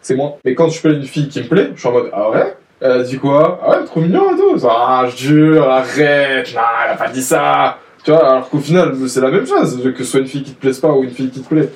C'est 0.00 0.16
moi. 0.16 0.38
Mais 0.44 0.54
quand 0.54 0.68
je 0.68 0.80
plais 0.80 0.90
à 0.90 0.94
une 0.94 1.04
fille 1.04 1.28
qui 1.28 1.40
me 1.42 1.48
plaît, 1.48 1.70
je 1.74 1.80
suis 1.80 1.88
en 1.88 1.92
mode, 1.92 2.10
ah 2.12 2.30
ouais? 2.30 2.56
Elle 2.80 2.90
a 2.92 3.02
dit 3.02 3.18
quoi? 3.18 3.60
Ah 3.62 3.70
ouais, 3.70 3.84
trop 3.84 4.00
mignon 4.00 4.34
et 4.34 4.38
tout. 4.38 4.66
Ah, 4.68 5.06
je 5.08 5.16
jure, 5.16 5.68
arrête, 5.68 6.52
non, 6.54 6.60
elle 6.84 6.92
a 6.92 6.96
pas 6.96 7.08
dit 7.08 7.22
ça. 7.22 7.78
Tu 8.04 8.10
vois, 8.10 8.28
alors 8.28 8.50
qu'au 8.50 8.58
final, 8.58 8.94
c'est 9.08 9.20
la 9.20 9.30
même 9.30 9.46
chose, 9.46 9.82
que 9.82 10.04
ce 10.04 10.10
soit 10.10 10.20
une 10.20 10.26
fille 10.26 10.42
qui 10.42 10.52
te 10.52 10.60
plaise 10.60 10.78
pas 10.78 10.92
ou 10.92 11.04
une 11.04 11.10
fille 11.10 11.30
qui 11.30 11.40
te 11.40 11.48
plaît. 11.48 11.70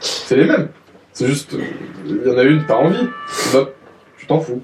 C'est 0.00 0.36
les 0.36 0.46
mêmes. 0.46 0.68
C'est 1.12 1.26
juste, 1.26 1.54
euh, 1.54 1.62
il 2.06 2.26
y 2.26 2.30
en 2.30 2.38
a 2.38 2.44
une, 2.44 2.64
t'as 2.64 2.76
envie. 2.76 3.06
L'autre, 3.52 3.72
tu 4.16 4.26
t'en 4.26 4.40
fous. 4.40 4.62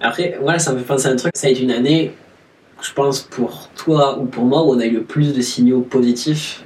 Après, 0.00 0.38
voilà, 0.40 0.58
ça 0.58 0.72
me 0.72 0.78
fait 0.78 0.84
penser 0.84 1.08
à 1.08 1.10
un 1.10 1.16
truc. 1.16 1.32
Ça 1.34 1.48
a 1.48 1.50
été 1.50 1.62
une 1.62 1.72
année, 1.72 2.14
je 2.80 2.92
pense, 2.92 3.20
pour 3.20 3.68
toi 3.74 4.18
ou 4.18 4.24
pour 4.24 4.44
moi, 4.44 4.62
où 4.62 4.70
on 4.70 4.80
a 4.80 4.86
eu 4.86 4.92
le 4.92 5.02
plus 5.02 5.34
de 5.34 5.42
signaux 5.42 5.80
positifs. 5.80 6.62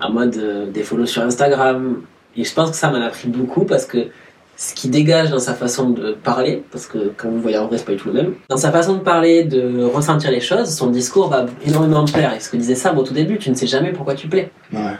En 0.00 0.10
mode 0.10 0.36
euh, 0.36 0.66
des 0.66 0.82
follow 0.82 1.06
sur 1.06 1.22
Instagram. 1.22 2.02
Et 2.36 2.44
je 2.44 2.54
pense 2.54 2.70
que 2.70 2.76
ça 2.76 2.90
m'en 2.90 3.00
a 3.00 3.08
pris 3.08 3.28
beaucoup 3.28 3.64
parce 3.64 3.86
que 3.86 4.08
ce 4.56 4.74
qui 4.74 4.88
dégage 4.88 5.30
dans 5.30 5.38
sa 5.38 5.54
façon 5.54 5.90
de 5.90 6.12
parler, 6.12 6.64
parce 6.70 6.86
que 6.86 7.12
quand 7.16 7.28
vous 7.28 7.40
voyez 7.40 7.58
en 7.58 7.66
vrai, 7.66 7.78
c'est 7.78 7.84
pas 7.84 7.92
du 7.92 7.98
tout 7.98 8.08
le 8.08 8.14
même, 8.14 8.34
dans 8.48 8.56
sa 8.56 8.72
façon 8.72 8.94
de 8.94 9.00
parler, 9.00 9.44
de 9.44 9.84
ressentir 9.84 10.30
les 10.30 10.40
choses, 10.40 10.70
son 10.74 10.88
discours 10.88 11.28
va 11.28 11.46
énormément 11.64 12.02
me 12.02 12.10
plaire. 12.10 12.32
Et 12.34 12.40
ce 12.40 12.48
que 12.48 12.56
disait 12.56 12.74
Sam 12.74 12.96
au 12.98 13.02
tout 13.02 13.14
début, 13.14 13.38
tu 13.38 13.50
ne 13.50 13.54
sais 13.54 13.66
jamais 13.66 13.92
pourquoi 13.92 14.14
tu 14.14 14.28
plais. 14.28 14.50
Ouais, 14.72 14.96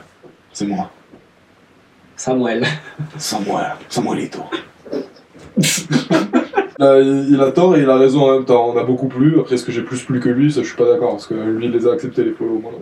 c'est 0.53 0.67
moi. 0.67 0.91
Samuel. 2.17 2.67
Samuel, 3.19 3.75
Samuelito. 3.89 4.43
Là, 6.87 7.01
il 7.01 7.27
il 7.31 7.41
a 7.41 7.51
tort 7.51 7.77
et 7.77 7.81
il 7.81 7.91
a 7.91 7.97
raison 7.97 8.23
en 8.23 8.33
même 8.35 8.45
temps. 8.45 8.73
On 8.73 8.79
a 8.79 8.85
beaucoup 8.85 9.09
plu. 9.09 9.39
Après, 9.41 9.55
est-ce 9.55 9.65
que 9.65 9.73
j'ai 9.73 9.83
plus 9.83 10.03
plu 10.05 10.21
que 10.21 10.29
lui 10.29 10.53
Ça, 10.53 10.63
je 10.63 10.67
suis 10.67 10.77
pas 10.77 10.87
d'accord 10.87 11.13
parce 11.13 11.27
que 11.27 11.35
lui, 11.35 11.67
il 11.67 11.73
les 11.73 11.87
a 11.87 11.93
acceptés, 11.93 12.25
les 12.25 12.33
follow. 12.33 12.61
Moi. 12.63 12.73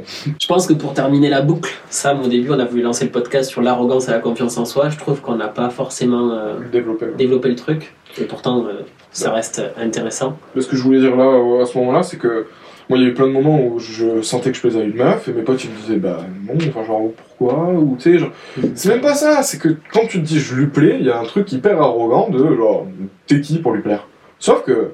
Je 0.41 0.47
pense 0.47 0.67
que 0.67 0.75
pour 0.75 0.95
terminer 0.95 1.29
la 1.29 1.43
boucle, 1.43 1.71
Sam, 1.91 2.21
au 2.23 2.29
début, 2.29 2.51
on 2.51 2.59
a 2.59 2.65
voulu 2.65 2.83
lancer 2.83 3.05
le 3.05 3.11
podcast 3.11 3.51
sur 3.51 3.63
l'arrogance 3.63 4.09
et 4.09 4.13
la 4.13 4.19
confiance 4.19 4.59
en 4.59 4.65
soi. 4.65 4.89
Je 4.89 4.99
trouve 4.99 5.21
qu'on 5.21 5.37
n'a 5.37 5.49
pas 5.49 5.71
forcément 5.71 6.31
euh, 6.31 6.59
ouais. 6.59 7.15
développé 7.17 7.49
le 7.49 7.57
truc. 7.57 7.95
Et 8.21 8.25
pourtant, 8.25 8.67
euh, 8.67 8.83
ça 9.11 9.33
reste 9.33 9.63
intéressant. 9.77 10.37
Mais 10.55 10.63
ce 10.63 10.69
que 10.69 10.77
je 10.77 10.83
voulais 10.83 11.01
dire 11.01 11.17
là, 11.17 11.63
à 11.63 11.67
ce 11.67 11.77
moment-là, 11.79 12.03
c'est 12.03 12.19
que 12.19 12.47
moi, 12.89 12.99
il 12.99 13.05
y 13.05 13.07
a 13.07 13.11
eu 13.11 13.15
plein 13.15 13.27
de 13.27 13.33
moments 13.33 13.61
où 13.65 13.79
je 13.79 14.21
sentais 14.21 14.51
que 14.51 14.57
je 14.57 14.61
plaisais 14.61 14.81
à 14.81 14.85
une 14.85 14.95
meuf 14.95 15.27
et 15.27 15.33
mes 15.33 15.43
potes, 15.43 15.65
ils 15.65 15.71
me 15.71 15.77
disaient, 15.77 15.97
bah 15.97 16.19
non, 16.47 16.55
enfin, 16.69 16.85
genre, 16.85 17.11
pourquoi 17.17 17.34
Ou 17.53 17.97
tu 17.99 18.13
sais, 18.13 18.19
genre. 18.19 18.31
C'est 18.75 18.89
même 18.89 19.01
pas 19.01 19.15
ça, 19.15 19.43
c'est 19.43 19.59
que 19.59 19.77
quand 19.93 20.07
tu 20.07 20.21
te 20.21 20.27
dis 20.27 20.41
je 20.41 20.55
lui 20.55 20.67
plais, 20.67 20.97
il 21.01 21.07
y 21.07 21.11
a 21.11 21.19
un 21.19 21.25
truc 21.25 21.51
hyper 21.53 21.81
arrogant 21.81 22.29
de 22.31 22.55
genre, 22.55 22.87
t'es 23.27 23.41
qui 23.41 23.59
pour 23.59 23.73
lui 23.73 23.83
plaire 23.83 24.07
Sauf 24.39 24.65
que 24.65 24.93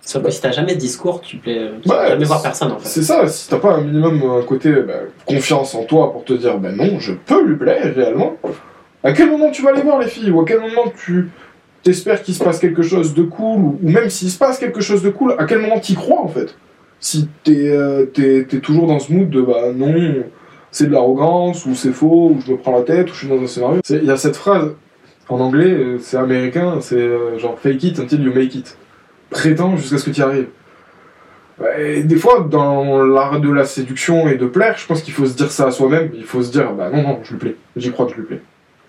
Sauf 0.00 0.22
que 0.22 0.30
si 0.30 0.40
t'as 0.40 0.52
jamais 0.52 0.72
ce 0.72 0.78
discours, 0.78 1.20
tu 1.20 1.36
plais, 1.36 1.70
tu 1.82 1.88
vas 1.88 2.08
jamais 2.08 2.24
voir 2.24 2.40
personne 2.40 2.72
en 2.72 2.78
fait. 2.78 2.88
C'est 2.88 3.02
ça, 3.02 3.26
si 3.26 3.48
t'as 3.48 3.58
pas 3.58 3.74
un 3.74 3.82
minimum 3.82 4.22
un 4.38 4.42
côté 4.42 4.72
bah, 4.72 5.00
confiance 5.26 5.74
en 5.74 5.84
toi 5.84 6.12
pour 6.12 6.24
te 6.24 6.32
dire 6.32 6.56
ben 6.58 6.74
non, 6.74 6.98
je 6.98 7.12
peux 7.12 7.44
lui 7.44 7.56
plaire 7.56 7.94
réellement, 7.94 8.36
à 9.04 9.12
quel 9.12 9.30
moment 9.30 9.50
tu 9.50 9.62
vas 9.62 9.70
aller 9.70 9.82
voir 9.82 9.98
les 9.98 10.06
filles 10.06 10.30
Ou 10.30 10.40
à 10.40 10.44
quel 10.46 10.60
moment 10.60 10.90
tu 10.96 11.28
t'espères 11.82 12.22
qu'il 12.22 12.34
se 12.34 12.42
passe 12.42 12.58
quelque 12.58 12.82
chose 12.82 13.12
de 13.12 13.22
cool 13.22 13.60
Ou 13.60 13.78
ou 13.82 13.90
même 13.90 14.08
s'il 14.08 14.30
se 14.30 14.38
passe 14.38 14.58
quelque 14.58 14.80
chose 14.80 15.02
de 15.02 15.10
cool, 15.10 15.34
à 15.36 15.44
quel 15.44 15.58
moment 15.58 15.78
t'y 15.78 15.94
crois 15.94 16.20
en 16.20 16.28
fait? 16.28 16.54
Si 17.00 17.28
t'es 17.44 17.68
euh, 17.68 18.06
t'es 18.06 18.44
toujours 18.60 18.86
dans 18.86 18.98
ce 18.98 19.12
mood 19.12 19.28
de 19.28 19.42
bah 19.42 19.72
non, 19.74 19.94
c'est 20.70 20.86
de 20.86 20.92
l'arrogance, 20.92 21.66
ou 21.66 21.74
c'est 21.74 21.92
faux, 21.92 22.32
ou 22.34 22.40
je 22.44 22.52
me 22.52 22.58
prends 22.58 22.72
la 22.72 22.82
tête, 22.82 23.10
ou 23.10 23.14
je 23.14 23.18
suis 23.18 23.28
dans 23.28 23.40
un 23.40 23.46
scénario. 23.46 23.80
Il 23.88 24.04
y 24.04 24.10
a 24.10 24.16
cette 24.16 24.36
phrase, 24.36 24.70
en 25.28 25.40
anglais, 25.40 25.70
euh, 25.70 25.98
c'est 25.98 26.16
américain, 26.16 26.78
c'est 26.80 26.96
euh, 26.96 27.38
genre 27.38 27.58
fake 27.58 27.82
it 27.84 27.98
until 27.98 28.22
you 28.22 28.32
make 28.32 28.54
it. 28.54 28.76
Prétends 29.30 29.76
jusqu'à 29.76 29.98
ce 29.98 30.04
que 30.06 30.10
tu 30.10 30.20
y 30.20 30.22
arrives. 30.22 30.48
Et 31.78 32.02
des 32.04 32.16
fois, 32.16 32.46
dans 32.48 33.04
l'art 33.04 33.40
de 33.40 33.50
la 33.50 33.64
séduction 33.64 34.28
et 34.28 34.36
de 34.36 34.46
plaire, 34.46 34.76
je 34.78 34.86
pense 34.86 35.02
qu'il 35.02 35.12
faut 35.12 35.26
se 35.26 35.36
dire 35.36 35.50
ça 35.50 35.66
à 35.66 35.70
soi-même. 35.70 36.10
Il 36.14 36.24
faut 36.24 36.42
se 36.42 36.52
dire, 36.52 36.72
bah 36.72 36.88
non, 36.92 37.02
non, 37.02 37.18
je 37.24 37.32
lui 37.32 37.38
plais. 37.38 37.56
J'y 37.76 37.90
crois 37.90 38.06
que 38.06 38.12
je 38.12 38.16
lui 38.18 38.26
plais. 38.26 38.40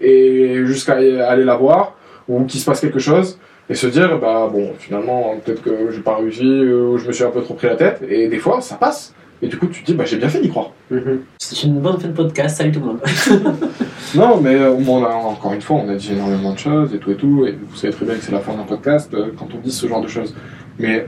Et 0.01 0.65
jusqu'à 0.65 0.93
aller 0.93 1.43
la 1.43 1.55
voir, 1.55 1.95
ou 2.27 2.43
qu'il 2.45 2.59
se 2.59 2.65
passe 2.65 2.79
quelque 2.79 2.99
chose, 2.99 3.39
et 3.69 3.75
se 3.75 3.87
dire, 3.87 4.19
bah 4.19 4.49
bon, 4.51 4.73
finalement, 4.77 5.35
peut-être 5.43 5.63
que 5.63 5.91
j'ai 5.91 6.01
pas 6.01 6.17
réussi, 6.17 6.45
ou 6.45 6.97
je 6.97 7.07
me 7.07 7.11
suis 7.11 7.23
un 7.23 7.31
peu 7.31 7.41
trop 7.41 7.55
pris 7.55 7.67
la 7.67 7.75
tête. 7.75 8.03
Et 8.07 8.27
des 8.27 8.37
fois, 8.37 8.61
ça 8.61 8.75
passe. 8.75 9.13
Et 9.41 9.47
du 9.47 9.57
coup, 9.57 9.67
tu 9.67 9.81
te 9.81 9.85
dis, 9.85 9.93
bah 9.93 10.03
j'ai 10.05 10.17
bien 10.17 10.27
fait 10.27 10.41
d'y 10.41 10.49
croire. 10.49 10.71
Mhm. 10.91 11.19
C'est 11.37 11.63
une 11.63 11.79
bonne 11.79 11.97
fin 11.99 12.09
de 12.09 12.13
podcast. 12.13 12.57
Salut 12.57 12.71
tout 12.71 12.79
le 12.81 12.85
monde. 12.87 12.99
Non, 14.15 14.41
mais 14.41 14.55
euh, 14.55 14.71
on 14.71 15.03
a, 15.05 15.09
encore 15.09 15.53
une 15.53 15.61
fois, 15.61 15.77
on 15.85 15.89
a 15.89 15.93
dit 15.93 16.13
énormément 16.13 16.51
de 16.53 16.57
choses 16.57 16.95
et 16.95 16.97
tout 16.97 17.11
et 17.11 17.15
tout, 17.15 17.45
et 17.45 17.51
vous 17.51 17.75
savez 17.75 17.93
très 17.93 18.05
bien 18.05 18.15
que 18.15 18.21
c'est 18.21 18.31
la 18.31 18.39
fin 18.39 18.55
d'un 18.55 18.63
podcast 18.63 19.13
euh, 19.13 19.27
quand 19.37 19.47
on 19.53 19.59
dit 19.59 19.71
ce 19.71 19.85
genre 19.85 20.01
de 20.01 20.07
choses. 20.07 20.33
Mais 20.79 21.07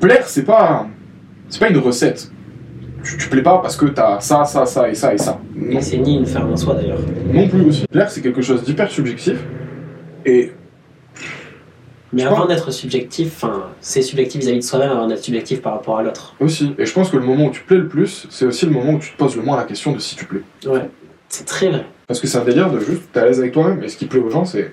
plaire, 0.00 0.26
c'est 0.26 0.44
pas, 0.44 0.86
c'est 1.50 1.60
pas 1.60 1.68
une 1.68 1.76
recette. 1.76 2.30
Tu, 3.04 3.18
tu 3.18 3.28
plais 3.28 3.42
pas 3.42 3.58
parce 3.58 3.76
que 3.76 3.84
t'as 3.86 4.20
ça, 4.20 4.44
ça, 4.46 4.64
ça 4.64 4.88
et 4.88 4.94
ça 4.94 5.12
et 5.12 5.18
ça. 5.18 5.38
Non, 5.54 5.78
Et 5.78 5.82
c'est 5.82 5.98
ni 5.98 6.16
une 6.16 6.24
ferme 6.24 6.50
en 6.52 6.56
soi 6.56 6.74
d'ailleurs. 6.74 6.98
non 7.30 7.46
plus 7.48 7.60
aussi. 7.62 7.86
Plaire, 7.88 8.10
c'est 8.10 8.22
quelque 8.22 8.40
chose 8.40 8.62
d'hyper 8.62 8.90
subjectif. 8.90 9.36
Et 10.24 10.52
Mais 12.12 12.22
Je 12.22 12.26
avant 12.26 12.46
d'être 12.46 12.70
subjectif, 12.72 13.32
enfin, 13.36 13.66
c'est 13.80 14.02
subjectif 14.02 14.40
vis-à-vis 14.40 14.58
de 14.58 14.64
soi-même 14.64 14.90
avant 14.90 15.06
d'être 15.06 15.22
subjectif 15.22 15.62
par 15.62 15.74
rapport 15.74 15.98
à 15.98 16.02
l'autre. 16.02 16.34
aussi, 16.40 16.74
et 16.78 16.84
je 16.84 16.92
pense 16.92 17.10
que 17.10 17.16
le 17.16 17.24
moment 17.24 17.46
où 17.46 17.50
tu 17.50 17.62
plais 17.62 17.76
le 17.76 17.86
plus, 17.86 18.26
c'est 18.30 18.46
aussi 18.46 18.66
le 18.66 18.72
moment 18.72 18.94
où 18.94 18.98
tu 18.98 19.12
te 19.12 19.16
poses 19.16 19.36
le 19.36 19.42
moins 19.42 19.56
la 19.56 19.64
question 19.64 19.92
de 19.92 19.98
si 19.98 20.16
tu 20.16 20.24
plais. 20.24 20.42
Ouais, 20.66 20.88
c'est 21.28 21.46
très 21.46 21.68
vrai. 21.68 21.86
Parce 22.08 22.18
que 22.18 22.26
c'est 22.26 22.38
un 22.38 22.44
délire 22.44 22.70
de 22.70 22.80
juste, 22.80 23.02
t'es 23.12 23.20
à 23.20 23.26
l'aise 23.26 23.38
avec 23.38 23.52
toi-même. 23.52 23.82
Et 23.84 23.88
ce 23.88 23.96
qui 23.96 24.06
plaît 24.06 24.20
aux 24.20 24.30
gens, 24.30 24.44
c'est 24.44 24.72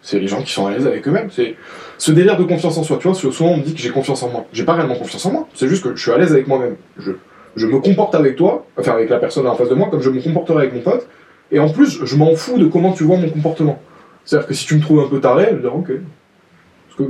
c'est 0.00 0.20
les 0.20 0.28
gens 0.28 0.40
qui 0.42 0.52
sont 0.52 0.66
à 0.66 0.70
l'aise 0.70 0.86
avec 0.86 1.06
eux-mêmes. 1.06 1.28
C'est 1.30 1.56
ce 1.98 2.12
délire 2.12 2.38
de 2.38 2.44
confiance 2.44 2.78
en 2.78 2.82
soi. 2.82 2.98
Tu 2.98 3.08
vois, 3.08 3.16
souvent 3.16 3.50
on 3.50 3.56
me 3.58 3.62
dit 3.62 3.74
que 3.74 3.80
j'ai 3.80 3.90
confiance 3.90 4.22
en 4.22 4.30
moi. 4.30 4.46
J'ai 4.52 4.64
pas 4.64 4.74
réellement 4.74 4.94
confiance 4.94 5.26
en 5.26 5.32
moi. 5.32 5.48
C'est 5.54 5.68
juste 5.68 5.82
que 5.82 5.94
je 5.94 6.00
suis 6.00 6.12
à 6.12 6.16
l'aise 6.18 6.32
avec 6.32 6.46
moi-même. 6.46 6.76
Je, 6.98 7.12
je 7.56 7.66
me 7.66 7.80
comporte 7.80 8.14
avec 8.14 8.36
toi, 8.36 8.64
enfin 8.78 8.92
avec 8.92 9.10
la 9.10 9.18
personne 9.18 9.46
en 9.46 9.54
face 9.56 9.68
de 9.68 9.74
moi, 9.74 9.88
comme 9.90 10.00
je 10.00 10.10
me 10.10 10.22
comporterais 10.22 10.62
avec 10.62 10.74
mon 10.74 10.80
pote. 10.80 11.06
Et 11.50 11.58
en 11.58 11.68
plus, 11.68 12.04
je 12.04 12.16
m'en 12.16 12.34
fous 12.36 12.58
de 12.58 12.66
comment 12.66 12.92
tu 12.92 13.04
vois 13.04 13.16
mon 13.16 13.28
comportement. 13.28 13.82
C'est-à-dire 14.24 14.46
que 14.48 14.54
si 14.54 14.66
tu 14.66 14.76
me 14.76 14.80
trouves 14.80 15.00
un 15.00 15.08
peu 15.08 15.20
taré, 15.20 15.48
je 15.50 15.56
vais 15.56 15.62
dire 15.62 15.74
ok. 15.74 15.90
Que 16.98 17.04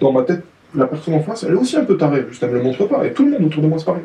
dans 0.00 0.12
ma 0.12 0.22
tête, 0.22 0.42
la 0.74 0.86
personne 0.86 1.14
en 1.14 1.22
face, 1.22 1.44
elle 1.44 1.52
est 1.52 1.56
aussi 1.56 1.76
un 1.76 1.84
peu 1.84 1.96
tarée. 1.96 2.24
Juste 2.28 2.42
elle 2.42 2.50
me 2.50 2.56
le 2.56 2.62
montre 2.62 2.86
pas. 2.86 3.06
Et 3.06 3.12
tout 3.12 3.24
le 3.24 3.30
monde 3.30 3.44
autour 3.44 3.62
de 3.62 3.68
moi, 3.68 3.78
c'est 3.78 3.84
pareil. 3.84 4.02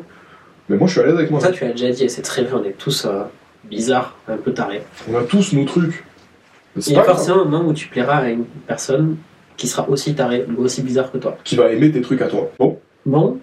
Mais 0.68 0.76
moi, 0.76 0.86
je 0.86 0.92
suis 0.92 1.00
à 1.00 1.06
l'aise 1.06 1.14
avec 1.16 1.30
moi. 1.30 1.40
Ça, 1.40 1.50
tu 1.50 1.64
as 1.64 1.72
déjà 1.72 1.90
dit, 1.90 2.04
et 2.04 2.08
c'est 2.08 2.22
très 2.22 2.42
bien, 2.42 2.60
on 2.62 2.64
est 2.64 2.76
tous 2.76 3.06
euh, 3.06 3.22
bizarres, 3.64 4.16
un 4.28 4.36
peu 4.36 4.52
tarés. 4.52 4.82
On 5.10 5.16
a 5.16 5.22
tous 5.22 5.52
nos 5.54 5.64
trucs. 5.64 6.04
Il 6.76 6.92
y 6.92 6.96
a 6.96 7.02
forcément 7.02 7.42
un 7.42 7.44
moment 7.44 7.68
où 7.68 7.72
tu 7.72 7.88
plairas 7.88 8.18
à 8.18 8.28
une 8.28 8.44
personne 8.66 9.16
qui 9.56 9.66
sera 9.66 9.88
aussi 9.88 10.14
tarée 10.14 10.46
ou 10.56 10.62
aussi 10.62 10.82
bizarre 10.82 11.10
que 11.10 11.18
toi. 11.18 11.36
Qui 11.42 11.56
va 11.56 11.72
aimer 11.72 11.90
tes 11.90 12.02
trucs 12.02 12.20
à 12.22 12.28
toi. 12.28 12.50
Bon, 12.58 12.78
Bon, 13.06 13.38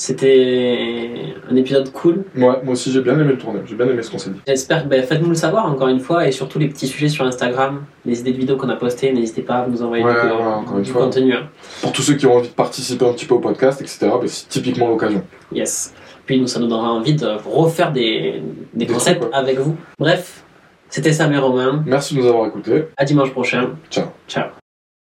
c'était 0.00 1.34
un 1.50 1.56
épisode 1.56 1.92
cool. 1.92 2.24
ouais, 2.34 2.42
moi 2.64 2.72
aussi 2.72 2.90
j'ai 2.90 3.02
bien 3.02 3.12
aimé 3.14 3.24
le 3.32 3.38
tournage. 3.38 3.64
J'ai 3.68 3.74
bien 3.74 3.86
aimé 3.86 4.02
ce 4.02 4.10
qu'on 4.10 4.16
s'est 4.18 4.30
dit. 4.30 4.40
J'espère, 4.46 4.86
ben, 4.86 5.02
faites-nous 5.02 5.28
le 5.28 5.34
savoir 5.34 5.66
encore 5.70 5.88
une 5.88 6.00
fois, 6.00 6.26
et 6.26 6.32
surtout 6.32 6.58
les 6.58 6.68
petits 6.68 6.86
sujets 6.86 7.08
sur 7.08 7.26
Instagram, 7.26 7.84
les 8.06 8.20
idées 8.20 8.32
de 8.32 8.38
vidéos 8.38 8.56
qu'on 8.56 8.70
a 8.70 8.76
postées, 8.76 9.12
n'hésitez 9.12 9.42
pas 9.42 9.56
à 9.56 9.66
nous 9.66 9.82
envoyer 9.82 10.02
Ouais, 10.04 10.12
du, 10.12 10.26
ouais, 10.28 10.32
encore 10.32 10.78
une 10.78 10.82
du 10.84 10.90
fois. 10.90 11.02
contenu. 11.04 11.34
hein. 11.34 11.48
Pour 11.82 11.92
tous 11.92 12.00
ceux 12.02 12.14
qui 12.14 12.24
ont 12.26 12.34
envie 12.36 12.48
de 12.48 12.54
participer 12.54 13.04
un 13.06 13.12
petit 13.12 13.26
peu 13.26 13.34
au 13.34 13.40
podcast, 13.40 13.80
etc., 13.82 13.98
ben, 14.20 14.26
c'est 14.26 14.48
typiquement 14.48 14.88
l'occasion. 14.88 15.22
Yes. 15.52 15.92
Puis 16.24 16.40
nous, 16.40 16.46
ça 16.46 16.60
nous 16.60 16.66
donnera 16.68 16.92
envie 16.92 17.14
de 17.14 17.26
refaire 17.44 17.92
des, 17.92 18.42
des 18.72 18.86
Des 18.86 18.92
concepts 18.92 19.20
trucs, 19.20 19.34
avec 19.34 19.58
vous. 19.58 19.76
Bref, 19.98 20.44
c'était 20.88 21.12
Sam 21.12 21.32
et 21.34 21.38
Romain. 21.38 21.82
Merci 21.86 22.14
de 22.14 22.20
nous 22.20 22.26
avoir 22.26 22.46
écoutés. 22.46 22.84
À 22.96 23.04
dimanche 23.04 23.32
prochain. 23.32 23.70
Ciao. 23.90 24.06
Ciao. 24.28 24.59